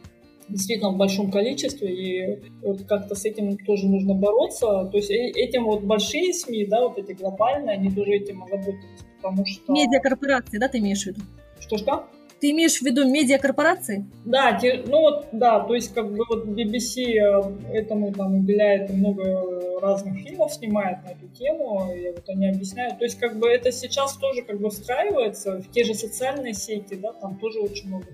действительно 0.50 0.92
в 0.92 0.98
большом 0.98 1.32
количестве, 1.32 1.90
и 1.90 2.40
вот 2.62 2.84
как-то 2.84 3.16
с 3.16 3.26
этим 3.26 3.58
тоже 3.58 3.88
нужно 3.88 4.14
бороться. 4.14 4.90
То 4.92 4.98
есть 4.98 5.10
этим 5.12 5.66
вот 5.66 5.84
большие 5.84 6.34
СМИ, 6.34 6.66
да, 6.66 6.88
вот 6.88 6.98
эти 6.98 7.14
глобальные, 7.14 7.76
они 7.76 7.90
тоже 7.92 8.12
этим 8.12 8.44
озаботились, 8.44 9.06
потому 9.22 9.46
что... 9.46 9.72
Медиакорпорации, 9.72 10.58
да, 10.58 10.68
ты 10.68 10.80
имеешь 10.80 11.04
в 11.04 11.08
виду? 11.08 11.22
Что-что? 11.60 12.08
Ты 12.40 12.52
имеешь 12.52 12.78
в 12.78 12.84
виду 12.84 13.06
медиакорпорации? 13.06 14.06
Да, 14.24 14.58
те, 14.58 14.82
ну 14.88 15.02
вот, 15.02 15.28
да, 15.34 15.60
то 15.60 15.76
есть 15.76 15.94
как 15.94 16.10
бы 16.10 16.24
вот 16.30 16.46
BBC 16.46 17.16
э, 17.16 17.74
этому 17.74 18.14
там 18.14 18.36
уделяет 18.36 18.90
много 18.92 19.80
разных 19.82 20.22
фильмов, 20.22 20.54
снимает 20.54 21.04
на 21.04 21.10
эту 21.10 21.28
тему, 21.38 21.92
и 21.94 22.12
вот 22.12 22.24
они 22.30 22.48
объясняют. 22.48 22.98
То 22.98 23.04
есть 23.04 23.20
как 23.20 23.38
бы 23.38 23.50
это 23.50 23.74
сейчас 23.74 24.16
тоже 24.16 24.44
как 24.44 24.58
бы 24.60 24.70
встраивается 24.70 25.58
в 25.58 25.70
те 25.72 25.84
же 25.84 25.94
социальные 25.94 26.54
сети, 26.54 26.96
да, 26.96 27.12
там 27.12 27.38
тоже 27.40 27.60
очень 27.60 27.90
много 27.90 28.06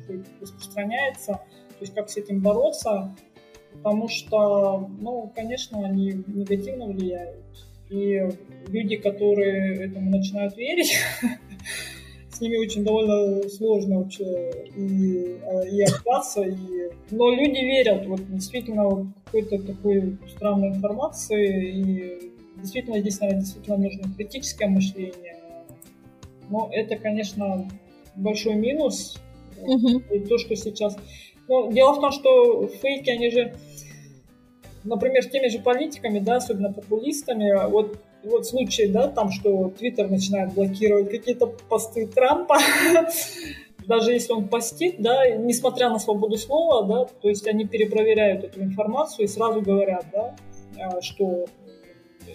распространяется. 0.42 1.42
То 1.78 1.82
есть 1.82 1.94
как 1.94 2.10
с 2.10 2.18
этим 2.18 2.42
бороться, 2.42 3.16
потому 3.74 4.08
что, 4.08 4.90
ну, 5.00 5.32
конечно, 5.36 5.86
они 5.86 6.24
негативно 6.28 6.88
влияют. 6.88 7.44
И 7.90 8.28
люди, 8.68 8.96
которые 8.98 9.86
этому 9.86 10.10
начинают 10.10 10.58
верить, 10.58 10.96
с 12.32 12.42
ними 12.42 12.58
очень 12.58 12.84
довольно 12.84 13.48
сложно 13.50 14.00
вообще 14.00 14.70
и, 14.76 15.40
а, 15.46 15.62
и 15.68 15.82
общаться. 15.82 16.42
И... 16.44 16.90
Но 17.12 17.30
люди 17.32 17.60
верят 17.60 18.06
вот 18.08 18.22
действительно 18.30 19.14
какой-то 19.26 19.60
такой 19.62 20.18
странной 20.36 20.70
информации. 20.70 21.72
И 21.72 22.32
действительно 22.58 23.00
здесь, 23.00 23.20
наверное, 23.20 23.44
действительно 23.44 23.78
нужно 23.78 24.14
критическое 24.16 24.68
мышление. 24.68 25.38
Но 26.50 26.70
это, 26.72 26.96
конечно, 26.96 27.70
большой 28.16 28.56
минус. 28.56 29.18
Угу. 29.62 30.04
И 30.14 30.20
то, 30.20 30.38
что 30.38 30.56
сейчас 30.56 30.98
ну, 31.48 31.72
дело 31.72 31.94
в 31.94 32.02
том, 32.02 32.12
что 32.12 32.68
фейки, 32.68 33.10
они 33.10 33.30
же, 33.30 33.56
например, 34.84 35.24
с 35.24 35.30
теми 35.30 35.48
же 35.48 35.60
политиками, 35.60 36.20
да, 36.20 36.38
особенно 36.38 36.74
популистами, 36.74 37.70
вот 37.70 37.98
вот 38.26 38.48
случай, 38.48 38.88
да, 38.88 39.08
там, 39.08 39.32
что 39.32 39.70
Твиттер 39.78 40.10
начинает 40.10 40.54
блокировать 40.54 41.12
какие-то 41.12 41.48
посты 41.48 42.08
Трампа, 42.08 42.58
даже 43.88 44.14
если 44.14 44.34
он 44.34 44.48
постит, 44.48 44.96
да, 45.00 45.30
несмотря 45.30 45.90
на 45.90 46.00
свободу 46.00 46.38
слова, 46.38 46.84
да, 46.84 47.06
то 47.06 47.30
есть 47.30 47.48
они 47.48 47.66
перепроверяют 47.66 48.44
эту 48.44 48.62
информацию 48.62 49.26
и 49.26 49.28
сразу 49.28 49.62
говорят, 49.62 50.06
да, 50.12 50.36
а, 50.80 51.02
что 51.02 51.46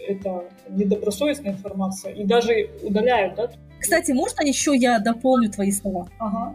это 0.06 0.44
недобросовестная 0.68 1.52
информация, 1.52 2.14
и 2.14 2.24
даже 2.24 2.70
удаляют, 2.82 3.34
да. 3.34 3.50
Кстати, 3.80 4.12
можно 4.12 4.42
еще 4.42 4.76
я 4.76 4.98
дополню 5.00 5.50
твои 5.50 5.72
слова? 5.72 6.08
Ага 6.18 6.54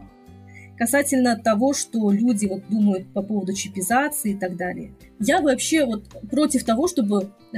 касательно 0.78 1.38
того, 1.38 1.74
что 1.74 2.12
люди 2.12 2.46
вот 2.46 2.64
думают 2.70 3.08
по 3.14 3.22
поводу 3.22 3.54
чипизации 3.54 4.32
и 4.32 4.38
так 4.38 4.58
далее. 4.58 4.94
Я 5.20 5.42
вообще 5.42 5.86
вот 5.86 6.08
против 6.30 6.64
того, 6.64 6.88
чтобы 6.88 7.32
э, 7.54 7.58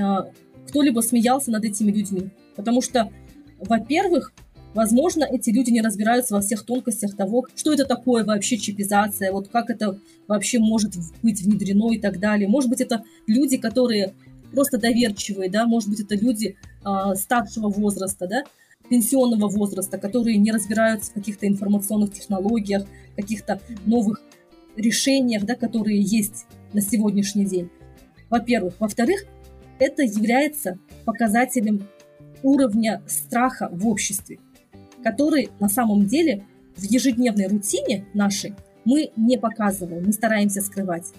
кто-либо 0.67 1.01
смеялся 1.01 1.51
над 1.51 1.65
этими 1.65 1.91
людьми. 1.91 2.29
Потому 2.55 2.81
что, 2.81 3.11
во-первых, 3.59 4.33
возможно, 4.73 5.23
эти 5.23 5.49
люди 5.49 5.71
не 5.71 5.81
разбираются 5.81 6.35
во 6.35 6.41
всех 6.41 6.65
тонкостях 6.65 7.15
того, 7.15 7.45
что 7.55 7.73
это 7.73 7.85
такое 7.85 8.23
вообще 8.23 8.57
чипизация, 8.57 9.31
вот 9.31 9.47
как 9.47 9.69
это 9.69 9.99
вообще 10.27 10.59
может 10.59 10.93
быть 11.23 11.41
внедрено 11.41 11.91
и 11.91 11.99
так 11.99 12.19
далее. 12.19 12.47
Может 12.47 12.69
быть, 12.69 12.81
это 12.81 13.03
люди, 13.25 13.57
которые 13.57 14.13
просто 14.51 14.77
доверчивые, 14.77 15.49
да, 15.49 15.65
может 15.65 15.89
быть, 15.89 15.99
это 15.99 16.15
люди 16.15 16.55
э, 16.85 17.15
старшего 17.15 17.69
возраста, 17.69 18.27
да, 18.27 18.43
пенсионного 18.89 19.49
возраста, 19.49 19.97
которые 19.97 20.37
не 20.37 20.51
разбираются 20.51 21.11
в 21.11 21.13
каких-то 21.13 21.47
информационных 21.47 22.13
технологиях, 22.13 22.85
каких-то 23.15 23.59
новых 23.85 24.21
решениях, 24.75 25.43
да, 25.43 25.55
которые 25.55 26.01
есть 26.01 26.45
на 26.73 26.81
сегодняшний 26.81 27.45
день. 27.45 27.69
Во-первых. 28.29 28.75
Во-вторых, 28.79 29.25
это 29.79 30.03
является 30.03 30.79
показателем 31.05 31.87
уровня 32.43 33.01
страха 33.07 33.69
в 33.71 33.87
обществе, 33.87 34.39
который 35.03 35.49
на 35.59 35.69
самом 35.69 36.05
деле 36.05 36.45
в 36.75 36.83
ежедневной 36.83 37.47
рутине 37.47 38.05
нашей 38.13 38.53
мы 38.85 39.11
не 39.15 39.37
показываем, 39.37 40.05
мы 40.05 40.13
стараемся 40.13 40.61
скрывать. 40.61 41.11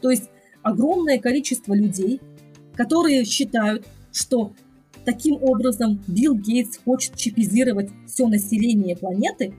То 0.00 0.10
есть 0.10 0.30
огромное 0.62 1.18
количество 1.18 1.74
людей, 1.74 2.20
которые 2.74 3.24
считают, 3.24 3.86
что 4.12 4.52
таким 5.08 5.42
образом 5.42 6.02
Билл 6.06 6.34
Гейтс 6.34 6.76
хочет 6.84 7.16
чипизировать 7.16 7.88
все 8.06 8.26
население 8.26 8.94
планеты, 8.94 9.54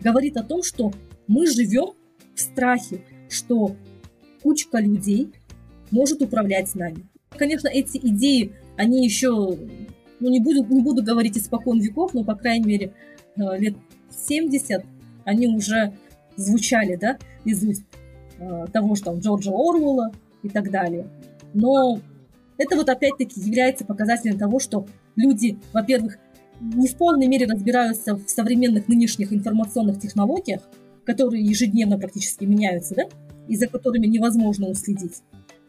говорит 0.00 0.36
о 0.36 0.42
том, 0.42 0.64
что 0.64 0.90
мы 1.28 1.46
живем 1.46 1.94
в 2.34 2.40
страхе, 2.40 3.02
что 3.30 3.76
кучка 4.42 4.80
людей 4.80 5.30
может 5.92 6.20
управлять 6.20 6.74
нами. 6.74 7.06
Конечно, 7.30 7.68
эти 7.68 7.98
идеи, 7.98 8.54
они 8.76 9.04
еще, 9.04 9.56
ну 10.18 10.30
не 10.30 10.40
буду, 10.40 10.64
не 10.64 10.82
буду 10.82 11.00
говорить 11.04 11.38
испокон 11.38 11.78
веков, 11.78 12.12
но, 12.12 12.24
по 12.24 12.34
крайней 12.34 12.66
мере, 12.66 12.92
э, 13.36 13.58
лет 13.58 13.76
70 14.10 14.84
они 15.24 15.46
уже 15.46 15.92
звучали, 16.34 16.96
да, 16.96 17.18
из 17.44 17.62
уст 17.62 17.84
э, 18.40 18.66
того, 18.72 18.96
что 18.96 19.12
там 19.12 19.20
Джорджа 19.20 19.52
Орвелла 19.52 20.10
и 20.42 20.48
так 20.48 20.72
далее. 20.72 21.06
Но 21.54 22.00
Это 22.58 22.76
вот 22.76 22.88
опять-таки 22.88 23.40
является 23.40 23.84
показателем 23.84 24.38
того, 24.38 24.58
что 24.58 24.86
люди, 25.14 25.58
во-первых, 25.72 26.18
не 26.60 26.88
в 26.88 26.96
полной 26.96 27.26
мере 27.26 27.46
разбираются 27.46 28.16
в 28.16 28.28
современных 28.28 28.88
нынешних 28.88 29.32
информационных 29.32 30.00
технологиях, 30.00 30.62
которые 31.04 31.44
ежедневно 31.44 31.98
практически 31.98 32.44
меняются, 32.44 32.94
да, 32.94 33.02
и 33.46 33.56
за 33.56 33.66
которыми 33.66 34.06
невозможно 34.06 34.68
уследить. 34.68 35.22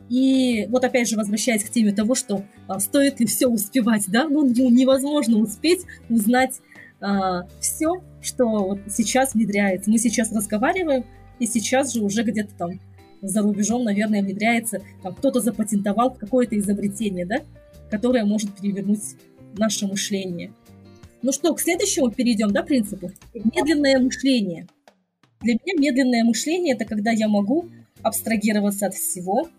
И 0.10 0.68
вот 0.70 0.86
опять 0.86 1.10
же, 1.10 1.18
возвращаясь 1.18 1.64
к 1.64 1.70
теме 1.70 1.92
того, 1.92 2.16
что 2.16 2.44
а, 2.68 2.80
стоит 2.80 3.20
ли 3.20 3.26
все 3.26 3.48
успевать, 3.48 4.06
да, 4.08 4.28
ну 4.28 4.46
невозможно 4.48 5.38
успеть 5.38 5.82
узнать 6.10 6.62
а, 7.02 7.44
все, 7.60 8.02
что 8.22 8.48
вот 8.48 8.80
сейчас 8.90 9.34
внедряется. 9.34 9.92
Мы 9.92 9.98
сейчас 9.98 10.32
разговариваем, 10.32 11.06
и 11.40 11.46
сейчас 11.46 11.94
же 11.94 12.02
уже 12.02 12.24
где-то 12.24 12.56
там 12.56 12.80
за 13.22 13.42
рубежом, 13.42 13.84
наверное, 13.84 14.22
внедряется, 14.22 14.82
там 15.04 15.16
кто-то 15.16 15.40
запатентовал 15.40 16.12
какое-то 16.12 16.58
изобретение, 16.58 17.26
да, 17.26 17.38
которое 17.90 18.26
может 18.26 18.56
перевернуть 18.56 19.16
наше 19.58 19.88
мышление. 19.88 20.54
Ну 21.22 21.32
что, 21.32 21.54
к 21.54 21.60
следующему 21.60 22.12
перейдем, 22.12 22.52
да, 22.52 22.64
принципу? 22.64 23.12
Медленное 23.34 24.00
мышление. 24.00 24.68
Для 25.42 25.54
меня 25.54 25.80
медленное 25.80 26.24
мышление– 26.24 26.76
это 26.76 26.86
когда 26.86 27.12
я 27.12 27.28
могу 27.28 27.68
абстрагироваться 28.02 28.88
от 28.88 28.94
всего, 28.94 29.50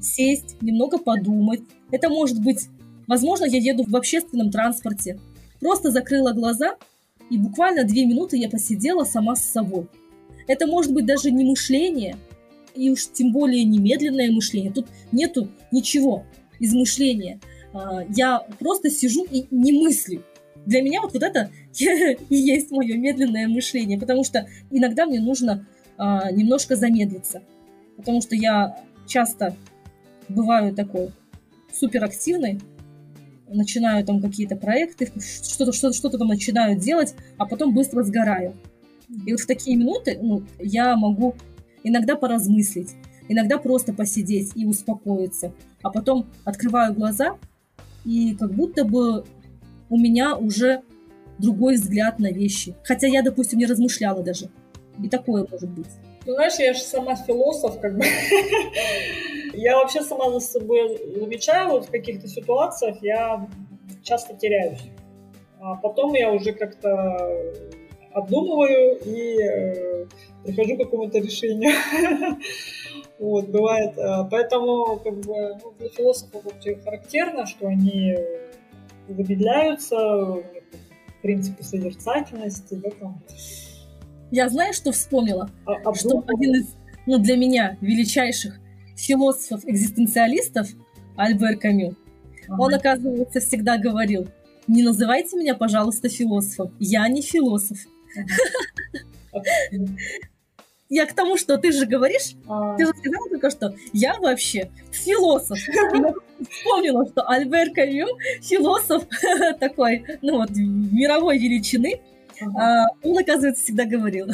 сесть, 0.00 0.56
немного 0.60 0.98
подумать. 0.98 1.60
Это 1.90 2.08
может 2.08 2.42
быть, 2.42 2.68
возможно, 3.06 3.44
я 3.44 3.58
еду 3.58 3.84
в 3.86 3.94
общественном 3.96 4.50
транспорте, 4.50 5.18
просто 5.60 5.90
закрыла 5.90 6.32
глаза, 6.32 6.76
и 7.30 7.38
буквально 7.38 7.84
две 7.84 8.06
минуты 8.06 8.36
я 8.36 8.48
посидела 8.48 9.04
сама 9.04 9.36
с 9.36 9.44
собой. 9.44 9.86
Это 10.48 10.66
может 10.66 10.92
быть 10.92 11.06
даже 11.06 11.30
не 11.30 11.44
мышление, 11.44 12.16
и 12.74 12.90
уж 12.90 13.08
тем 13.12 13.32
более 13.32 13.64
не 13.64 13.78
медленное 13.78 14.30
мышление. 14.30 14.72
Тут 14.72 14.86
нету 15.12 15.48
ничего 15.70 16.24
из 16.58 16.74
мышления. 16.74 17.40
А, 17.72 18.02
я 18.08 18.40
просто 18.58 18.90
сижу 18.90 19.24
и 19.30 19.46
не 19.50 19.72
мыслю. 19.72 20.22
Для 20.66 20.82
меня 20.82 21.00
вот, 21.00 21.12
вот 21.14 21.22
это 21.22 21.50
и 21.78 22.36
есть 22.36 22.70
мое 22.70 22.96
медленное 22.96 23.48
мышление, 23.48 23.98
потому 23.98 24.24
что 24.24 24.46
иногда 24.70 25.06
мне 25.06 25.20
нужно 25.20 25.66
а, 25.96 26.30
немножко 26.30 26.76
замедлиться, 26.76 27.42
потому 27.96 28.20
что 28.20 28.34
я 28.36 28.82
часто 29.06 29.56
бываю 30.28 30.74
такой 30.74 31.10
суперактивной, 31.72 32.60
начинаю 33.48 34.04
там 34.04 34.20
какие-то 34.20 34.56
проекты, 34.56 35.10
что-то 35.42 35.72
что 35.72 35.92
что 35.92 36.08
там 36.10 36.28
начинаю 36.28 36.78
делать, 36.78 37.14
а 37.36 37.46
потом 37.46 37.74
быстро 37.74 38.02
сгораю. 38.02 38.54
И 39.26 39.32
вот 39.32 39.40
в 39.40 39.46
такие 39.46 39.76
минуты 39.76 40.18
ну, 40.22 40.44
я 40.58 40.96
могу 40.96 41.34
иногда 41.84 42.16
поразмыслить, 42.16 42.94
иногда 43.28 43.58
просто 43.58 43.92
посидеть 43.92 44.52
и 44.54 44.66
успокоиться, 44.66 45.52
а 45.82 45.90
потом 45.90 46.26
открываю 46.44 46.94
глаза, 46.94 47.38
и 48.04 48.34
как 48.34 48.52
будто 48.52 48.84
бы 48.84 49.24
у 49.88 49.98
меня 49.98 50.36
уже 50.36 50.82
другой 51.38 51.76
взгляд 51.76 52.18
на 52.18 52.30
вещи. 52.30 52.74
Хотя 52.84 53.06
я, 53.06 53.22
допустим, 53.22 53.58
не 53.58 53.66
размышляла 53.66 54.22
даже. 54.22 54.50
И 55.02 55.08
такое 55.08 55.46
может 55.50 55.70
быть. 55.70 55.88
Ну, 56.26 56.34
знаешь, 56.34 56.58
я 56.58 56.74
же 56.74 56.80
сама 56.80 57.16
философ, 57.16 57.80
как 57.80 57.96
бы. 57.96 58.04
я 59.54 59.76
вообще 59.76 60.02
сама 60.02 60.30
за 60.30 60.40
собой 60.40 60.98
замечаю, 61.16 61.70
вот 61.70 61.86
в 61.86 61.90
каких-то 61.90 62.28
ситуациях 62.28 62.98
я 63.02 63.48
часто 64.02 64.34
теряюсь. 64.34 64.82
А 65.60 65.76
потом 65.76 66.14
я 66.14 66.30
уже 66.32 66.52
как-то 66.52 67.44
обдумываю 68.12 68.98
и 69.04 69.38
э, 69.42 70.06
прихожу 70.44 70.76
к 70.76 70.78
какому-то 70.78 71.18
решению. 71.18 71.72
вот, 73.18 73.48
бывает. 73.48 73.96
Э, 73.96 74.26
поэтому, 74.30 75.00
как 75.02 75.14
бы, 75.20 75.58
ну, 75.62 75.72
для 75.78 75.88
философов 75.88 76.44
вообще 76.44 76.76
характерно, 76.76 77.46
что 77.46 77.68
они 77.68 78.16
замедляются, 79.08 80.42
принципы 81.22 81.62
созерцательности, 81.62 82.74
да, 82.74 82.90
там. 82.98 83.22
Я 84.30 84.48
знаю, 84.48 84.72
что 84.72 84.92
вспомнила, 84.92 85.50
а, 85.66 85.94
что 85.94 86.24
один 86.26 86.54
из, 86.54 86.76
ну, 87.06 87.18
для 87.18 87.36
меня 87.36 87.76
величайших 87.80 88.60
философов-экзистенциалистов 88.96 90.68
Альбер 91.16 91.58
Камю, 91.58 91.96
ага. 92.48 92.62
он, 92.62 92.74
оказывается, 92.74 93.40
всегда 93.40 93.76
говорил, 93.76 94.28
не 94.66 94.82
называйте 94.82 95.36
меня, 95.36 95.56
пожалуйста, 95.56 96.08
философом. 96.08 96.72
Я 96.78 97.08
не 97.08 97.22
философ. 97.22 97.78
Я 100.90 101.06
к 101.06 101.12
тому, 101.12 101.36
что 101.36 101.56
ты 101.56 101.70
же 101.70 101.86
говоришь, 101.86 102.34
а... 102.48 102.76
ты 102.76 102.84
же 102.84 102.90
сказала 102.90 103.28
только 103.28 103.50
что, 103.50 103.74
я 103.92 104.18
вообще 104.18 104.72
философ. 104.90 105.56
Вспомнила, 106.50 107.06
что 107.06 107.22
Альбер 107.28 107.72
Камю 107.72 108.08
философ 108.42 109.04
такой, 109.60 110.04
ну 110.20 110.38
вот, 110.38 110.50
мировой 110.50 111.38
величины. 111.38 112.00
Ага. 112.40 112.58
А, 112.58 112.86
он, 113.04 113.18
оказывается, 113.18 113.62
всегда 113.62 113.84
говорил, 113.84 114.26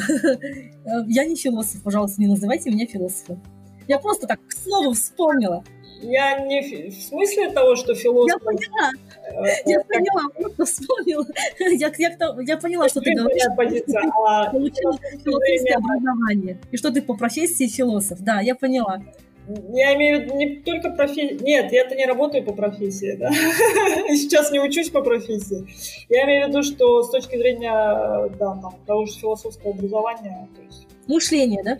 я 1.07 1.25
не 1.25 1.35
философ, 1.35 1.83
пожалуйста, 1.83 2.21
не 2.21 2.27
называйте 2.27 2.71
меня 2.71 2.87
философом. 2.87 3.39
Я 3.87 3.99
просто 3.99 4.25
так 4.25 4.39
к 4.47 4.51
слову 4.51 4.93
вспомнила. 4.93 5.63
Я 6.01 6.39
не 6.45 6.89
в 6.89 7.01
смысле 7.01 7.51
того, 7.51 7.75
что 7.75 7.95
философ... 7.95 8.39
Я 8.41 8.45
поняла. 8.45 8.91
Э, 9.27 9.47
я 9.65 9.79
поняла, 9.83 10.29
просто 10.35 10.65
вспомнила. 10.65 11.25
Я, 11.59 11.91
я, 11.97 12.17
я 12.45 12.57
поняла, 12.57 12.89
что 12.89 13.01
ты 13.01 13.13
говоришь. 13.13 13.43
Позиция, 13.55 14.01
а 14.25 14.51
получила 14.51 14.97
философское 15.23 15.75
образование. 15.75 16.59
И 16.71 16.77
что 16.77 16.91
ты 16.91 17.01
по 17.01 17.15
профессии 17.15 17.67
философ. 17.67 18.19
Да, 18.21 18.41
я 18.41 18.55
поняла. 18.55 19.01
Я 19.73 19.95
имею 19.95 20.19
в 20.19 20.23
виду 20.23 20.35
не 20.35 20.55
только 20.57 20.89
профессию. 20.91 21.41
Нет, 21.41 21.71
я-то 21.71 21.95
не 21.95 22.05
работаю 22.05 22.43
по 22.43 22.53
профессии, 22.53 23.15
да. 23.17 23.31
Сейчас 24.09 24.51
не 24.51 24.59
учусь 24.59 24.89
по 24.89 25.01
профессии. 25.01 25.65
Я 26.09 26.25
имею 26.25 26.45
в 26.45 26.49
виду, 26.49 26.63
что 26.63 27.03
с 27.03 27.09
точки 27.09 27.37
зрения 27.37 28.29
да, 28.37 28.59
там, 28.61 28.75
того 28.85 29.05
же 29.05 29.13
философского 29.13 29.73
образования. 29.73 30.49
То 30.55 30.61
есть... 30.63 30.87
Мышление, 31.07 31.63
да? 31.63 31.77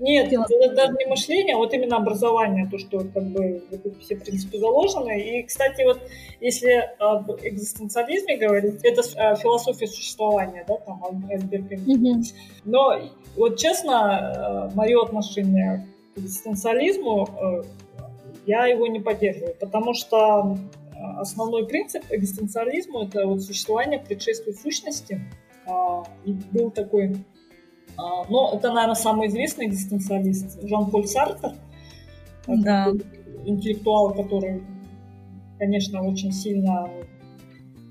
Нет, 0.00 0.32
это 0.32 0.74
даже 0.74 0.92
не 0.92 1.06
мышление, 1.06 1.56
а 1.56 1.58
вот 1.58 1.74
именно 1.74 1.96
образование, 1.96 2.68
то, 2.70 2.78
что 2.78 3.00
как 3.00 3.24
бы 3.24 3.62
все 4.00 4.16
принципы 4.16 4.58
заложены. 4.58 5.20
И, 5.20 5.42
кстати, 5.42 5.82
вот 5.82 6.00
если 6.40 6.88
об 6.98 7.30
экзистенциализме 7.42 8.36
говорить, 8.36 8.80
это 8.84 9.02
а, 9.16 9.34
философия 9.34 9.86
существования, 9.86 10.64
да, 10.68 10.76
там 10.76 11.02
Альберт 11.28 11.72
mm-hmm. 11.72 12.34
Но 12.64 13.00
вот 13.36 13.56
честно, 13.56 14.68
э, 14.70 14.74
мое 14.74 15.02
отношение 15.02 15.86
к 16.14 16.18
экзистенциализму, 16.18 17.28
э, 17.40 17.62
я 18.46 18.66
его 18.66 18.86
не 18.86 19.00
поддерживаю, 19.00 19.54
потому 19.58 19.94
что 19.94 20.56
э, 20.56 21.20
основной 21.20 21.66
принцип 21.66 22.04
экзистенциализма 22.10 23.04
это 23.04 23.26
вот 23.26 23.42
существование 23.42 23.98
предшествует 23.98 24.58
сущности. 24.58 25.20
А, 25.66 26.02
и 26.24 26.32
был 26.32 26.70
такой 26.70 27.16
но 27.98 28.52
это, 28.54 28.72
наверное, 28.72 28.94
самый 28.94 29.28
известный 29.28 29.66
экзистенциалист 29.66 30.62
Жан-Поль 30.62 31.06
Сартер. 31.06 31.52
Да. 32.46 32.92
Интеллектуал, 33.44 34.14
который, 34.14 34.62
конечно, 35.58 36.02
очень 36.02 36.32
сильно 36.32 36.88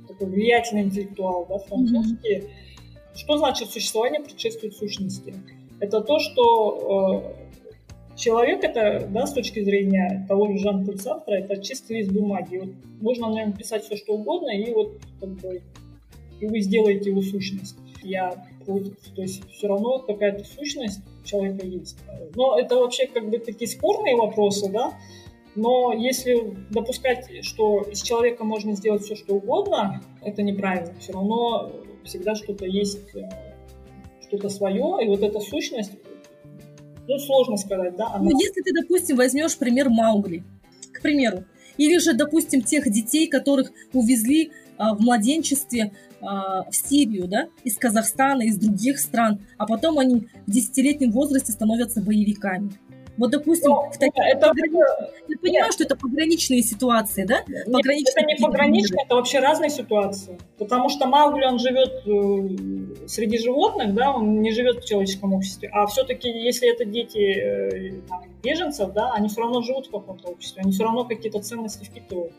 такой 0.08 0.28
влиятельный 0.28 0.84
интеллектуал, 0.84 1.46
да, 1.50 1.58
французский. 1.60 2.38
Mm-hmm. 2.38 2.50
Что 3.16 3.38
значит 3.38 3.70
существование 3.70 4.22
предшествует 4.22 4.76
сущности? 4.76 5.34
Это 5.80 6.02
то, 6.02 6.20
что 6.20 7.36
э, 8.14 8.16
человек 8.16 8.64
это, 8.64 9.08
да, 9.10 9.28
с 9.28 9.34
точки 9.34 9.64
зрения 9.64 10.26
того 10.28 10.52
же 10.52 10.60
Жан-Поль 10.60 11.00
Сартра, 11.00 11.36
это 11.36 11.62
чистый 11.62 11.98
лист 11.98 12.12
бумаги. 12.12 12.58
Вот 12.58 12.70
можно 13.02 13.30
на 13.30 13.36
нем 13.36 13.54
писать 13.54 13.84
все, 13.84 13.98
что 13.98 14.14
угодно, 14.14 14.50
и 14.52 14.74
вот 14.74 15.00
как 15.20 15.30
бы 15.30 15.62
и 16.40 16.46
вы 16.46 16.60
сделаете 16.62 17.10
его 17.10 17.22
сущность. 17.22 17.78
Я 18.04 18.46
против. 18.68 18.94
То 19.16 19.22
есть 19.22 19.50
все 19.50 19.68
равно 19.68 20.00
какая-то 20.00 20.44
сущность 20.44 21.00
человека 21.24 21.66
есть. 21.66 21.98
Но 22.36 22.60
это 22.60 22.76
вообще 22.76 23.08
как 23.08 23.30
бы 23.30 23.40
такие 23.40 23.68
спорные 23.68 24.16
вопросы, 24.16 24.70
да, 24.70 24.94
но 25.56 25.92
если 25.92 26.56
допускать, 26.70 27.28
что 27.44 27.82
из 27.82 28.04
человека 28.04 28.44
можно 28.44 28.76
сделать 28.76 29.02
все, 29.04 29.16
что 29.16 29.36
угодно, 29.36 30.04
это 30.22 30.44
неправильно. 30.44 30.94
Все 31.00 31.14
равно 31.14 31.72
всегда 32.04 32.36
что-то 32.36 32.66
есть, 32.66 33.16
э, 33.16 33.28
что-то 34.28 34.50
свое, 34.50 35.04
и 35.04 35.08
вот 35.08 35.24
эта 35.24 35.40
сущность, 35.40 35.94
ну, 37.08 37.18
сложно 37.18 37.58
сказать, 37.58 37.96
да? 37.96 38.08
Она... 38.14 38.30
Ну, 38.30 38.40
если 38.40 38.62
ты, 38.62 38.72
допустим, 38.74 39.16
возьмешь 39.16 39.58
пример 39.58 39.90
Маугли, 39.90 40.44
к 40.94 41.02
примеру, 41.02 41.46
или 41.78 41.98
же, 41.98 42.14
допустим, 42.14 42.62
тех 42.62 42.90
детей, 42.92 43.28
которых 43.28 43.72
увезли 43.94 44.52
а, 44.78 44.94
в 44.94 45.00
младенчестве 45.00 45.92
в 46.22 46.68
Сирию, 46.72 47.28
да, 47.28 47.48
из 47.64 47.78
Казахстана, 47.78 48.42
из 48.44 48.58
других 48.58 49.00
стран, 49.00 49.40
а 49.58 49.66
потом 49.66 50.00
они 50.00 50.28
в 50.46 50.52
десятилетнем 50.52 51.12
возрасте 51.12 51.52
становятся 51.52 52.02
боевиками. 52.02 52.72
Вот, 53.18 53.32
допустим, 53.32 53.72
Ну, 53.72 53.90
в 53.90 53.98
таких 53.98 54.24
это- 54.24 54.48
пограничных- 54.50 54.86
я 55.28 55.38
понимаю, 55.42 55.72
что 55.72 55.84
это 55.86 55.96
пограничные 55.96 56.62
ситуации, 56.62 57.26
да? 57.26 57.40
Нет, 57.48 57.66
Пограничные 57.66 58.12
это 58.14 58.26
не 58.28 58.36
пограничные, 58.36 59.04
это 59.06 59.16
вообще 59.16 59.40
разные 59.40 59.72
ситуации. 59.72 60.38
Потому 60.60 60.88
что 60.90 61.08
Маугли, 61.08 61.46
он 61.46 61.58
живет 61.58 62.04
э, 62.06 63.08
среди 63.08 63.40
животных, 63.40 63.96
да, 63.96 64.12
он 64.12 64.42
не 64.44 64.52
живет 64.52 64.84
в 64.84 64.88
человеческом 64.88 65.34
обществе. 65.34 65.68
А 65.74 65.88
все-таки, 65.88 66.30
если 66.30 66.72
это 66.72 66.86
дети 66.86 67.18
э, 67.18 68.02
там, 68.08 68.22
беженцев, 68.44 68.94
да, 68.94 69.12
они 69.14 69.30
все 69.30 69.42
равно 69.42 69.64
живут 69.64 69.88
в 69.88 69.92
каком-то 69.92 70.28
обществе, 70.30 70.62
они 70.62 70.72
все 70.72 70.84
равно 70.84 71.04
какие-то 71.04 71.40
ценности 71.40 71.86
впитывают. 71.86 72.34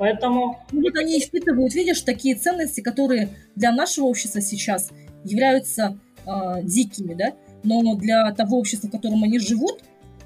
Поэтому 0.00 0.56
Ну, 0.72 0.80
вот 0.80 0.96
они 0.96 1.18
и 1.18 1.20
впитывают, 1.20 1.74
видишь, 1.74 2.00
такие 2.00 2.34
ценности, 2.34 2.80
которые 2.80 3.28
для 3.54 3.70
нашего 3.70 4.06
общества 4.06 4.40
сейчас 4.40 4.90
являются 5.24 5.98
а, 6.24 6.62
дикими, 6.62 7.12
да, 7.12 7.34
но 7.64 7.94
для 7.96 8.32
того 8.32 8.58
общества, 8.58 8.88
в 8.88 8.90
котором 8.90 9.22
они 9.24 9.38
живут, 9.38 9.80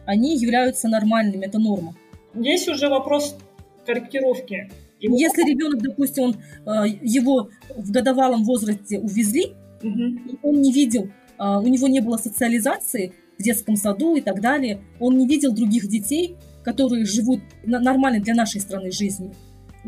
они 0.07 0.37
являются 0.37 0.89
нормальными, 0.89 1.45
это 1.45 1.59
норма. 1.59 1.97
здесь 2.35 2.69
уже 2.69 2.89
вопрос 2.89 3.37
корректировки. 3.85 4.71
Вот- 5.09 5.19
Если 5.19 5.43
ребенок, 5.43 5.83
допустим, 5.83 6.23
он, 6.25 6.37
а, 6.67 6.87
его 6.87 7.49
в 7.77 7.91
годовалом 7.91 8.45
возрасте 8.45 9.01
увезли, 9.01 9.55
и 9.83 10.39
он 10.43 10.63
не 10.63 10.73
видел, 10.73 11.11
а, 11.37 11.59
у 11.59 11.67
него 11.67 11.89
не 11.89 11.99
было 12.01 12.17
социализации 12.17 13.13
в 13.39 13.43
детском 13.43 13.75
саду 13.75 14.15
и 14.15 14.21
так 14.21 14.41
далее, 14.41 14.79
он 15.01 15.19
не 15.19 15.27
видел 15.27 15.53
других 15.53 15.89
детей, 15.89 16.37
которые 16.63 17.05
живут 17.05 17.41
нормальной 17.65 18.21
для 18.21 18.35
нашей 18.35 18.61
страны 18.61 18.91
жизнью, 18.93 19.33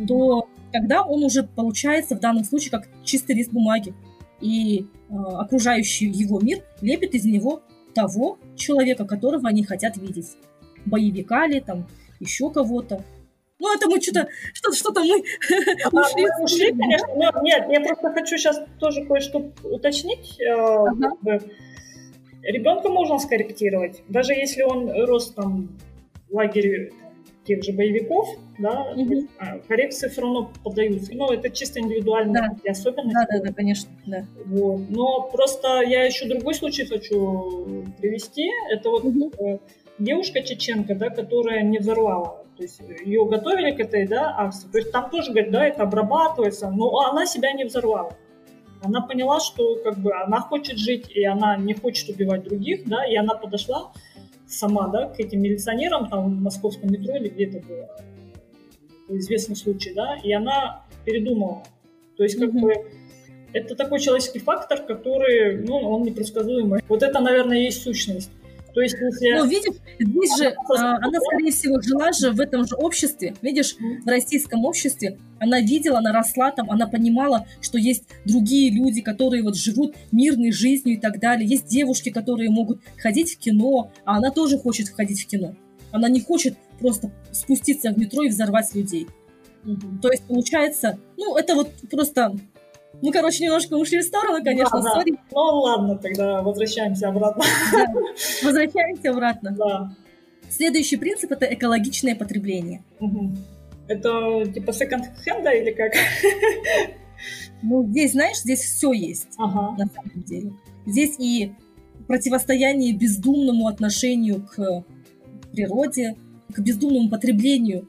то 0.09 0.49
тогда 0.73 1.03
он 1.03 1.25
уже 1.25 1.43
получается 1.43 2.17
в 2.17 2.21
данном 2.21 2.45
случае 2.45 2.71
как 2.71 2.89
чистый 3.05 3.35
лист 3.35 3.53
бумаги. 3.53 3.95
И 4.41 4.81
э, 5.09 5.15
окружающий 5.15 6.07
его 6.07 6.41
мир 6.41 6.63
лепит 6.81 7.15
из 7.15 7.25
него 7.25 7.63
того 7.95 8.39
человека, 8.57 9.07
которого 9.07 9.49
они 9.49 9.65
хотят 9.65 9.97
видеть. 9.97 10.37
Боевика 10.85 11.47
ли, 11.47 11.61
там, 11.61 11.87
еще 12.21 12.51
кого-то. 12.51 13.03
Ну, 13.59 13.75
это 13.75 13.89
мы 13.89 14.01
что-то, 14.03 14.29
что-то, 14.53 14.77
что-то 14.77 15.01
мы 15.03 15.23
А, 15.85 15.89
ушли. 15.89 16.23
мы 16.23 16.45
ушли, 16.45 16.71
конечно. 16.73 17.09
но 17.15 17.43
нет, 17.43 17.65
я 17.71 17.81
просто 17.81 18.13
хочу 18.13 18.37
сейчас 18.37 18.61
тоже 18.79 19.05
кое-что 19.07 19.51
уточнить. 19.65 20.39
Э, 20.41 20.85
бы, 21.23 21.41
Ребенка 22.43 22.89
можно 22.91 23.19
скорректировать, 23.19 24.03
даже 24.09 24.33
если 24.33 24.63
он 24.63 24.89
рос 25.07 25.33
там 25.33 25.69
в 26.29 26.35
лагере 26.37 26.93
тех 27.47 27.63
же 27.63 27.73
боевиков, 27.73 28.29
да, 28.59 28.95
а, 29.39 29.59
коррекции 29.69 30.09
все 30.09 30.21
равно 30.21 30.51
поддаются. 30.65 31.13
Ну, 31.15 31.31
это 31.33 31.51
чисто 31.51 31.81
индивидуальные 31.81 32.35
Да. 32.35 32.71
особенности. 32.71 33.15
Да, 33.15 33.39
да, 33.39 33.45
да, 33.45 33.53
конечно, 33.53 33.91
да. 34.07 34.27
Вот. 34.47 34.83
Но 34.91 35.31
просто 35.33 35.83
я 35.83 36.05
еще 36.05 36.27
другой 36.27 36.55
случай 36.55 36.85
хочу 36.85 37.85
привести. 37.99 38.51
Это 38.71 38.91
вот 38.91 39.05
э, 39.05 39.59
девушка 39.99 40.43
чеченка, 40.43 40.95
да, 40.95 41.11
которая 41.11 41.63
не 41.63 41.79
взорвала. 41.79 42.45
То 42.57 42.63
есть 42.63 42.81
ее 43.05 43.25
готовили 43.27 43.73
к 43.73 43.81
этой 43.81 44.07
да, 44.07 44.35
акции. 44.37 44.69
То 44.69 44.79
есть 44.79 44.91
там 44.91 45.11
тоже, 45.11 45.31
говорят, 45.31 45.51
да, 45.51 45.67
это 45.67 45.83
обрабатывается, 45.83 46.71
но 46.71 46.99
она 47.01 47.27
себя 47.27 47.53
не 47.53 47.65
взорвала. 47.65 48.17
Она 48.83 49.01
поняла, 49.01 49.41
что 49.41 49.77
как 49.77 49.99
бы 49.99 50.15
она 50.15 50.41
хочет 50.41 50.79
жить, 50.79 51.11
и 51.11 51.25
она 51.25 51.57
не 51.57 51.75
хочет 51.75 52.09
убивать 52.09 52.45
других, 52.45 52.87
да, 52.87 53.07
и 53.07 53.17
она 53.17 53.35
подошла 53.35 53.93
сама, 54.47 54.89
да, 54.89 55.09
к 55.09 55.21
этим 55.21 55.43
милиционерам 55.43 56.09
там 56.09 56.31
в 56.31 56.41
московском 56.41 56.91
метро 56.91 57.17
или 57.17 57.29
где-то 57.29 57.61
было 57.67 57.89
Это 59.05 59.19
известный 59.19 59.57
случай, 59.57 59.93
да, 59.95 60.17
и 60.23 60.33
она 60.33 60.85
передумала. 61.05 61.63
То 62.17 62.23
есть 62.23 62.39
как 62.39 62.53
бы 62.53 62.73
это 63.53 63.75
такой 63.75 64.01
человеческий 64.01 64.39
фактор, 64.39 64.83
который, 64.83 65.63
ну, 65.63 65.77
он 65.77 66.03
непредсказуемый. 66.03 66.83
Вот 66.89 67.03
это, 67.03 67.21
наверное, 67.21 67.59
и 67.59 67.65
есть 67.65 67.83
сущность. 67.83 68.31
То 68.77 68.83
есть 68.83 68.95
если... 69.01 69.39
Ну, 69.39 69.47
видишь, 69.47 69.75
здесь 69.99 70.37
же 70.37 70.55
Она 70.69 70.97
а, 70.97 70.99
она, 71.01 71.19
скорее 71.19 71.51
всего, 71.51 71.81
жила 71.81 72.13
же 72.13 72.31
в 72.31 72.39
этом 72.39 72.67
же 72.67 72.75
обществе. 72.77 73.35
Видишь, 73.41 73.75
в 74.05 74.07
российском 74.07 74.67
обществе 74.67 75.17
она 75.39 75.61
видела, 75.61 75.97
она 76.01 76.13
росла 76.13 76.51
там, 76.51 76.71
она 76.71 76.87
понимала, 76.87 77.47
что 77.63 77.79
есть 77.79 78.05
другие 78.27 78.71
люди, 78.71 79.01
которые 79.01 79.43
вот 79.43 79.57
живут 79.57 79.97
мирной 80.13 80.53
жизнью 80.53 80.97
и 80.97 81.01
так 81.01 81.21
далее. 81.21 81.49
Есть 81.49 81.69
девушки, 81.69 82.11
которые 82.11 82.51
могут 82.51 82.83
ходить 82.99 83.33
в 83.33 83.39
кино, 83.39 83.93
а 84.05 84.19
она 84.19 84.31
тоже 84.31 84.59
хочет 84.59 84.91
ходить 84.91 85.23
в 85.23 85.27
кино. 85.27 85.57
Она 85.91 86.11
не 86.11 86.21
хочет 86.21 86.59
просто 86.79 87.11
спуститься 87.33 87.93
в 87.93 87.99
метро 87.99 88.25
и 88.25 88.29
взорвать 88.29 88.75
людей. 88.75 89.07
Мгм. 89.65 90.01
То 90.03 90.11
есть, 90.11 90.25
получается, 90.25 90.99
ну, 91.17 91.35
это 91.39 91.55
вот 91.55 91.71
просто... 91.91 92.37
Ну, 93.03 93.13
короче, 93.13 93.45
немножко 93.45 93.75
ушли 93.75 93.99
в 94.01 94.05
сторону, 94.05 94.43
конечно, 94.43 94.81
Да, 94.83 94.95
да. 94.95 95.17
Ну 95.33 95.41
ладно, 95.41 95.99
тогда 95.99 96.43
возвращаемся 96.43 97.09
обратно. 97.09 97.45
Да. 97.73 97.87
Возвращаемся 98.43 99.11
обратно. 99.11 99.55
Да. 99.57 99.97
Следующий 100.49 100.97
принцип– 100.97 101.31
это 101.33 101.47
экологичное 101.53 102.15
потребление. 102.15 102.83
Мгм. 103.01 103.37
Это 103.89 104.45
типа 104.53 104.73
секонд-хенда 104.73 105.51
или 105.51 105.73
как? 105.73 105.93
Ну, 107.63 107.87
здесь, 107.89 108.13
знаешь, 108.13 108.39
здесь 108.39 108.61
все 108.61 108.93
есть 108.93 109.29
Ага. 109.39 109.77
на 109.77 109.87
самом 109.87 110.23
деле. 110.25 110.53
Здесь 110.87 111.17
и 111.19 111.53
противостояние 112.07 112.93
бездумному 112.93 113.67
отношению 113.67 114.47
к 114.47 114.85
природе, 115.53 116.17
к 116.53 116.59
бездумному 116.61 117.09
потреблению 117.09 117.89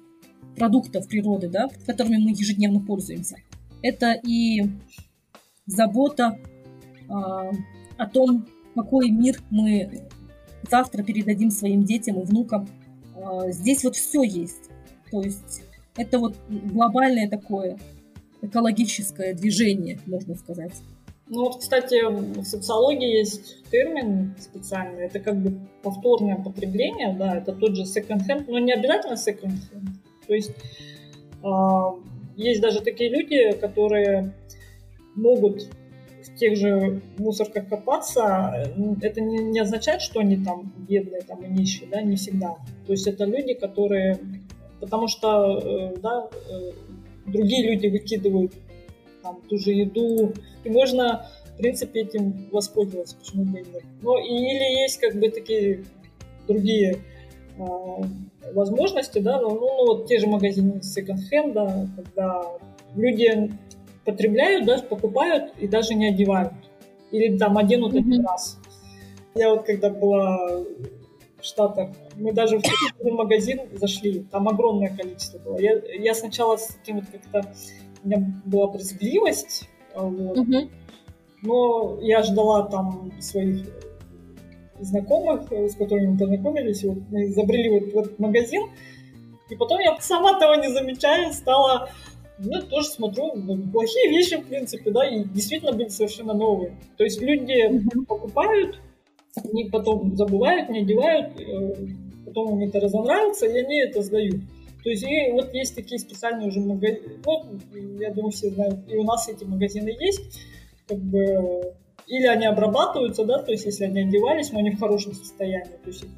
продуктов 0.55 1.07
природы, 1.07 1.49
да, 1.49 1.67
которыми 1.85 2.17
мы 2.17 2.31
ежедневно 2.31 2.79
пользуемся. 2.79 3.35
Это 3.81 4.13
и 4.23 4.63
забота 5.65 6.39
а, 7.09 7.51
о 7.97 8.07
том, 8.07 8.47
какой 8.75 9.09
мир 9.09 9.39
мы 9.49 10.07
завтра 10.69 11.03
передадим 11.03 11.51
своим 11.51 11.83
детям 11.83 12.19
и 12.19 12.25
внукам. 12.25 12.67
А, 13.15 13.51
здесь 13.51 13.83
вот 13.83 13.95
все 13.95 14.23
есть. 14.23 14.69
То 15.11 15.21
есть 15.21 15.63
это 15.95 16.19
вот 16.19 16.35
глобальное 16.49 17.29
такое 17.29 17.77
экологическое 18.41 19.33
движение, 19.33 19.99
можно 20.05 20.35
сказать. 20.35 20.73
Ну 21.29 21.43
вот, 21.43 21.59
кстати, 21.59 22.01
в 22.05 22.45
социологии 22.45 23.17
есть 23.17 23.69
термин 23.69 24.33
специальный, 24.39 25.07
это 25.07 25.19
как 25.19 25.35
бы 25.41 25.59
повторное 25.83 26.37
потребление, 26.37 27.13
да, 27.19 27.37
это 27.37 27.51
тот 27.51 27.75
же 27.75 27.83
second-hand, 27.83 28.45
но 28.47 28.59
не 28.59 28.71
обязательно 28.71 29.15
second-hand. 29.15 29.89
То 30.25 30.33
есть 30.33 30.51
а, 31.43 31.95
есть 32.37 32.61
даже 32.61 32.81
такие 32.81 33.09
люди, 33.09 33.51
которые 33.53 34.31
могут 35.15 35.69
в 36.23 36.35
тех 36.35 36.55
же 36.55 37.01
мусорках 37.17 37.67
копаться, 37.67 38.71
это 39.01 39.21
не, 39.21 39.39
не 39.39 39.59
означает, 39.59 40.01
что 40.01 40.19
они 40.19 40.37
там 40.37 40.71
бедные 40.87 41.21
там, 41.21 41.43
и 41.43 41.47
нищие, 41.47 41.89
да, 41.89 42.01
не 42.01 42.15
всегда. 42.15 42.57
То 42.85 42.91
есть 42.93 43.07
это 43.07 43.25
люди, 43.25 43.53
которые... 43.53 44.19
Потому 44.79 45.07
что 45.07 45.57
э, 45.57 45.95
да, 45.99 46.29
э, 46.49 46.71
другие 47.25 47.71
люди 47.71 47.87
выкидывают 47.87 48.53
там, 49.23 49.41
ту 49.49 49.57
же 49.57 49.71
еду, 49.71 50.33
и 50.63 50.69
можно, 50.69 51.27
в 51.55 51.57
принципе, 51.57 52.01
этим 52.01 52.47
воспользоваться, 52.51 53.15
почему 53.17 53.45
бы 53.45 53.59
и 53.59 53.63
нет. 53.63 53.83
И, 54.03 54.33
или 54.35 54.81
есть 54.81 54.99
как 54.99 55.15
бы 55.15 55.29
такие 55.29 55.83
другие 56.47 56.99
возможности, 58.53 59.19
да, 59.19 59.39
ну, 59.41 59.49
ну, 59.49 59.85
вот 59.85 60.07
те 60.07 60.19
же 60.19 60.27
магазины 60.27 60.81
секонд-хенда, 60.81 61.89
когда 61.95 62.43
люди 62.95 63.51
потребляют, 64.05 64.65
да, 64.65 64.77
покупают 64.79 65.53
и 65.59 65.67
даже 65.67 65.93
не 65.93 66.07
одевают. 66.07 66.53
Или 67.11 67.37
там 67.37 67.57
оденут 67.57 67.93
Мгм. 67.93 68.01
один 68.01 68.25
раз. 68.25 68.57
Я 69.35 69.49
вот 69.51 69.65
когда 69.65 69.89
была 69.89 70.37
в 71.39 71.43
Штатах, 71.43 71.89
мы 72.15 72.33
даже 72.33 72.59
в 72.99 73.09
магазин 73.11 73.61
зашли, 73.73 74.25
там 74.31 74.47
огромное 74.47 74.95
количество 74.95 75.37
было. 75.39 75.59
Я, 75.59 75.79
я 75.99 76.13
сначала 76.15 76.57
с 76.57 76.67
таким 76.67 76.97
вот 76.97 77.05
как-то, 77.11 77.53
у 78.03 78.07
меня 78.07 78.33
была 78.45 78.67
брезгливость, 78.67 79.69
а, 79.93 80.01
вот, 80.03 80.37
но 81.43 81.99
я 82.01 82.23
ждала 82.23 82.63
там 82.63 83.11
своих 83.19 83.67
знакомых, 84.79 85.51
э, 85.51 85.67
с 85.69 85.75
которыми 85.75 86.07
мы 86.07 86.17
познакомились, 86.17 86.83
вот 86.83 86.97
мы 87.09 87.27
забрели 87.29 87.69
вот 87.69 88.05
этот 88.05 88.19
магазин, 88.19 88.63
и 89.49 89.55
потом 89.55 89.79
я 89.79 89.97
сама 89.99 90.39
того 90.39 90.55
не 90.55 90.69
замечая 90.69 91.31
стала, 91.31 91.89
ну, 92.39 92.61
тоже 92.61 92.87
смотрю, 92.87 93.33
ну, 93.35 93.57
плохие 93.71 94.09
вещи, 94.09 94.37
в 94.37 94.47
принципе, 94.47 94.91
да, 94.91 95.07
и 95.07 95.23
действительно 95.23 95.71
были 95.71 95.87
совершенно 95.87 96.33
новые. 96.33 96.77
То 96.97 97.03
есть 97.03 97.21
люди 97.21 97.81
покупают, 98.07 98.79
они 99.35 99.65
потом 99.65 100.15
забывают, 100.15 100.69
не 100.69 100.81
одевают, 100.81 101.39
э, 101.39 101.73
потом 102.25 102.59
им 102.59 102.67
это 102.67 102.79
разонравится, 102.79 103.45
и 103.47 103.57
они 103.57 103.79
это 103.79 104.01
сдают. 104.01 104.41
То 104.83 104.89
есть 104.89 105.03
и 105.03 105.31
вот 105.31 105.53
есть 105.53 105.75
такие 105.75 105.99
специальные 105.99 106.49
уже 106.49 106.59
магазины, 106.59 107.19
вот, 107.23 107.47
я 107.99 108.13
думаю, 108.13 108.31
все 108.31 108.49
знают, 108.49 108.79
и 108.87 108.95
у 108.95 109.03
нас 109.03 109.27
эти 109.27 109.43
магазины 109.43 109.89
есть, 109.99 110.39
как 110.87 110.99
бы, 110.99 111.73
или 112.07 112.25
они 112.25 112.45
обрабатываются, 112.45 113.25
да, 113.25 113.39
то 113.39 113.51
есть 113.51 113.65
если 113.65 113.85
они 113.85 114.01
одевались, 114.01 114.51
но 114.51 114.59
они 114.59 114.71
в 114.71 114.79
хорошем 114.79 115.13
состоянии, 115.13 115.77
то 115.83 115.89
есть 115.89 116.03
их 116.03 116.09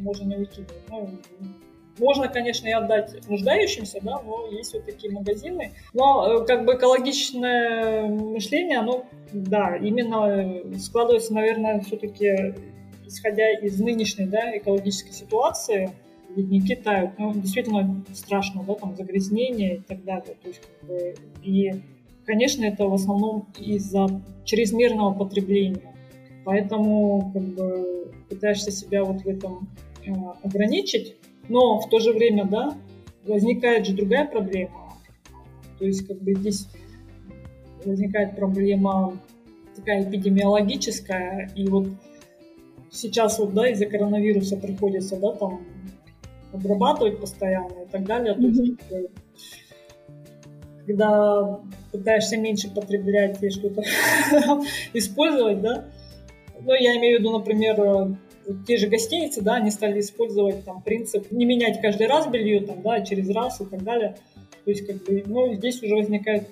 можно 0.00 0.24
не 0.24 0.36
выкидывать. 0.36 0.82
Ну, 0.88 1.10
можно, 1.98 2.28
конечно, 2.28 2.68
и 2.68 2.72
отдать 2.72 3.26
нуждающимся, 3.28 4.00
да, 4.02 4.20
но 4.22 4.48
есть 4.50 4.74
вот 4.74 4.84
такие 4.84 5.12
магазины. 5.12 5.72
Но 5.94 6.42
э, 6.42 6.46
как 6.46 6.66
бы 6.66 6.74
экологичное 6.74 8.06
мышление, 8.06 8.80
оно, 8.80 9.06
да, 9.32 9.76
именно 9.76 10.78
складывается, 10.78 11.32
наверное, 11.32 11.80
все-таки 11.80 12.54
исходя 13.06 13.50
из 13.52 13.80
нынешней 13.80 14.26
да, 14.26 14.56
экологической 14.58 15.12
ситуации, 15.12 15.90
ледники 16.34 16.74
тают. 16.74 17.12
Ну, 17.18 17.32
действительно 17.32 18.04
страшно, 18.14 18.62
да, 18.64 18.74
там 18.74 18.96
загрязнение 18.96 19.76
и 19.76 19.80
так 19.80 20.04
далее. 20.04 20.36
То 20.42 20.48
есть, 20.48 20.60
как 20.60 20.88
бы, 20.88 21.14
и, 21.42 21.72
конечно, 22.26 22.64
это 22.64 22.86
в 22.86 22.94
основном 22.94 23.46
из-за 23.58 24.06
чрезмерного 24.44 25.14
потребления. 25.14 25.94
Поэтому 26.44 27.30
как 27.32 27.42
бы, 27.42 28.12
пытаешься 28.28 28.70
себя 28.70 29.04
вот 29.04 29.22
в 29.22 29.28
этом 29.28 29.68
э, 30.04 30.12
ограничить, 30.42 31.16
но 31.48 31.80
в 31.80 31.88
то 31.88 31.98
же 31.98 32.12
время, 32.12 32.44
да, 32.44 32.76
возникает 33.26 33.86
же 33.86 33.94
другая 33.94 34.26
проблема. 34.26 34.92
То 35.78 35.86
есть, 35.86 36.06
как 36.06 36.20
бы 36.20 36.34
здесь 36.34 36.68
возникает 37.84 38.36
проблема 38.36 39.18
такая 39.74 40.02
эпидемиологическая, 40.04 41.50
и 41.54 41.66
вот 41.68 41.88
сейчас 42.90 43.38
вот, 43.38 43.52
да, 43.54 43.68
из-за 43.70 43.86
коронавируса 43.86 44.56
приходится, 44.56 45.16
да, 45.16 45.32
там 45.32 45.60
обрабатывать 46.52 47.20
постоянно 47.20 47.84
и 47.84 47.88
так 47.90 48.04
далее. 48.04 48.34
Mm-hmm. 48.34 48.78
То 48.88 48.98
есть, 48.98 49.10
когда 50.86 51.60
пытаешься 51.92 52.36
меньше 52.36 52.70
потреблять 52.70 53.42
и 53.42 53.50
что-то 53.50 53.82
использовать, 54.92 55.60
да, 55.60 55.84
ну, 56.60 56.72
я 56.74 56.96
имею 56.96 57.18
в 57.18 57.20
виду, 57.20 57.32
например, 57.32 57.76
э, 57.78 58.14
те 58.66 58.76
же 58.76 58.88
гостиницы, 58.88 59.42
да, 59.42 59.56
они 59.56 59.70
стали 59.70 60.00
использовать 60.00 60.64
там 60.64 60.82
принцип 60.82 61.30
не 61.30 61.44
менять 61.44 61.80
каждый 61.80 62.06
раз 62.06 62.26
белье, 62.28 62.60
там, 62.60 62.82
да, 62.82 63.00
через 63.02 63.28
раз 63.30 63.60
и 63.60 63.64
так 63.64 63.82
далее. 63.82 64.16
То 64.64 64.70
есть, 64.70 64.86
как 64.86 65.04
бы, 65.04 65.22
ну, 65.26 65.54
здесь 65.54 65.82
уже 65.82 65.94
возникает 65.94 66.48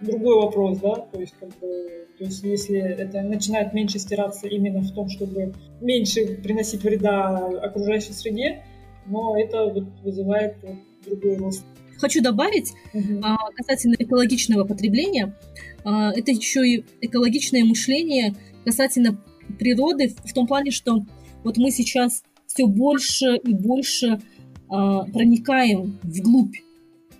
другой 0.00 0.36
вопрос, 0.36 0.78
да, 0.78 0.94
то 0.94 1.20
есть, 1.20 1.34
как 1.38 1.50
бы, 1.60 2.06
то 2.18 2.24
есть, 2.24 2.42
если 2.42 2.78
это 2.78 3.22
начинает 3.22 3.72
меньше 3.72 3.98
стираться 3.98 4.48
именно 4.48 4.80
в 4.80 4.92
том, 4.92 5.08
чтобы 5.08 5.54
меньше 5.80 6.38
приносить 6.42 6.82
вреда 6.82 7.46
окружающей 7.62 8.12
среде, 8.12 8.64
но 9.06 9.38
это 9.38 9.66
вот 9.66 9.84
вызывает 10.02 10.56
вот 10.62 10.76
другой 11.04 11.36
рост. 11.36 11.64
Хочу 12.02 12.20
добавить 12.20 12.72
угу. 12.92 13.20
а, 13.22 13.36
касательно 13.54 13.94
экологичного 13.96 14.64
потребления, 14.64 15.36
а, 15.84 16.10
это 16.10 16.32
еще 16.32 16.68
и 16.68 16.84
экологичное 17.00 17.64
мышление 17.64 18.34
касательно 18.64 19.22
природы 19.56 20.12
в 20.24 20.32
том 20.32 20.48
плане, 20.48 20.72
что 20.72 21.04
вот 21.44 21.58
мы 21.58 21.70
сейчас 21.70 22.24
все 22.48 22.66
больше 22.66 23.36
и 23.36 23.54
больше 23.54 24.20
а, 24.68 25.04
проникаем 25.04 26.00
вглубь 26.02 26.56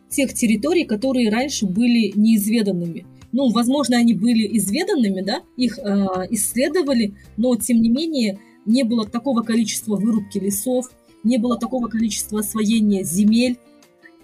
тех 0.09 0.35
территорий, 0.35 0.85
которые 0.85 1.31
раньше 1.31 1.67
были 1.67 2.11
неизведанными. 2.17 3.07
Ну, 3.31 3.53
возможно, 3.53 3.97
они 3.99 4.15
были 4.15 4.59
изведанными, 4.59 5.23
да, 5.23 5.43
их 5.57 5.79
э, 5.79 5.83
исследовали, 6.31 7.15
но 7.39 7.57
тем 7.57 7.81
не 7.81 7.89
менее 7.89 8.41
не 8.67 8.83
было 8.83 9.07
такого 9.07 9.41
количества 9.41 9.97
вырубки 9.97 10.39
лесов, 10.39 10.91
не 11.25 11.39
было 11.39 11.57
такого 11.57 11.87
количества 11.87 12.41
освоения 12.41 13.05
земель, 13.05 13.57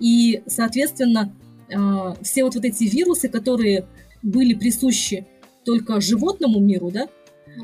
и, 0.00 0.42
соответственно, 0.46 1.34
э, 1.68 2.14
все 2.22 2.44
вот, 2.44 2.54
вот 2.54 2.64
эти 2.64 2.84
вирусы, 2.84 3.28
которые 3.28 3.86
были 4.22 4.54
присущи 4.54 5.26
только 5.64 6.00
животному 6.00 6.60
миру, 6.60 6.90
да, 6.90 7.08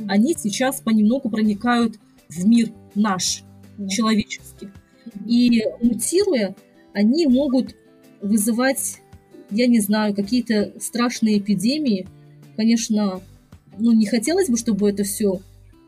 они 0.09 0.35
сейчас 0.37 0.81
понемногу 0.81 1.31
проникают 1.31 1.99
в 2.29 2.47
мир 2.47 2.71
наш, 2.95 3.43
человеческий. 3.89 4.69
И 5.27 5.63
мутируя, 5.81 6.55
они 6.93 7.27
могут 7.27 7.75
вызывать, 8.21 9.01
я 9.51 9.67
не 9.67 9.81
знаю, 9.81 10.15
какие-то 10.15 10.73
страшные 10.81 11.39
эпидемии. 11.39 12.07
Конечно, 12.57 13.21
ну, 13.79 13.93
не 13.93 14.07
хотелось 14.07 14.49
бы, 14.49 14.57
чтобы 14.57 14.91
это 14.91 15.03
все 15.05 15.41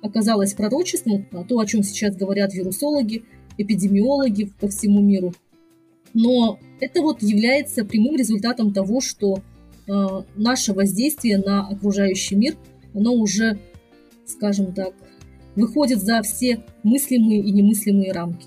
оказалось 0.03 0.55
пророчеством, 0.55 1.27
а 1.33 1.45
то, 1.45 1.59
о 1.59 1.67
чем 1.67 1.83
сейчас 1.83 2.17
говорят 2.17 2.55
вирусологи, 2.55 3.25
эпидемиологи 3.59 4.53
по 4.61 4.69
всему 4.69 5.01
миру. 5.01 5.35
Но 6.19 6.59
это 6.81 7.03
вот 7.03 7.23
является 7.23 7.85
прямым 7.85 8.17
результатом 8.17 8.73
того, 8.73 9.03
что 9.03 9.41
э, 9.87 9.93
наше 10.35 10.73
воздействие 10.73 11.37
на 11.37 11.69
окружающий 11.69 12.37
мир, 12.37 12.57
оно 12.95 13.13
уже, 13.13 13.59
скажем 14.25 14.73
так, 14.73 14.95
выходит 15.57 15.99
за 15.99 16.23
все 16.23 16.65
мыслимые 16.83 17.41
и 17.41 17.53
немыслимые 17.53 18.13
рамки. 18.13 18.47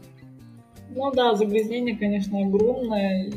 Ну 0.96 1.12
да, 1.12 1.36
загрязнение, 1.36 1.96
конечно, 1.96 2.40
огромное. 2.40 3.32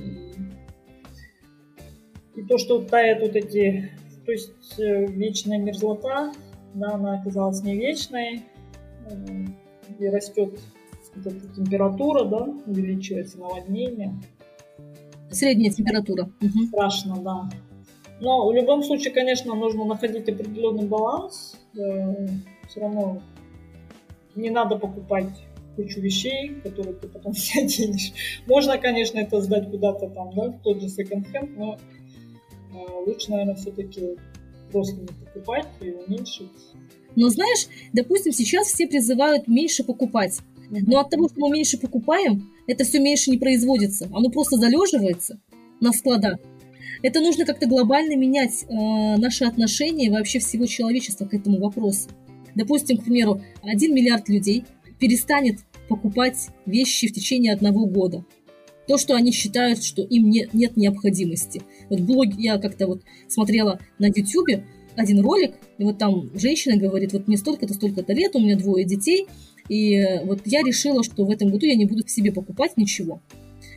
И, 2.35 2.43
то, 2.49 2.57
что 2.57 2.81
тает 2.81 3.21
вот 3.21 3.37
эти... 3.37 3.91
То 4.25 4.33
есть 4.33 4.79
э, 4.79 5.09
вечная 5.09 5.59
мерзлота, 5.59 6.33
да, 6.73 6.93
она 6.95 7.21
оказалась 7.21 7.63
не 7.63 7.77
вечной, 7.77 8.41
э, 9.11 9.45
и 9.99 10.07
растет 10.07 10.59
вот 11.15 11.55
температура, 11.55 12.25
да, 12.25 12.49
увеличивается 12.67 13.39
наводнение. 13.39 14.15
Средняя 15.31 15.73
температура. 15.73 16.31
Угу. 16.41 16.67
Страшно, 16.69 17.17
да. 17.23 17.51
Но 18.21 18.47
в 18.47 18.53
любом 18.53 18.83
случае, 18.83 19.13
конечно, 19.13 19.55
нужно 19.55 19.85
находить 19.85 20.29
определенный 20.29 20.87
баланс. 20.87 21.57
Э, 21.77 22.27
все 22.69 22.81
равно 22.81 23.21
не 24.37 24.51
надо 24.51 24.77
покупать 24.77 25.29
кучу 25.77 26.01
вещей, 26.01 26.55
которые 26.63 26.95
ты 26.95 27.09
потом 27.09 27.33
все 27.33 27.61
оденешь. 27.65 28.13
Можно, 28.47 28.79
конечно, 28.79 29.19
это 29.19 29.41
сдать 29.41 29.71
куда-то 29.71 30.09
там, 30.11 30.31
да, 30.35 30.51
в 30.51 30.63
тот 30.63 30.81
же 30.81 30.89
секонд-хенд, 30.89 31.57
но 31.57 31.79
э, 32.75 33.05
лучше, 33.07 33.31
наверное, 33.31 33.55
все-таки 33.55 34.17
просто 34.71 35.01
не 35.01 35.07
покупать 35.07 35.67
и 35.81 35.91
уменьшить. 35.91 36.51
Но 37.17 37.29
знаешь, 37.29 37.67
допустим, 37.93 38.33
сейчас 38.33 38.69
все 38.69 38.87
призывают 38.87 39.49
меньше 39.49 39.85
покупать. 39.85 40.41
Но 40.81 41.01
от 41.01 41.11
того, 41.11 41.29
что 41.29 41.39
мы 41.39 41.51
меньше 41.51 41.79
покупаем, 41.79 42.51
это 42.67 42.85
все 42.85 42.99
меньше 42.99 43.31
не 43.31 43.39
производится. 43.39 44.09
Оно 44.13 44.31
просто 44.31 44.57
залеживается 44.57 45.39
на 45.81 45.93
складах. 45.93 46.39
Это 47.03 47.21
нужно 47.21 47.45
как-то 47.45 47.67
глобально 47.67 48.17
менять 48.17 48.63
э, 48.63 48.67
наши 49.19 49.45
отношения 49.45 50.11
вообще 50.11 50.39
всего 50.39 50.67
человечества 50.67 51.27
к 51.27 51.35
этому 51.35 51.59
вопросу. 51.59 52.09
Допустим, 52.55 52.99
к 52.99 53.05
примеру, 53.05 53.43
1 53.63 53.95
миллиард 53.95 54.29
людей 54.29 54.65
перестанет 54.99 55.61
покупать 55.89 56.49
вещи 56.65 57.09
в 57.09 57.13
течение 57.13 57.53
одного 57.53 57.87
года. 57.87 58.25
То, 58.87 58.99
что 58.99 59.15
они 59.15 59.33
считают, 59.33 59.83
что 59.83 60.03
им 60.03 60.31
не, 60.31 60.49
нет 60.53 60.77
необходимости. 60.77 61.63
Вот 61.91 62.01
блог, 62.01 62.35
я 62.39 62.59
как-то 62.59 62.87
вот 62.87 63.03
смотрела 63.29 63.81
на 63.99 64.07
YouTube 64.07 64.65
один 64.97 65.21
ролик, 65.21 65.55
и 65.79 65.85
вот 65.85 65.99
там 65.99 66.31
женщина 66.39 66.77
говорит, 66.77 67.13
вот 67.13 67.27
мне 67.27 67.37
столько-то, 67.37 67.75
столько-то 67.75 68.13
лет, 68.13 68.37
у 68.37 68.41
меня 68.41 68.57
двое 68.57 68.85
детей, 68.85 69.27
и 69.69 70.21
вот 70.25 70.41
я 70.45 70.63
решила, 70.63 71.03
что 71.03 71.25
в 71.25 71.31
этом 71.31 71.51
году 71.51 71.67
я 71.67 71.75
не 71.75 71.87
буду 71.87 72.07
себе 72.07 72.33
покупать 72.33 72.77
ничего. 72.77 73.21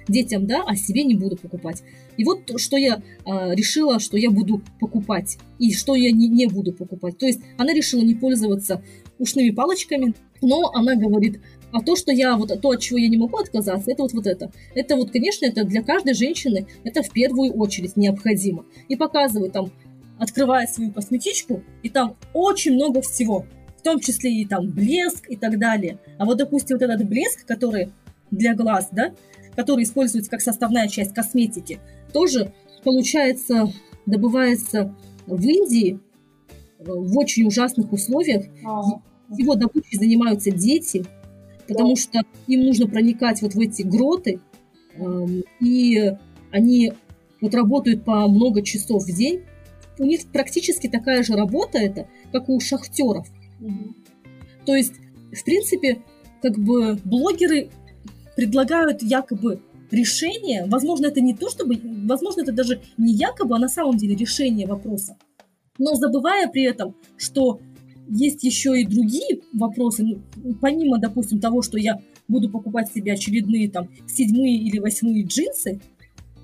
Детям, 0.08 0.46
да, 0.46 0.64
а 0.68 0.76
себе 0.76 1.04
не 1.04 1.16
буду 1.16 1.36
покупать. 1.36 1.82
И 2.18 2.24
вот 2.24 2.60
что 2.60 2.78
я 2.78 3.02
э, 3.26 3.56
решила, 3.56 4.00
что 4.00 4.18
я 4.18 4.30
буду 4.30 4.62
покупать, 4.80 5.38
и 5.58 5.74
что 5.74 5.96
я 5.96 6.12
не, 6.12 6.28
не 6.28 6.46
буду 6.46 6.74
покупать. 6.74 7.18
То 7.18 7.26
есть 7.26 7.42
она 7.58 7.74
решила 7.74 8.02
не 8.02 8.14
пользоваться 8.14 8.84
ушными 9.18 9.50
палочками, 9.50 10.14
но 10.42 10.70
она 10.74 10.96
говорит, 10.96 11.42
а 11.72 11.82
то, 11.82 11.96
что 11.96 12.12
я, 12.12 12.38
вот 12.38 12.62
то, 12.62 12.70
от 12.70 12.80
чего 12.80 12.98
я 12.98 13.10
не 13.10 13.18
могу 13.18 13.38
отказаться, 13.38 13.92
это 13.92 14.04
вот, 14.04 14.14
вот 14.14 14.28
это. 14.28 14.52
Это 14.76 14.96
вот, 14.96 15.12
конечно, 15.12 15.46
это 15.46 15.64
для 15.64 15.82
каждой 15.82 16.14
женщины, 16.14 16.68
это 16.84 17.04
в 17.04 17.12
первую 17.12 17.54
очередь 17.54 17.98
необходимо. 17.98 18.66
И 18.88 18.96
показывает 18.96 19.54
там, 19.54 19.72
открывая 20.18 20.68
свою 20.68 20.92
косметичку, 20.92 21.64
и 21.84 21.90
там 21.90 22.16
очень 22.34 22.76
много 22.76 23.02
всего. 23.02 23.46
В 23.86 23.88
том 23.88 24.00
числе 24.00 24.42
и 24.42 24.46
там 24.48 24.72
блеск 24.72 25.30
и 25.30 25.36
так 25.36 25.60
далее. 25.60 26.00
А 26.18 26.26
вот, 26.26 26.40
допустим, 26.40 26.78
вот 26.78 26.82
этот 26.82 27.08
блеск, 27.08 27.46
который 27.46 27.92
для 28.32 28.56
глаз, 28.56 28.90
да, 28.92 29.14
который 29.56 29.84
используется 29.84 30.32
как 30.32 30.42
составная 30.42 30.88
часть 30.88 31.14
косметики, 31.14 31.80
тоже, 32.12 32.52
получается, 32.84 33.72
добывается 34.08 34.96
в 35.28 35.40
Индии 35.40 36.00
в 36.80 37.16
очень 37.16 37.46
ужасных 37.46 37.94
условиях. 37.94 38.46
Его 39.30 39.54
добычей 39.54 40.00
занимаются 40.00 40.50
дети, 40.50 41.06
потому 41.68 41.96
что 41.96 42.22
им 42.48 42.62
нужно 42.62 42.88
проникать 42.88 43.44
вот 43.44 43.54
в 43.54 43.60
эти 43.60 43.84
гроты, 43.84 44.40
эм, 44.96 45.44
и 45.60 46.12
они 46.50 46.94
вот 47.40 47.54
работают 47.54 48.04
по 48.04 48.28
много 48.28 48.64
часов 48.64 49.04
в 49.04 49.16
день. 49.16 49.44
У 50.00 50.06
них 50.06 50.22
практически 50.34 50.90
такая 50.90 51.22
же 51.22 51.34
работа 51.34 51.78
это, 51.78 52.08
как 52.32 52.50
у 52.50 52.60
шахтеров. 52.60 53.28
То 54.66 54.76
есть, 54.76 54.94
в 55.32 55.44
принципе, 55.44 56.02
как 56.42 56.58
бы 56.58 57.00
блогеры 57.04 57.70
предлагают 58.36 59.02
якобы 59.02 59.62
решение, 59.92 60.66
возможно, 60.68 61.08
это 61.08 61.22
не 61.22 61.34
то, 61.34 61.50
чтобы, 61.50 61.80
возможно, 62.06 62.42
это 62.42 62.52
даже 62.52 62.82
не 62.98 63.14
якобы, 63.14 63.56
а 63.56 63.60
на 63.60 63.70
самом 63.70 63.98
деле 63.98 64.16
решение 64.16 64.68
вопроса, 64.68 65.18
но 65.78 65.96
забывая 65.96 66.48
при 66.50 66.64
этом, 66.64 66.96
что 67.18 67.60
есть 68.08 68.44
еще 68.44 68.80
и 68.80 68.86
другие 68.86 69.42
вопросы, 69.54 70.04
ну, 70.04 70.54
помимо, 70.62 71.00
допустим, 71.00 71.40
того, 71.40 71.62
что 71.62 71.78
я 71.78 72.02
буду 72.28 72.50
покупать 72.50 72.92
себе 72.92 73.14
очередные 73.14 73.70
там 73.70 73.90
седьмые 74.08 74.58
или 74.58 74.80
восьмые 74.80 75.24
джинсы, 75.24 75.80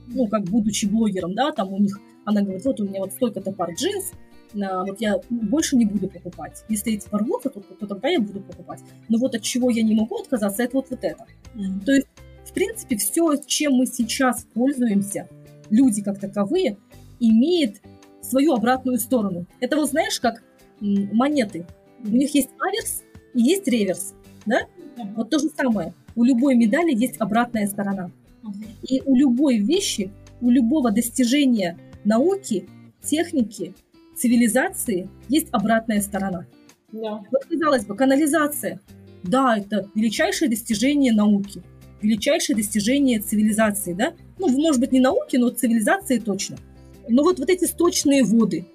ну, 0.08 0.28
как 0.28 0.44
будучи 0.44 0.86
блогером, 0.86 1.34
да, 1.36 1.52
там 1.52 1.72
у 1.74 1.80
них, 1.80 2.00
она 2.26 2.42
говорит, 2.42 2.66
вот 2.66 2.80
у 2.80 2.86
меня 2.86 3.00
вот 3.00 3.14
столько-то 3.14 3.52
пар 3.52 3.74
джинс, 3.74 4.12
вот 4.54 5.00
я 5.00 5.20
больше 5.30 5.76
не 5.76 5.86
буду 5.86 6.08
покупать. 6.08 6.64
Если 6.70 6.94
эти 6.94 7.08
порвутся, 7.08 7.50
то, 7.50 7.62
то 7.62 7.88
тогда 7.88 8.10
я 8.10 8.20
буду 8.20 8.42
покупать. 8.42 8.82
Но 9.10 9.18
вот 9.18 9.36
от 9.36 9.42
чего 9.42 9.70
я 9.70 9.84
не 9.84 9.96
могу 9.96 10.18
отказаться, 10.18 10.64
это 10.64 10.78
вот, 10.78 10.90
вот 10.90 11.04
это. 11.04 11.26
Mm-hmm. 11.56 11.86
То 11.86 11.92
есть, 11.94 12.08
в 12.46 12.54
принципе, 12.54 12.98
все, 12.98 13.36
чем 13.46 13.74
мы 13.74 13.86
сейчас 13.86 14.46
пользуемся, 14.54 15.30
люди 15.70 16.02
как 16.02 16.20
таковые, 16.20 16.78
имеет 17.20 17.82
свою 18.22 18.54
обратную 18.54 19.00
сторону. 19.00 19.46
Это 19.60 19.78
вот 19.78 19.90
знаешь, 19.90 20.20
как 20.20 20.44
монеты. 20.80 21.66
У 22.04 22.10
них 22.10 22.34
есть 22.34 22.50
аверс 22.60 23.04
и 23.34 23.42
есть 23.42 23.68
реверс. 23.68 24.14
Да? 24.46 24.62
Mm-hmm. 24.62 25.14
Вот 25.16 25.30
то 25.30 25.40
же 25.40 25.50
самое. 25.50 25.94
У 26.16 26.24
любой 26.24 26.56
медали 26.56 26.94
есть 26.94 27.16
обратная 27.20 27.68
сторона. 27.68 28.12
Mm-hmm. 28.44 28.88
И 28.88 29.02
у 29.06 29.16
любой 29.16 29.58
вещи, 29.60 30.12
у 30.42 30.50
любого 30.50 30.92
достижения 30.92 31.78
науки, 32.04 32.68
техники, 33.04 33.74
цивилизации 34.22 35.10
есть 35.30 35.48
обратная 35.52 36.02
сторона. 36.02 36.46
Да. 36.92 37.24
Вот, 37.32 37.46
казалось 37.50 37.86
бы, 37.86 37.96
канализация. 37.96 38.80
Да, 39.24 39.58
это 39.58 39.90
величайшее 39.96 40.50
достижение 40.50 41.14
науки, 41.14 41.62
величайшее 42.02 42.56
достижение 42.56 43.20
цивилизации, 43.20 43.94
да? 43.94 44.14
Ну, 44.40 44.50
может 44.50 44.80
быть, 44.80 44.92
не 44.92 45.00
науки, 45.00 45.38
но 45.38 45.50
цивилизации 45.50 46.20
точно. 46.20 46.58
Но 47.08 47.24
вот, 47.24 47.40
вот 47.40 47.50
эти 47.50 47.66
сточные 47.66 48.24
воды, 48.24 48.68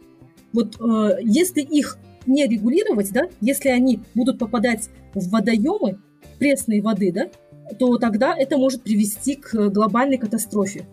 вот 0.52 0.76
э, 0.80 1.18
если 1.22 1.60
их 1.60 1.98
не 2.26 2.46
регулировать, 2.46 3.12
да, 3.12 3.28
если 3.40 3.68
они 3.68 4.00
будут 4.14 4.38
попадать 4.38 4.88
в 5.14 5.28
водоемы 5.30 5.98
пресной 6.38 6.80
воды, 6.80 7.12
да, 7.12 7.28
то 7.78 7.98
тогда 7.98 8.34
это 8.36 8.56
может 8.56 8.82
привести 8.82 9.36
к 9.36 9.68
глобальной 9.70 10.18
катастрофе 10.18 10.86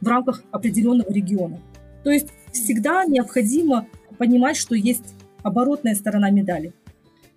в 0.00 0.06
рамках 0.06 0.42
определенного 0.50 1.12
региона. 1.12 1.60
То 2.04 2.10
есть 2.10 2.28
всегда 2.52 3.04
необходимо 3.04 3.86
понимать, 4.18 4.56
что 4.56 4.74
есть 4.74 5.14
оборотная 5.42 5.94
сторона 5.94 6.30
медали. 6.30 6.72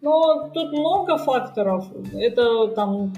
Но 0.02 0.50
тут 0.54 0.72
много 0.72 1.18
факторов. 1.18 1.88
Это 2.14 2.68
там 2.68 3.14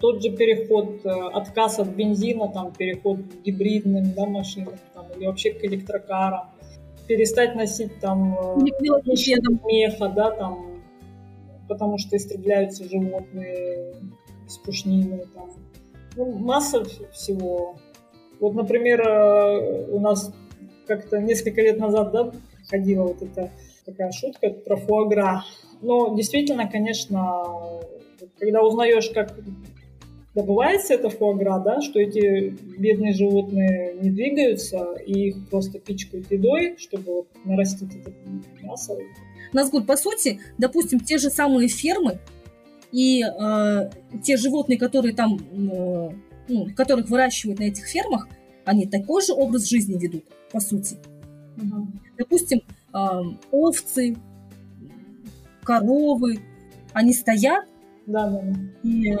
тот 0.00 0.22
же 0.22 0.30
переход, 0.30 1.04
э, 1.04 1.10
отказ 1.32 1.78
от 1.78 1.88
бензина, 1.88 2.48
там, 2.48 2.72
переход 2.72 3.18
к 3.18 3.44
гибридным 3.44 4.12
да, 4.14 4.26
машинам 4.26 4.74
там, 4.94 5.06
или 5.16 5.26
вообще 5.26 5.52
к 5.52 5.64
электрокарам, 5.64 6.48
перестать 7.06 7.54
носить 7.54 7.98
там 8.00 8.36
э, 8.38 8.56
меха, 9.64 10.08
да, 10.08 10.30
там, 10.30 10.82
потому 11.68 11.98
что 11.98 12.16
истребляются 12.16 12.84
животные 12.84 13.94
с 14.46 14.56
пушнины, 14.58 15.24
там. 15.34 15.50
Ну, 16.16 16.32
масса 16.32 16.84
всего. 17.12 17.76
Вот, 18.40 18.54
например, 18.54 19.00
э, 19.00 19.86
у 19.90 20.00
нас 20.00 20.32
как-то 20.88 21.18
несколько 21.18 21.60
лет 21.60 21.78
назад, 21.78 22.10
да, 22.10 22.32
ходила 22.68 23.04
вот 23.04 23.22
эта 23.22 23.50
такая 23.84 24.10
шутка 24.10 24.50
про 24.50 24.76
фуагра. 24.76 25.44
Но 25.80 26.16
действительно, 26.16 26.68
конечно, 26.68 27.44
когда 28.38 28.62
узнаешь, 28.62 29.10
как 29.10 29.38
добывается 30.34 30.94
это 30.94 31.10
фуагра, 31.10 31.58
да, 31.58 31.80
что 31.80 32.00
эти 32.00 32.50
бедные 32.78 33.12
животные 33.12 33.94
не 34.00 34.10
двигаются, 34.10 34.94
и 35.06 35.28
их 35.28 35.48
просто 35.48 35.78
пичкают 35.78 36.30
едой, 36.30 36.76
чтобы 36.78 37.12
вот 37.12 37.28
нарастить 37.44 37.90
это 37.94 38.12
мясо. 38.62 38.96
Назгуль, 39.52 39.84
по 39.84 39.96
сути, 39.96 40.40
допустим, 40.58 41.00
те 41.00 41.18
же 41.18 41.30
самые 41.30 41.68
фермы 41.68 42.18
и 42.92 43.22
э, 43.22 43.90
те 44.22 44.36
животные, 44.36 44.78
которые 44.78 45.14
там, 45.14 45.36
э, 45.36 46.10
ну, 46.48 46.66
которых 46.76 47.08
выращивают 47.08 47.58
на 47.58 47.64
этих 47.64 47.86
фермах, 47.86 48.28
они 48.64 48.86
такой 48.86 49.22
же 49.22 49.32
образ 49.32 49.68
жизни 49.68 49.98
ведут, 49.98 50.24
по 50.50 50.60
сути. 50.60 50.96
Угу. 51.56 51.88
Допустим, 52.18 52.60
э, 52.94 52.98
овцы, 53.50 54.16
коровы, 55.62 56.40
они 56.92 57.12
стоят, 57.12 57.66
да, 58.06 58.30
да. 58.30 58.40
и 58.82 59.16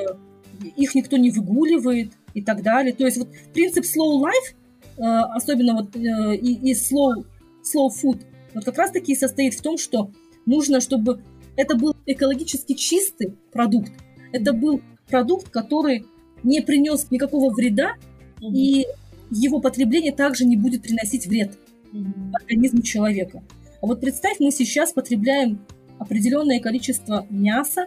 их 0.76 0.94
никто 0.94 1.16
не 1.16 1.30
выгуливает 1.30 2.12
и 2.34 2.42
так 2.42 2.62
далее. 2.62 2.94
То 2.94 3.04
есть 3.04 3.18
вот 3.18 3.28
принцип 3.52 3.84
slow 3.84 4.22
life, 4.22 4.54
э, 4.96 5.02
особенно 5.02 5.74
вот 5.74 5.94
э, 5.94 6.36
и, 6.36 6.70
и 6.70 6.74
slow, 6.74 7.24
slow 7.62 7.88
food, 7.88 8.22
вот 8.54 8.64
как 8.64 8.78
раз 8.78 8.90
таки 8.90 9.14
состоит 9.14 9.54
в 9.54 9.62
том, 9.62 9.78
что 9.78 10.10
нужно, 10.46 10.80
чтобы 10.80 11.22
это 11.56 11.76
был 11.76 11.94
экологически 12.06 12.72
чистый 12.74 13.34
продукт, 13.52 13.92
это 14.32 14.52
был 14.52 14.80
продукт, 15.08 15.48
который 15.50 16.06
не 16.42 16.60
принес 16.60 17.10
никакого 17.10 17.52
вреда, 17.52 17.96
mm-hmm. 18.40 18.52
и 18.52 18.86
его 19.30 19.60
потребление 19.60 20.12
также 20.12 20.44
не 20.44 20.56
будет 20.56 20.82
приносить 20.82 21.26
вред 21.26 21.58
mm-hmm. 21.92 22.32
организму 22.34 22.82
человека. 22.82 23.42
А 23.80 23.86
вот 23.86 24.00
представь, 24.00 24.40
мы 24.40 24.50
сейчас 24.50 24.92
потребляем 24.92 25.64
определенное 25.98 26.60
количество 26.60 27.26
мяса, 27.30 27.86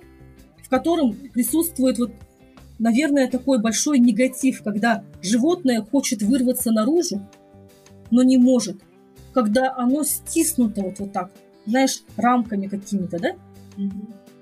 в 0.63 0.69
котором 0.69 1.13
присутствует 1.33 1.99
вот 1.99 2.11
наверное, 2.81 3.29
такой 3.29 3.61
большой 3.61 3.99
негатив, 3.99 4.63
когда 4.63 5.03
животное 5.21 5.83
хочет 5.83 6.23
вырваться 6.23 6.71
наружу, 6.71 7.21
но 8.09 8.23
не 8.23 8.37
может. 8.37 8.81
Когда 9.33 9.73
оно 9.77 10.03
стиснуто 10.03 10.81
вот, 10.81 10.97
вот 10.97 11.13
так, 11.13 11.31
знаешь, 11.67 12.01
рамками 12.17 12.65
какими-то, 12.65 13.19
да? 13.19 13.35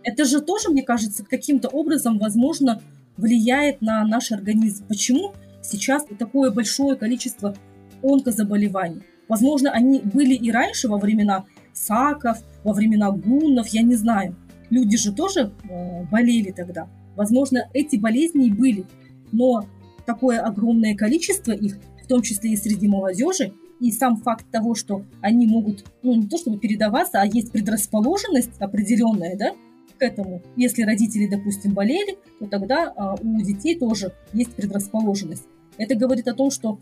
Это 0.03 0.23
же 0.23 0.39
тоже, 0.39 0.69
мне 0.69 0.83
кажется, 0.83 1.25
каким-то 1.25 1.67
образом, 1.67 2.17
возможно, 2.17 2.81
влияет 3.17 3.81
на 3.81 4.05
наш 4.05 4.31
организм. 4.31 4.85
Почему 4.87 5.33
сейчас 5.61 6.05
такое 6.17 6.51
большое 6.51 6.95
количество 6.95 7.55
онкозаболеваний? 8.03 9.03
Возможно, 9.27 9.71
они 9.71 9.99
были 9.99 10.33
и 10.33 10.51
раньше, 10.51 10.87
во 10.87 10.97
времена 10.97 11.45
саков, 11.73 12.39
во 12.63 12.73
времена 12.73 13.11
гуннов, 13.11 13.67
я 13.69 13.83
не 13.83 13.95
знаю. 13.95 14.35
Люди 14.69 14.97
же 14.97 15.13
тоже 15.13 15.51
э, 15.69 16.03
болели 16.05 16.51
тогда. 16.51 16.87
Возможно, 17.15 17.69
эти 17.73 17.95
болезни 17.95 18.47
и 18.47 18.51
были, 18.51 18.85
но 19.31 19.65
такое 20.05 20.39
огромное 20.39 20.95
количество 20.95 21.51
их, 21.51 21.77
в 22.03 22.07
том 22.07 22.21
числе 22.21 22.53
и 22.53 22.57
среди 22.57 22.87
молодежи, 22.87 23.53
и 23.79 23.91
сам 23.91 24.17
факт 24.17 24.45
того, 24.51 24.75
что 24.75 25.05
они 25.21 25.47
могут, 25.47 25.85
ну, 26.03 26.15
не 26.15 26.27
то 26.27 26.37
чтобы 26.37 26.59
передаваться, 26.59 27.21
а 27.21 27.25
есть 27.25 27.51
предрасположенность 27.51 28.59
определенная, 28.59 29.37
да, 29.37 29.53
к 29.99 30.03
этому. 30.03 30.41
Если 30.55 30.83
родители, 30.83 31.27
допустим, 31.27 31.73
болели, 31.73 32.17
то 32.39 32.47
тогда 32.47 32.91
а, 32.95 33.15
у 33.15 33.41
детей 33.41 33.77
тоже 33.77 34.13
есть 34.33 34.53
предрасположенность. 34.53 35.43
Это 35.77 35.95
говорит 35.95 36.27
о 36.27 36.33
том, 36.33 36.49
что 36.51 36.79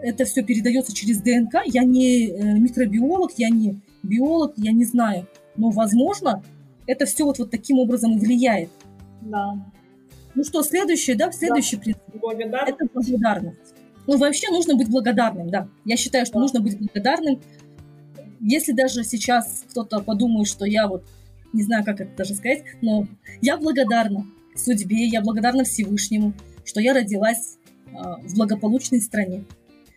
это 0.00 0.24
все 0.24 0.42
передается 0.42 0.94
через 0.94 1.18
ДНК. 1.18 1.62
Я 1.64 1.84
не 1.84 2.28
э, 2.28 2.58
микробиолог, 2.58 3.32
я 3.36 3.48
не 3.48 3.80
биолог, 4.02 4.52
я 4.56 4.72
не 4.72 4.84
знаю. 4.84 5.26
Но, 5.56 5.70
возможно, 5.70 6.42
это 6.86 7.06
все 7.06 7.24
вот, 7.24 7.38
вот 7.38 7.50
таким 7.50 7.78
образом 7.78 8.16
и 8.16 8.18
влияет. 8.18 8.68
Да. 9.22 9.54
Ну 10.34 10.44
что, 10.44 10.62
следующий, 10.62 11.14
да, 11.14 11.32
следующий 11.32 11.76
да. 11.76 11.82
принцип. 11.82 12.02
Благодарность. 12.20 12.74
Это 12.74 12.88
благодарность. 12.92 13.74
Ну, 14.06 14.18
вообще 14.18 14.50
нужно 14.50 14.76
быть 14.76 14.88
благодарным, 14.88 15.48
да. 15.50 15.68
Я 15.84 15.96
считаю, 15.96 16.26
что 16.26 16.34
да. 16.34 16.40
нужно 16.40 16.60
быть 16.60 16.78
благодарным. 16.78 17.40
Если 18.40 18.72
даже 18.72 19.02
сейчас 19.02 19.64
кто-то 19.70 20.00
подумает, 20.00 20.46
что 20.46 20.66
я 20.66 20.86
вот, 20.86 21.04
не 21.56 21.62
знаю, 21.62 21.84
как 21.84 22.00
это 22.00 22.16
даже 22.16 22.34
сказать, 22.34 22.62
но 22.82 23.08
я 23.40 23.56
благодарна 23.56 24.26
судьбе, 24.54 25.06
я 25.06 25.20
благодарна 25.20 25.64
Всевышнему, 25.64 26.32
что 26.64 26.80
я 26.80 26.94
родилась 26.94 27.58
э, 27.86 27.92
в 28.22 28.34
благополучной 28.34 29.00
стране. 29.00 29.44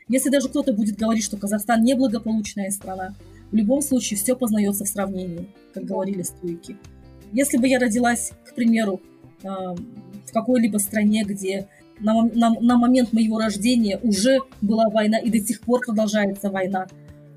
Если 0.08 0.30
даже 0.30 0.50
кто-то 0.50 0.74
будет 0.74 0.98
говорить, 0.98 1.24
что 1.24 1.38
Казахстан 1.38 1.84
неблагополучная 1.84 2.72
страна, 2.72 3.16
в 3.52 3.56
любом 3.56 3.82
случае 3.82 4.18
все 4.18 4.36
познается 4.36 4.86
в 4.86 4.88
сравнении, 4.88 5.48
как 5.74 5.86
говорили 5.86 6.24
стойки. 6.24 6.78
Если 7.32 7.58
бы 7.58 7.68
я 7.68 7.80
родилась, 7.80 8.32
к 8.46 8.56
примеру, 8.56 9.02
в 9.44 10.34
какой-либо 10.34 10.78
стране, 10.78 11.24
где 11.24 11.68
на, 12.00 12.24
на, 12.24 12.52
на 12.60 12.78
момент 12.78 13.14
моего 13.14 13.40
рождения 13.40 14.00
уже 14.02 14.40
была 14.62 14.90
война 14.90 15.18
и 15.20 15.30
до 15.30 15.40
сих 15.40 15.62
пор 15.62 15.82
продолжается 15.82 16.50
война, 16.50 16.88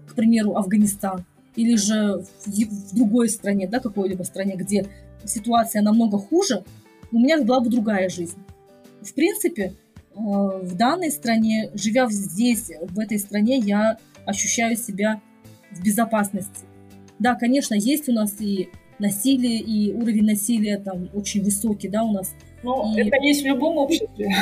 к 0.06 0.14
примеру, 0.14 0.56
Афганистан, 0.56 1.24
или 1.57 1.76
же 1.76 2.24
в, 2.44 2.48
в 2.48 2.94
другой 2.94 3.28
стране, 3.28 3.68
да, 3.68 3.80
какой-либо 3.80 4.22
стране, 4.22 4.55
где 4.57 4.86
ситуация 5.24 5.82
намного 5.82 6.18
хуже, 6.18 6.64
у 7.11 7.18
меня 7.18 7.42
была 7.42 7.61
бы 7.61 7.70
другая 7.70 8.09
жизнь. 8.09 8.38
В 9.00 9.12
принципе, 9.14 9.74
э, 10.14 10.14
в 10.14 10.74
данной 10.76 11.11
стране, 11.11 11.70
живя 11.74 12.09
здесь, 12.09 12.70
в 12.80 12.98
этой 12.98 13.18
стране, 13.18 13.59
я 13.59 13.98
ощущаю 14.24 14.76
себя 14.76 15.20
в 15.70 15.82
безопасности. 15.82 16.64
Да, 17.18 17.34
конечно, 17.34 17.74
есть 17.74 18.09
у 18.09 18.12
нас 18.12 18.40
и 18.40 18.68
насилие, 18.98 19.59
и 19.59 19.92
уровень 19.92 20.24
насилия 20.24 20.78
там 20.78 21.09
очень 21.12 21.42
высокий, 21.42 21.88
да, 21.88 22.05
у 22.05 22.12
нас. 22.12 22.34
Ну, 22.62 22.96
и... 22.96 23.00
это 23.00 23.16
есть 23.22 23.42
в 23.42 23.46
любом 23.46 23.76
обществе. 23.78 24.34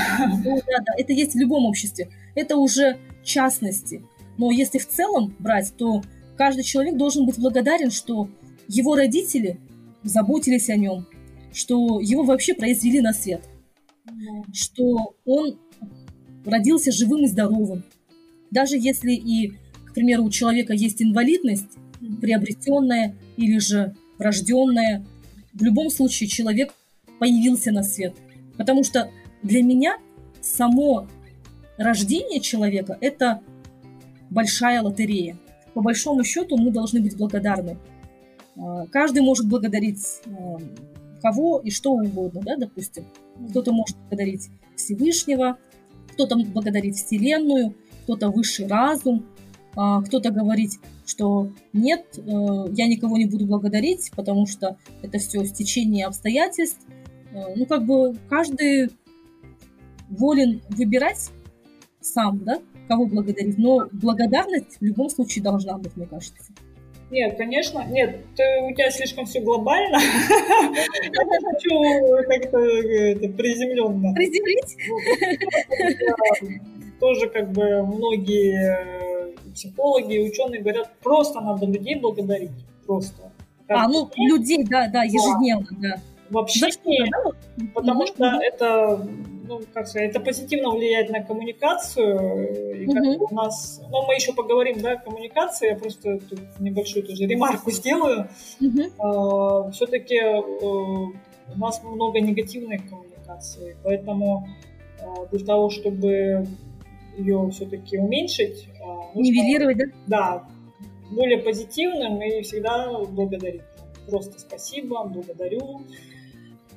Ну, 0.44 0.61
да, 0.66 0.78
да, 0.86 0.92
это 0.96 1.12
есть 1.12 1.34
в 1.34 1.38
любом 1.38 1.64
обществе. 1.64 2.08
Это 2.34 2.56
уже 2.56 2.98
частности. 3.22 4.02
Но 4.38 4.50
если 4.50 4.78
в 4.78 4.88
целом 4.88 5.34
брать, 5.38 5.72
то 5.76 6.02
каждый 6.41 6.64
человек 6.64 6.97
должен 6.97 7.26
быть 7.26 7.38
благодарен, 7.38 7.91
что 7.91 8.30
его 8.66 8.97
родители 8.97 9.61
заботились 10.03 10.70
о 10.70 10.76
нем, 10.76 11.07
что 11.53 12.01
его 12.01 12.22
вообще 12.22 12.55
произвели 12.55 13.03
на 13.03 13.12
свет, 13.12 13.43
mm. 14.07 14.45
что 14.55 15.14
он 15.26 15.59
родился 16.47 16.93
живым 16.93 17.24
и 17.24 17.26
здоровым. 17.26 17.84
Даже 18.51 18.78
если 18.78 19.12
и, 19.12 19.53
к 19.84 19.93
примеру, 19.93 20.24
у 20.24 20.30
человека 20.30 20.72
есть 20.72 21.03
инвалидность, 21.03 21.76
приобретенное 22.22 23.14
или 23.36 23.59
же 23.59 23.95
врожденное. 24.16 25.05
В 25.53 25.62
любом 25.62 25.91
случае 25.91 26.30
человек 26.30 26.72
появился 27.18 27.70
на 27.70 27.82
свет. 27.82 28.14
Потому 28.57 28.82
что 28.82 29.11
для 29.43 29.62
меня 29.62 29.99
само 30.41 31.07
рождение 31.76 32.41
человека– 32.41 32.97
это 33.03 33.43
большая 34.30 34.80
лотерея. 34.80 35.36
По 35.80 35.84
большому 35.84 36.24
счету 36.24 36.58
мы 36.58 36.70
должны 36.70 37.00
быть 37.00 37.16
благодарны. 37.16 37.78
А, 38.54 38.86
каждый 38.88 39.22
может 39.22 39.48
благодарить 39.48 40.04
а, 40.26 40.58
кого 41.22 41.58
и 41.60 41.70
что 41.70 41.92
угодно, 41.92 42.42
да, 42.44 42.56
допустим. 42.58 43.06
Кто-то 43.48 43.72
может 43.72 43.96
благодарить 43.96 44.50
Всевышнего, 44.76 45.56
кто-то 46.12 46.36
благодарит 46.36 46.96
Вселенную, 46.96 47.74
кто-то 48.02 48.28
высший 48.28 48.66
разум, 48.66 49.24
а, 49.74 50.02
кто-то 50.02 50.30
говорит, 50.32 50.72
что 51.06 51.50
нет, 51.72 52.04
э, 52.18 52.20
я 52.72 52.86
никого 52.86 53.16
не 53.16 53.24
буду 53.24 53.46
благодарить, 53.46 54.10
потому 54.14 54.46
что 54.46 54.76
это 55.00 55.18
все 55.18 55.42
стечение 55.46 56.04
обстоятельств. 56.04 56.86
Ну, 57.32 57.64
как 57.64 57.86
бы 57.86 58.18
каждый 58.28 58.90
волен 60.10 60.60
выбирать 60.68 61.30
сам, 62.02 62.44
да, 62.44 62.60
кого 62.91 63.07
благодарить, 63.07 63.57
но 63.57 63.88
благодарность 63.93 64.80
в 64.80 64.82
любом 64.82 65.09
случае 65.11 65.45
должна 65.45 65.78
быть, 65.78 65.97
мне 65.97 66.07
кажется. 66.07 66.43
Нет, 67.12 67.36
конечно, 67.36 67.86
нет, 67.88 68.16
ты, 68.34 68.43
у 68.64 68.74
тебя 68.74 68.91
слишком 68.91 69.26
все 69.26 69.41
глобально. 69.41 69.99
Я 70.01 71.41
хочу 71.53 72.24
как-то 72.28 72.59
приземленно. 73.38 74.12
Приземлить? 74.12 74.76
Тоже 76.99 77.28
как 77.28 77.53
бы 77.53 77.86
многие 77.86 79.55
психологи 79.55 80.14
и 80.14 80.28
ученые 80.28 80.61
говорят, 80.61 80.91
просто 81.01 81.41
надо 81.41 81.66
людей 81.66 81.95
благодарить. 81.95 82.51
Просто. 82.86 83.30
А, 83.68 83.86
ну, 83.86 84.11
людей, 84.16 84.64
да, 84.64 84.88
да, 84.88 85.05
ежедневно, 85.05 85.68
да. 85.80 85.95
Вообще, 86.30 86.66
потому 87.72 88.07
что 88.09 88.24
это 88.43 89.09
ну, 89.51 89.61
как 89.74 89.88
сказать, 89.88 90.11
это 90.11 90.20
позитивно 90.20 90.70
влияет 90.70 91.11
на 91.11 91.24
коммуникацию. 91.24 92.82
И 92.82 92.86
как 92.86 93.05
mm-hmm. 93.05 93.26
у 93.30 93.34
нас, 93.34 93.82
ну, 93.90 94.07
мы 94.07 94.14
еще 94.14 94.32
поговорим, 94.32 94.80
да, 94.80 94.96
коммуникации, 94.96 95.70
я 95.70 95.76
просто 95.76 96.18
тут 96.20 96.40
небольшую 96.61 97.05
тоже 97.05 97.26
ремарку 97.26 97.70
сделаю. 97.78 98.28
Mm-hmm. 98.61 98.92
А, 98.98 99.70
все-таки 99.72 100.14
э, 100.14 100.38
у 100.38 101.59
нас 101.59 101.82
много 101.82 102.20
негативной 102.20 102.78
коммуникации, 102.78 103.76
поэтому 103.82 104.48
а, 105.03 105.26
для 105.26 105.44
того, 105.44 105.68
чтобы 105.68 106.46
ее 107.18 107.51
все-таки 107.51 107.98
уменьшить, 107.98 108.68
а, 108.80 109.12
нужно, 109.14 109.20
нивелировать, 109.20 109.78
да? 109.78 109.84
Да, 110.07 110.48
более 111.11 111.38
позитивным 111.38 112.22
и 112.22 112.42
всегда 112.42 112.88
благодарить. 113.01 113.62
Просто 114.07 114.38
спасибо, 114.38 115.05
благодарю 115.05 115.82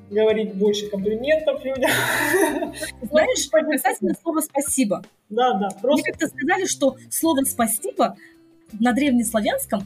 говорить 0.09 0.53
больше 0.55 0.89
комплиментов 0.89 1.63
людям. 1.63 1.89
Знаешь, 3.01 3.49
касательно 3.49 4.13
слова 4.21 4.41
«спасибо». 4.41 5.03
Да, 5.29 5.53
да. 5.53 5.69
Просто... 5.81 6.03
Мне 6.03 6.03
как-то 6.03 6.27
сказали, 6.27 6.65
что 6.65 6.97
слово 7.09 7.43
«спасибо» 7.45 8.17
на 8.79 8.93
древнеславянском 8.93 9.83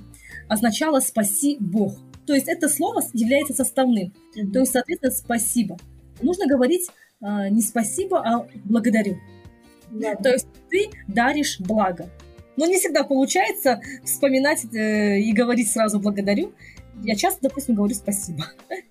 означало 0.47 0.99
«спаси 0.99 1.57
Бог». 1.59 1.93
То 2.25 2.33
есть 2.33 2.47
это 2.47 2.67
слово 2.67 3.01
является 3.13 3.53
составным. 3.53 4.13
Mm-hmm. 4.35 4.51
То 4.51 4.59
есть, 4.59 4.71
соответственно, 4.73 5.13
«спасибо». 5.13 5.77
Нужно 6.21 6.47
говорить 6.47 6.89
а, 7.21 7.49
не 7.49 7.61
«спасибо», 7.61 8.19
а 8.19 8.47
«благодарю». 8.65 9.17
Да. 9.91 10.15
То 10.15 10.29
есть 10.29 10.47
ты 10.69 10.89
даришь 11.07 11.59
благо. 11.59 12.09
Но 12.57 12.65
не 12.65 12.77
всегда 12.77 13.03
получается 13.03 13.81
вспоминать 14.03 14.65
э, 14.73 15.19
и 15.19 15.31
говорить 15.31 15.71
сразу 15.71 15.99
«благодарю» 15.99 16.53
я 17.03 17.15
часто, 17.15 17.41
допустим, 17.43 17.75
говорю 17.75 17.93
спасибо. 17.93 18.43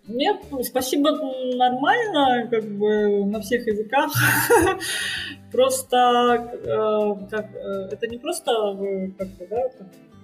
Нет, 0.09 0.37
спасибо 0.63 1.11
нормально, 1.57 2.49
как 2.49 2.65
бы 2.65 3.25
на 3.25 3.41
всех 3.41 3.67
языках. 3.67 4.13
Просто 5.53 5.97
э, 6.53 7.29
как, 7.31 7.55
э, 7.55 7.89
это 7.93 8.07
не 8.09 8.19
просто 8.19 8.51
э, 8.51 9.09
как 9.17 9.29
бы, 9.29 9.47
да, 9.49 9.63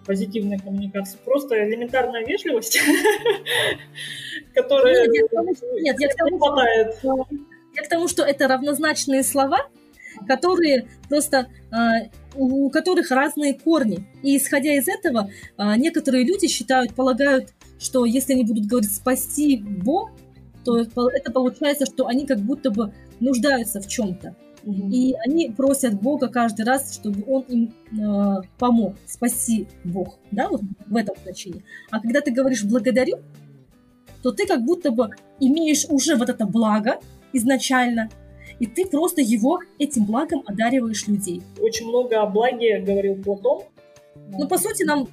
позитивная 0.05 0.59
коммуникация, 0.59 1.19
просто 1.25 1.65
элементарная 1.65 2.25
вежливость, 2.25 2.79
которая 4.55 5.07
тому, 6.17 6.39
хватает. 6.39 6.97
Я 7.75 7.83
к 7.83 7.89
тому, 7.89 8.09
что 8.09 8.25
это 8.25 8.49
равнозначные 8.49 9.23
слова, 9.23 9.59
которые 10.27 10.89
просто 11.09 11.49
у 12.35 12.69
которых 12.71 13.11
разные 13.11 13.55
корни. 13.55 14.05
И 14.23 14.37
исходя 14.37 14.75
из 14.75 14.89
этого, 14.89 15.31
некоторые 15.77 16.25
люди 16.25 16.49
считают, 16.49 16.95
полагают 16.95 17.53
что 17.83 18.05
если 18.05 18.35
они 18.35 18.45
будут 18.45 18.67
говорить 18.67 18.93
«спасибо», 18.93 20.11
то 20.65 20.79
это 20.79 21.33
получается, 21.33 21.87
что 21.87 22.07
они 22.07 22.25
как 22.25 22.39
будто 22.39 22.71
бы 22.71 22.93
нуждаются 23.19 23.81
в 23.81 23.89
чем-то. 23.89 24.37
Mm-hmm. 24.65 24.91
И 24.93 25.15
они 25.27 25.51
просят 25.51 26.01
Бога 26.01 26.29
каждый 26.29 26.65
раз, 26.65 26.95
чтобы 26.95 27.25
Он 27.27 27.43
им 27.49 27.75
э, 27.91 28.43
помог. 28.59 28.95
Спаси 29.07 29.67
Бог, 29.83 30.19
да, 30.31 30.49
вот 30.49 30.61
в 30.87 30.97
этом 30.97 31.17
значении. 31.25 31.65
А 31.91 32.01
когда 32.01 32.21
ты 32.21 32.31
говоришь 32.31 32.63
«благодарю», 32.63 33.19
то 34.23 34.31
ты 34.31 34.47
как 34.47 34.65
будто 34.65 34.93
бы 34.93 35.11
имеешь 35.41 35.85
уже 35.89 36.15
вот 36.15 36.29
это 36.29 36.47
благо 36.47 37.01
изначально, 37.33 38.09
и 38.61 38.67
ты 38.67 38.87
просто 38.87 39.21
его 39.21 39.59
этим 39.81 40.05
благом 40.05 40.45
одариваешь 40.47 41.09
людей. 41.09 41.43
Очень 41.61 41.89
много 41.89 42.23
о 42.23 42.27
благе 42.27 42.79
говорил 42.79 43.17
Платон, 43.17 43.65
ну, 44.39 44.49
по 44.49 44.59
сути, 44.59 44.85
нам 44.85 45.09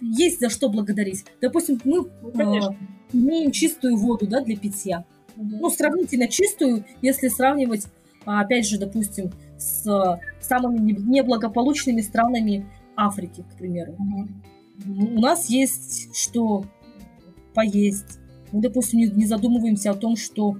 есть 0.00 0.40
за 0.40 0.50
что 0.50 0.68
благодарить. 0.68 1.24
Допустим, 1.40 1.80
мы 1.84 2.06
ну, 2.34 2.54
э, 2.54 2.74
имеем 3.12 3.50
чистую 3.50 3.96
воду 3.96 4.26
да, 4.26 4.42
для 4.42 4.56
питья. 4.56 5.04
Угу. 5.36 5.56
Ну, 5.60 5.70
сравнительно 5.70 6.28
чистую, 6.28 6.84
если 7.02 7.28
сравнивать, 7.28 7.86
а, 8.24 8.40
опять 8.40 8.68
же, 8.68 8.78
допустим, 8.78 9.32
с 9.58 10.20
самыми 10.40 10.92
неблагополучными 10.92 12.00
странами 12.00 12.66
Африки, 12.96 13.44
к 13.50 13.58
примеру. 13.58 13.92
Угу. 13.92 14.28
У 15.16 15.20
нас 15.20 15.48
есть 15.48 16.14
что 16.16 16.64
поесть. 17.54 18.18
Мы, 18.52 18.62
допустим, 18.62 19.00
не 19.00 19.26
задумываемся 19.26 19.90
о 19.90 19.94
том, 19.94 20.16
что 20.16 20.56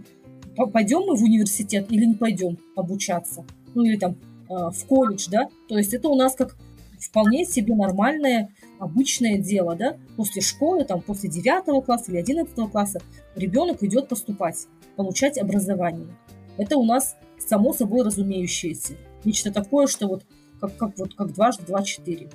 пойдем 0.72 1.02
мы 1.06 1.16
в 1.16 1.22
университет 1.22 1.86
или 1.90 2.04
не 2.04 2.14
пойдем 2.14 2.58
обучаться. 2.76 3.44
Ну, 3.74 3.84
или 3.84 3.96
там 3.96 4.16
э, 4.48 4.70
в 4.70 4.84
колледж, 4.86 5.28
да. 5.30 5.48
То 5.68 5.78
есть 5.78 5.94
это 5.94 6.08
у 6.08 6.16
нас 6.16 6.34
как 6.34 6.56
вполне 7.00 7.44
себе 7.44 7.74
нормальное, 7.74 8.50
обычное 8.78 9.38
дело, 9.38 9.74
да, 9.76 9.96
после 10.16 10.42
школы, 10.42 10.84
там, 10.84 11.00
после 11.00 11.30
9 11.30 11.84
класса 11.84 12.10
или 12.10 12.18
11 12.18 12.54
класса 12.70 13.00
ребенок 13.34 13.82
идет 13.82 14.08
поступать, 14.08 14.66
получать 14.96 15.38
образование. 15.38 16.08
Это 16.56 16.76
у 16.76 16.84
нас 16.84 17.16
само 17.38 17.72
собой 17.72 18.04
разумеющееся. 18.04 18.94
Нечто 19.24 19.52
такое, 19.52 19.86
что 19.86 20.08
вот 20.08 20.24
как, 20.60 20.76
как, 20.76 20.98
вот, 20.98 21.14
как 21.14 21.32
дважды 21.32 21.64
два 21.66 21.82
четыре. 21.82 22.28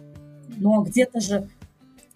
Ну 0.58 0.82
а 0.82 0.84
где-то 0.84 1.20
же 1.20 1.48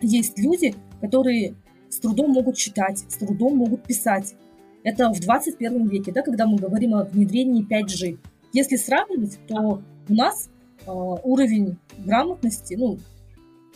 есть 0.01 0.37
люди, 0.39 0.75
которые 1.01 1.55
с 1.89 1.99
трудом 1.99 2.31
могут 2.31 2.57
читать, 2.57 2.99
с 2.99 3.17
трудом 3.17 3.57
могут 3.57 3.83
писать. 3.83 4.35
Это 4.83 5.11
в 5.11 5.19
21 5.19 5.87
веке, 5.87 6.11
да, 6.11 6.21
когда 6.21 6.47
мы 6.47 6.57
говорим 6.57 6.95
о 6.95 7.03
внедрении 7.03 7.65
5G. 7.65 8.17
Если 8.53 8.77
сравнивать, 8.77 9.37
то 9.47 9.81
у 10.07 10.13
нас 10.13 10.49
уровень 10.87 11.77
грамотности, 11.97 12.75
ну, 12.75 12.97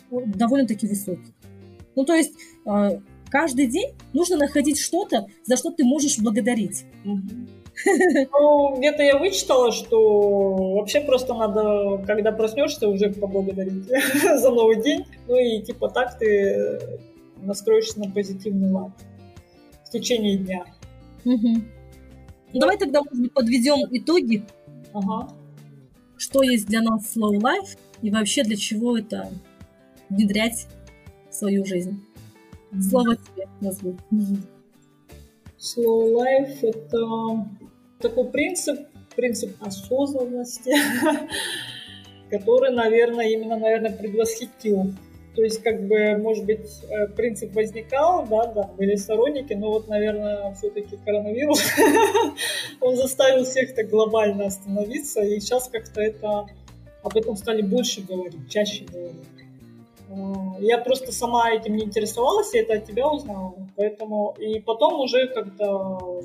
довольно-таки 0.10 0.88
высокий. 0.88 1.34
Ну, 1.96 2.06
то 2.06 2.14
есть 2.14 2.34
э, 2.66 3.00
каждый 3.30 3.68
день 3.68 3.94
нужно 4.14 4.38
находить 4.38 4.80
что-то, 4.80 5.28
за 5.44 5.58
что 5.58 5.72
ты 5.72 5.84
можешь 5.84 6.18
благодарить. 6.20 6.86
Ну, 7.04 8.76
где-то 8.78 9.04
я 9.04 9.18
вычитала, 9.18 9.72
что 9.72 10.76
вообще 10.76 11.02
просто 11.02 11.34
надо, 11.34 12.04
когда 12.06 12.32
проснешься, 12.32 12.88
уже 12.88 13.10
поблагодарить 13.12 13.86
за 14.40 14.50
новый 14.50 14.82
день. 14.82 15.06
Ну 15.28 15.36
и 15.36 15.62
типа 15.62 15.90
так 15.90 16.18
ты 16.20 16.80
настроишься 17.42 18.00
на 18.00 18.10
позитивный 18.10 18.72
лад 18.72 18.92
в 19.86 19.90
течение 19.90 20.38
дня. 20.38 20.66
Угу. 21.26 21.62
Ну, 22.54 22.60
давай 22.60 22.78
тогда, 22.78 23.02
может 23.02 23.20
быть, 23.20 23.34
подведем 23.34 23.88
итоги. 23.92 24.44
Ага. 24.94 25.34
Что 26.24 26.42
есть 26.42 26.68
для 26.68 26.82
нас 26.82 27.18
slow 27.18 27.34
life 27.34 27.78
и 28.02 28.10
вообще 28.10 28.44
для 28.44 28.56
чего 28.56 28.98
это 28.98 29.30
внедрять 30.08 30.68
в 31.30 31.36
свою 31.36 31.66
жизнь. 31.66 32.02
Слово 32.90 33.18
тебе 33.18 33.50
назову. 33.60 33.98
Slow 35.60 36.16
life– 36.16 36.60
это 36.62 37.50
такой 38.00 38.32
принцип, 38.32 38.80
принцип 39.18 39.52
осознанности, 39.62 40.72
который, 42.30 42.74
наверное, 42.74 43.28
именно, 43.28 43.58
наверное, 43.58 43.92
предвосхитил. 43.92 44.94
То 45.36 45.44
есть, 45.44 45.64
как 45.64 45.88
бы, 45.88 46.18
может 46.18 46.46
быть, 46.46 46.70
э, 46.90 47.08
принцип 47.08 47.56
возникал, 47.56 48.26
да, 48.28 48.46
да, 48.48 48.70
были 48.78 48.96
сторонники, 48.96 49.54
но 49.54 49.72
вот, 49.72 49.88
наверное, 49.88 50.54
все-таки 50.54 50.98
коронавирус, 51.04 51.60
он 52.82 52.96
заставил 52.96 53.44
всех 53.44 53.74
так 53.74 53.90
глобально 53.90 54.46
остановиться, 54.46 55.22
и 55.22 55.40
сейчас 55.40 55.68
как-то 55.70 56.02
это 56.02 56.46
об 57.02 57.18
этом 57.18 57.36
стали 57.36 57.64
больше 57.64 58.02
говорить, 58.02 58.48
чаще 58.50 58.86
говорить. 58.86 59.16
Я 60.60 60.78
просто 60.78 61.12
сама 61.12 61.52
этим 61.52 61.76
не 61.76 61.86
интересовалась, 61.86 62.54
и 62.54 62.60
это 62.60 62.74
от 62.76 62.86
тебя 62.86 63.10
узнала. 63.10 63.56
Поэтому 63.76 64.36
и 64.40 64.60
потом 64.60 65.00
уже 65.00 65.28
как-то 65.28 66.22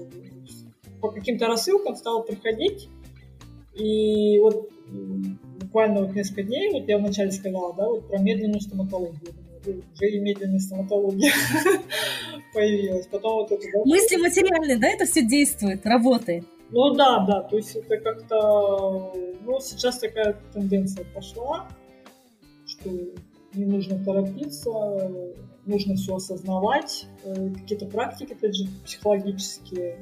по 1.00 1.10
каким-то 1.10 1.46
рассылкам 1.46 1.96
стала 1.96 2.20
приходить. 2.20 2.88
И 3.74 4.38
вот 4.40 4.68
буквально 5.68 6.00
вот 6.00 6.14
несколько 6.14 6.42
дней, 6.44 6.70
вот 6.72 6.88
я 6.88 6.98
вначале 6.98 7.30
сказала, 7.30 7.74
да, 7.74 7.88
вот 7.88 8.08
про 8.08 8.18
медленную 8.18 8.60
стоматологию. 8.60 9.34
Уже 9.66 10.08
и 10.08 10.18
медленная 10.18 10.60
стоматология 10.60 11.30
появилась. 12.54 13.06
Потом 13.06 13.42
вот 13.42 13.52
это, 13.52 13.62
да, 13.72 13.80
Мысли 13.84 14.16
материальные, 14.16 14.78
да, 14.78 14.88
это 14.88 15.04
все 15.04 15.26
действует, 15.26 15.84
работает. 15.84 16.44
Ну 16.70 16.94
да, 16.94 17.24
да, 17.26 17.42
то 17.42 17.56
есть 17.56 17.76
это 17.76 17.96
как-то, 17.98 19.12
ну 19.44 19.60
сейчас 19.60 19.98
такая 19.98 20.36
тенденция 20.52 21.04
пошла, 21.14 21.68
что 22.66 22.90
не 23.54 23.64
нужно 23.64 24.02
торопиться, 24.04 24.70
нужно 25.66 25.96
все 25.96 26.16
осознавать, 26.16 27.06
э, 27.24 27.50
какие-то 27.54 27.86
практики, 27.86 28.32
опять 28.32 28.54
же, 28.54 28.66
психологические. 28.84 29.96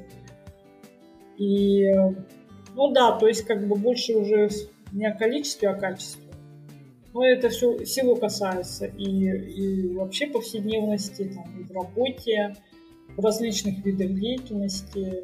И, 1.37 1.89
ну 2.75 2.91
да, 2.91 3.17
то 3.17 3.27
есть 3.27 3.43
как 3.43 3.65
бы 3.67 3.75
больше 3.75 4.13
уже 4.13 4.49
не 4.91 5.05
о 5.05 5.13
количестве, 5.13 5.69
а 5.69 5.73
о 5.73 5.79
качестве. 5.79 6.23
Но 7.13 7.25
это 7.25 7.49
все 7.49 7.83
всего 7.83 8.15
касается 8.15 8.85
и, 8.85 9.03
и 9.03 9.95
вообще 9.95 10.27
повседневности, 10.27 11.23
там, 11.33 11.59
и 11.59 11.63
в 11.63 11.71
работе, 11.71 12.55
в 13.15 13.23
различных 13.23 13.83
видах 13.83 14.13
деятельности. 14.13 15.23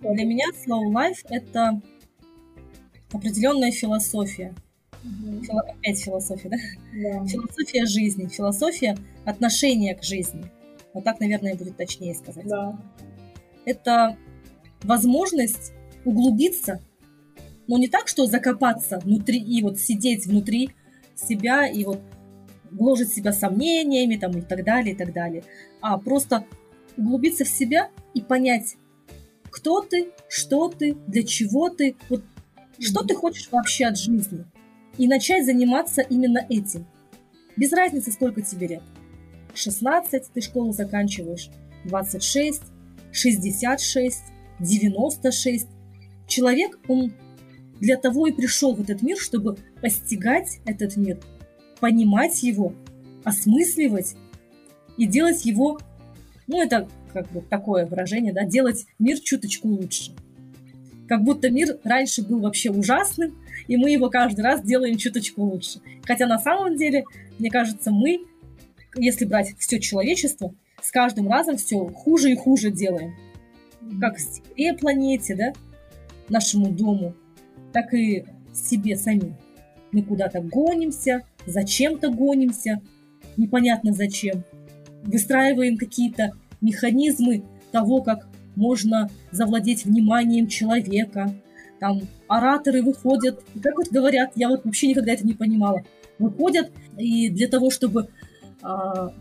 Для 0.00 0.24
меня 0.24 0.46
slow 0.54 0.92
life— 0.92 1.18
это 1.30 1.80
определенная 3.12 3.72
философия. 3.72 4.54
Угу. 5.02 5.42
Фило... 5.42 5.60
Опять 5.62 6.00
философия, 6.00 6.48
да? 6.48 6.56
да? 6.92 7.26
Философия 7.26 7.86
жизни, 7.86 8.26
философия 8.26 8.96
отношения 9.24 9.94
к 9.94 10.02
жизни. 10.02 10.44
Вот 10.94 11.04
так, 11.04 11.20
наверное, 11.20 11.54
будет 11.54 11.76
точнее 11.76 12.14
сказать. 12.14 12.46
Да. 12.46 12.78
Это 13.64 14.16
возможность 14.82 15.72
углубиться, 16.04 16.80
но 17.68 17.78
не 17.78 17.86
так, 17.86 18.08
что 18.08 18.26
закопаться 18.26 18.98
внутри 18.98 19.38
и 19.38 19.62
вот 19.62 19.78
сидеть 19.78 20.26
внутри 20.26 20.70
себя 21.14 21.66
и 21.66 21.84
вот 21.84 22.00
гложить 22.70 23.12
себя 23.12 23.32
сомнениями 23.32 24.16
там 24.16 24.32
и 24.32 24.40
так 24.40 24.64
далее, 24.64 24.94
и 24.94 24.96
так 24.96 25.12
далее, 25.12 25.44
а 25.80 25.98
просто 25.98 26.44
углубиться 26.96 27.44
в 27.44 27.48
себя 27.48 27.90
и 28.14 28.20
понять, 28.20 28.76
кто 29.50 29.80
ты, 29.82 30.08
что 30.28 30.68
ты, 30.68 30.94
для 31.06 31.22
чего 31.22 31.68
ты, 31.68 31.96
вот 32.08 32.24
что 32.78 33.04
ты 33.04 33.14
хочешь 33.14 33.48
вообще 33.50 33.86
от 33.86 33.98
жизни. 33.98 34.44
И 34.96 35.06
начать 35.06 35.44
заниматься 35.46 36.02
именно 36.02 36.44
этим. 36.48 36.86
Без 37.56 37.72
разницы, 37.72 38.10
сколько 38.10 38.42
тебе 38.42 38.66
лет. 38.66 38.82
16 39.54 40.32
ты 40.32 40.40
школу 40.40 40.72
заканчиваешь, 40.72 41.50
26, 41.84 42.62
66, 43.12 44.22
96. 44.60 45.68
Человек, 46.26 46.78
он 46.88 47.12
для 47.80 47.96
того 47.96 48.26
и 48.26 48.32
пришел 48.32 48.74
в 48.74 48.80
этот 48.80 49.02
мир, 49.02 49.16
чтобы 49.18 49.56
постигать 49.80 50.60
этот 50.64 50.96
мир, 50.96 51.18
понимать 51.80 52.42
его, 52.42 52.72
осмысливать 53.24 54.16
и 54.96 55.06
делать 55.06 55.44
его, 55.44 55.78
ну 56.46 56.62
это 56.62 56.88
как 57.12 57.30
бы 57.30 57.40
такое 57.40 57.86
выражение, 57.86 58.32
да, 58.32 58.44
делать 58.44 58.86
мир 58.98 59.18
чуточку 59.18 59.68
лучше. 59.68 60.12
Как 61.08 61.22
будто 61.22 61.50
мир 61.50 61.78
раньше 61.84 62.22
был 62.22 62.40
вообще 62.40 62.70
ужасным, 62.70 63.38
и 63.66 63.76
мы 63.76 63.90
его 63.90 64.10
каждый 64.10 64.42
раз 64.42 64.62
делаем 64.62 64.96
чуточку 64.96 65.42
лучше. 65.42 65.80
Хотя 66.04 66.26
на 66.26 66.38
самом 66.38 66.76
деле, 66.76 67.04
мне 67.38 67.50
кажется, 67.50 67.90
мы, 67.90 68.20
если 68.94 69.24
брать 69.24 69.54
все 69.58 69.80
человечество, 69.80 70.54
с 70.82 70.90
каждым 70.90 71.28
разом 71.28 71.56
все 71.56 71.78
хуже 71.86 72.32
и 72.32 72.36
хуже 72.36 72.70
делаем. 72.70 73.14
Как 74.00 74.18
себе 74.18 74.74
планете, 74.74 75.34
да, 75.34 75.52
нашему 76.28 76.70
дому, 76.70 77.14
так 77.72 77.94
и 77.94 78.24
себе 78.52 78.96
самим. 78.96 79.36
Мы 79.92 80.02
куда-то 80.02 80.40
гонимся, 80.40 81.22
зачем-то 81.46 82.10
гонимся, 82.10 82.80
непонятно 83.36 83.92
зачем. 83.92 84.44
Выстраиваем 85.04 85.76
какие-то 85.76 86.32
механизмы 86.60 87.44
того, 87.72 88.02
как 88.02 88.28
можно 88.56 89.08
завладеть 89.30 89.84
вниманием 89.84 90.48
человека. 90.48 91.32
Там 91.80 92.00
ораторы 92.26 92.82
выходят, 92.82 93.42
как 93.62 93.76
вот 93.76 93.88
говорят, 93.88 94.32
я 94.34 94.48
вот 94.48 94.64
вообще 94.64 94.88
никогда 94.88 95.12
это 95.12 95.24
не 95.24 95.34
понимала, 95.34 95.84
выходят 96.18 96.70
и 96.98 97.28
для 97.30 97.46
того, 97.46 97.70
чтобы 97.70 98.08
э, 98.62 98.66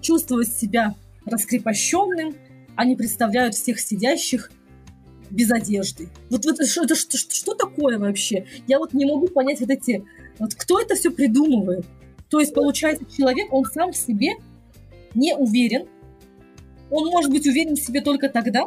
чувствовать 0.02 0.48
себя 0.48 0.96
раскрепощенным, 1.26 2.36
они 2.76 2.96
представляют 2.96 3.54
всех 3.54 3.80
сидящих 3.80 4.52
без 5.30 5.52
одежды. 5.52 6.10
Вот, 6.30 6.46
вот 6.46 6.60
это, 6.60 6.82
это 6.82 6.96
что, 6.96 7.18
что 7.18 7.54
такое 7.54 7.98
вообще? 8.00 8.46
Я 8.68 8.80
вот 8.80 8.94
не 8.94 9.06
могу 9.06 9.28
понять 9.28 9.60
вот 9.60 9.70
эти... 9.70 10.06
Вот 10.40 10.54
кто 10.56 10.80
это 10.80 10.96
все 10.96 11.12
придумывает? 11.12 11.86
То 12.30 12.40
есть, 12.40 12.54
получается, 12.54 13.06
человек, 13.06 13.52
он 13.52 13.66
сам 13.66 13.92
в 13.92 13.98
себе 13.98 14.34
не 15.16 15.36
уверен, 15.36 15.88
он 16.90 17.10
может 17.10 17.32
быть 17.32 17.48
уверен 17.48 17.76
в 17.76 17.80
себе 17.80 18.02
только 18.02 18.30
тогда, 18.30 18.66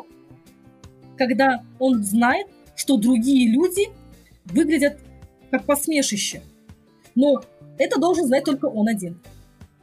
когда 1.17 1.65
он 1.79 2.03
знает, 2.03 2.47
что 2.77 2.97
другие 2.97 3.51
люди 3.51 3.89
выглядят 4.47 4.99
как 5.51 5.65
посмешище. 5.65 6.43
Но 7.15 7.43
это 7.79 8.01
должен 8.01 8.27
знать 8.27 8.45
только 8.45 8.67
он 8.67 8.89
один. 8.89 9.21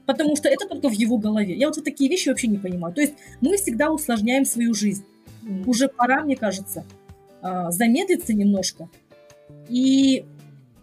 Потому 0.05 0.35
что 0.35 0.47
это 0.49 0.67
только 0.67 0.89
в 0.89 0.93
его 0.93 1.17
голове. 1.17 1.55
Я 1.55 1.67
вот, 1.67 1.75
вот 1.75 1.85
такие 1.85 2.09
вещи 2.09 2.29
вообще 2.29 2.47
не 2.47 2.57
понимаю. 2.57 2.93
То 2.93 3.01
есть 3.01 3.13
мы 3.41 3.57
всегда 3.57 3.91
усложняем 3.91 4.45
свою 4.45 4.73
жизнь. 4.73 5.03
Mm. 5.47 5.63
Уже 5.65 5.87
пора, 5.87 6.23
мне 6.23 6.35
кажется, 6.35 6.85
а, 7.41 7.71
замедлиться 7.71 8.33
немножко 8.33 8.89
и 9.69 10.25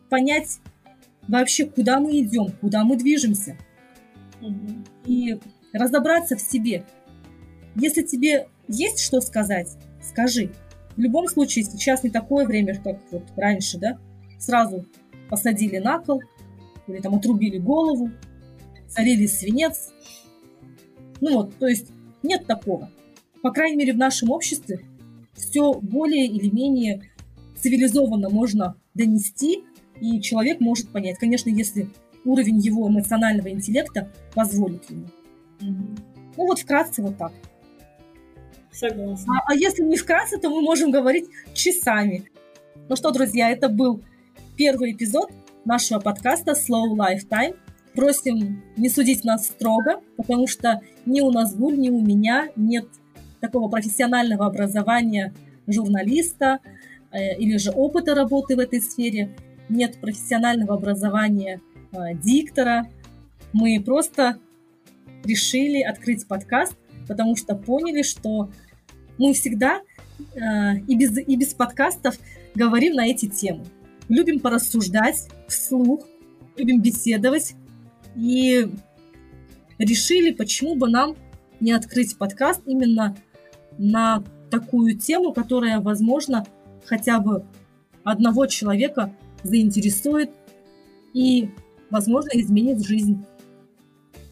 понять 0.08 0.58
вообще, 1.28 1.66
куда 1.66 2.00
мы 2.00 2.18
идем, 2.20 2.48
куда 2.60 2.84
мы 2.84 2.96
движемся. 2.96 3.56
Mm-hmm. 4.40 4.86
И 5.06 5.40
разобраться 5.72 6.36
в 6.36 6.40
себе, 6.40 6.84
если 7.76 8.02
тебе 8.02 8.48
есть 8.68 9.00
что 9.00 9.20
сказать, 9.20 9.68
скажи. 10.02 10.50
В 10.96 11.00
любом 11.00 11.26
случае, 11.28 11.64
сейчас 11.64 12.04
не 12.04 12.10
такое 12.10 12.46
время, 12.46 12.80
как 12.82 12.98
вот 13.10 13.24
раньше, 13.36 13.78
да? 13.78 13.98
Сразу 14.38 14.86
посадили 15.28 15.78
на 15.78 15.98
кол, 15.98 16.22
или 16.86 17.00
там 17.00 17.16
отрубили 17.16 17.58
голову, 17.58 18.10
залили 18.88 19.26
свинец. 19.26 19.92
Ну 21.20 21.34
вот, 21.34 21.56
то 21.56 21.66
есть 21.66 21.88
нет 22.22 22.46
такого. 22.46 22.90
По 23.44 23.50
крайней 23.50 23.76
мере, 23.76 23.92
в 23.92 23.98
нашем 23.98 24.30
обществе 24.30 24.80
все 25.34 25.74
более 25.74 26.26
или 26.26 26.48
менее 26.48 27.10
цивилизованно 27.60 28.30
можно 28.30 28.74
донести, 28.94 29.64
и 30.00 30.18
человек 30.22 30.60
может 30.60 30.88
понять. 30.88 31.18
Конечно, 31.18 31.50
если 31.50 31.90
уровень 32.24 32.58
его 32.58 32.88
эмоционального 32.88 33.50
интеллекта 33.50 34.10
позволит 34.34 34.88
ему. 34.88 35.08
Mm-hmm. 35.60 36.00
Ну 36.38 36.46
вот 36.46 36.60
вкратце 36.60 37.02
вот 37.02 37.18
так. 37.18 37.32
Согласна. 38.72 39.34
А, 39.36 39.52
а 39.52 39.54
если 39.54 39.82
не 39.82 39.98
вкратце, 39.98 40.38
то 40.38 40.48
мы 40.48 40.62
можем 40.62 40.90
говорить 40.90 41.26
часами. 41.52 42.24
Ну 42.88 42.96
что, 42.96 43.10
друзья, 43.10 43.50
это 43.50 43.68
был 43.68 44.02
первый 44.56 44.92
эпизод 44.92 45.30
нашего 45.66 46.00
подкаста 46.00 46.52
Slow 46.52 46.96
Lifetime. 46.96 47.58
Просим 47.94 48.62
не 48.78 48.88
судить 48.88 49.22
нас 49.22 49.48
строго, 49.48 50.00
потому 50.16 50.46
что 50.46 50.80
ни 51.04 51.20
у 51.20 51.30
нас 51.30 51.54
Гуль, 51.54 51.78
ни 51.78 51.90
у 51.90 52.00
меня 52.00 52.48
нет 52.56 52.86
такого 53.44 53.68
профессионального 53.68 54.46
образования 54.46 55.34
журналиста 55.66 56.60
э, 57.12 57.36
или 57.36 57.58
же 57.58 57.70
опыта 57.70 58.14
работы 58.14 58.56
в 58.56 58.58
этой 58.58 58.80
сфере, 58.80 59.36
нет 59.68 60.00
профессионального 60.00 60.74
образования 60.74 61.60
э, 61.92 62.14
диктора. 62.14 62.88
Мы 63.52 63.82
просто 63.84 64.38
решили 65.24 65.82
открыть 65.82 66.26
подкаст, 66.26 66.74
потому 67.06 67.36
что 67.36 67.54
поняли, 67.54 68.02
что 68.02 68.50
мы 69.18 69.34
всегда 69.34 69.82
э, 70.34 70.78
и, 70.88 70.96
без, 70.96 71.18
и 71.18 71.36
без 71.36 71.52
подкастов 71.52 72.18
говорим 72.54 72.94
на 72.94 73.06
эти 73.06 73.26
темы. 73.26 73.64
Любим 74.08 74.40
порассуждать 74.40 75.28
вслух, 75.48 76.06
любим 76.56 76.80
беседовать. 76.80 77.54
И 78.16 78.70
решили, 79.78 80.30
почему 80.30 80.76
бы 80.76 80.88
нам 80.88 81.16
не 81.60 81.72
открыть 81.72 82.16
подкаст 82.16 82.62
именно 82.64 83.14
на 83.78 84.22
такую 84.50 84.96
тему, 84.96 85.32
которая, 85.32 85.80
возможно, 85.80 86.46
хотя 86.84 87.18
бы 87.18 87.44
одного 88.02 88.46
человека 88.46 89.14
заинтересует 89.42 90.30
и, 91.12 91.50
возможно, 91.90 92.30
изменит 92.34 92.84
жизнь. 92.84 93.24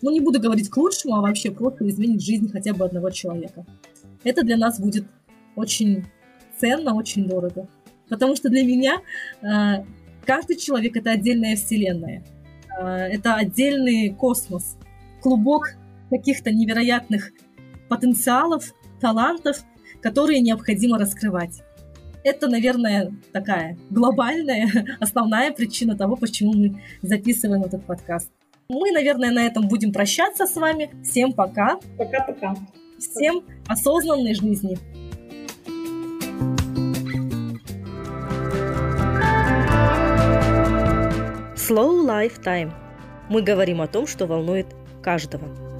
Ну, 0.01 0.11
не 0.11 0.21
буду 0.21 0.41
говорить 0.41 0.69
к 0.69 0.77
лучшему, 0.77 1.17
а 1.17 1.21
вообще 1.21 1.51
просто 1.51 1.89
изменит 1.89 2.23
жизнь 2.23 2.51
хотя 2.51 2.75
бы 2.75 2.85
одного 2.85 3.11
человека 3.11 3.65
это 4.25 4.43
для 4.43 4.57
нас 4.57 4.81
будет 4.81 5.05
очень 5.57 6.05
ценно, 6.59 6.95
очень 6.95 7.27
дорого. 7.27 7.69
Потому 8.09 8.37
что 8.37 8.49
для 8.49 8.63
меня 8.63 9.01
э, 9.43 9.85
каждый 10.25 10.57
человек 10.57 10.97
это 10.97 11.11
отдельная 11.11 11.57
вселенная. 11.57 12.25
это 12.79 13.35
отдельный 13.35 14.15
космос, 14.15 14.77
клубок 15.21 15.75
каких-то 16.11 16.51
невероятных 16.51 17.33
потенциалов, 17.89 18.75
талантов, 19.03 19.59
которые 20.01 20.41
необходимо 20.41 20.99
раскрывать. 20.99 21.63
Это, 22.25 22.49
наверное, 22.49 23.13
такая 23.33 23.77
глобальная, 23.91 24.71
основная 25.01 25.51
причина 25.53 25.97
того, 25.97 26.17
почему 26.17 26.53
мы 26.55 26.81
записываем 27.03 27.65
этот 27.65 27.85
подкаст. 27.85 28.31
Мы, 28.69 28.93
наверное, 28.93 29.33
на 29.33 29.45
этом 29.45 29.69
будем 29.69 29.93
прощаться 29.93 30.47
с 30.47 30.55
вами. 30.57 30.91
Всем 31.03 31.33
пока. 31.33 31.79
Пока-пока. 31.99 32.55
Всем 32.99 33.43
осознанной 33.67 34.35
жизни. 34.35 34.79
Slow 41.57 42.07
Life 42.07 42.41
Time. 42.43 42.73
Мы 43.29 43.43
говорим 43.43 43.81
о 43.81 43.89
том, 43.89 44.07
что 44.07 44.27
волнует 44.27 44.67
каждого. 45.03 45.72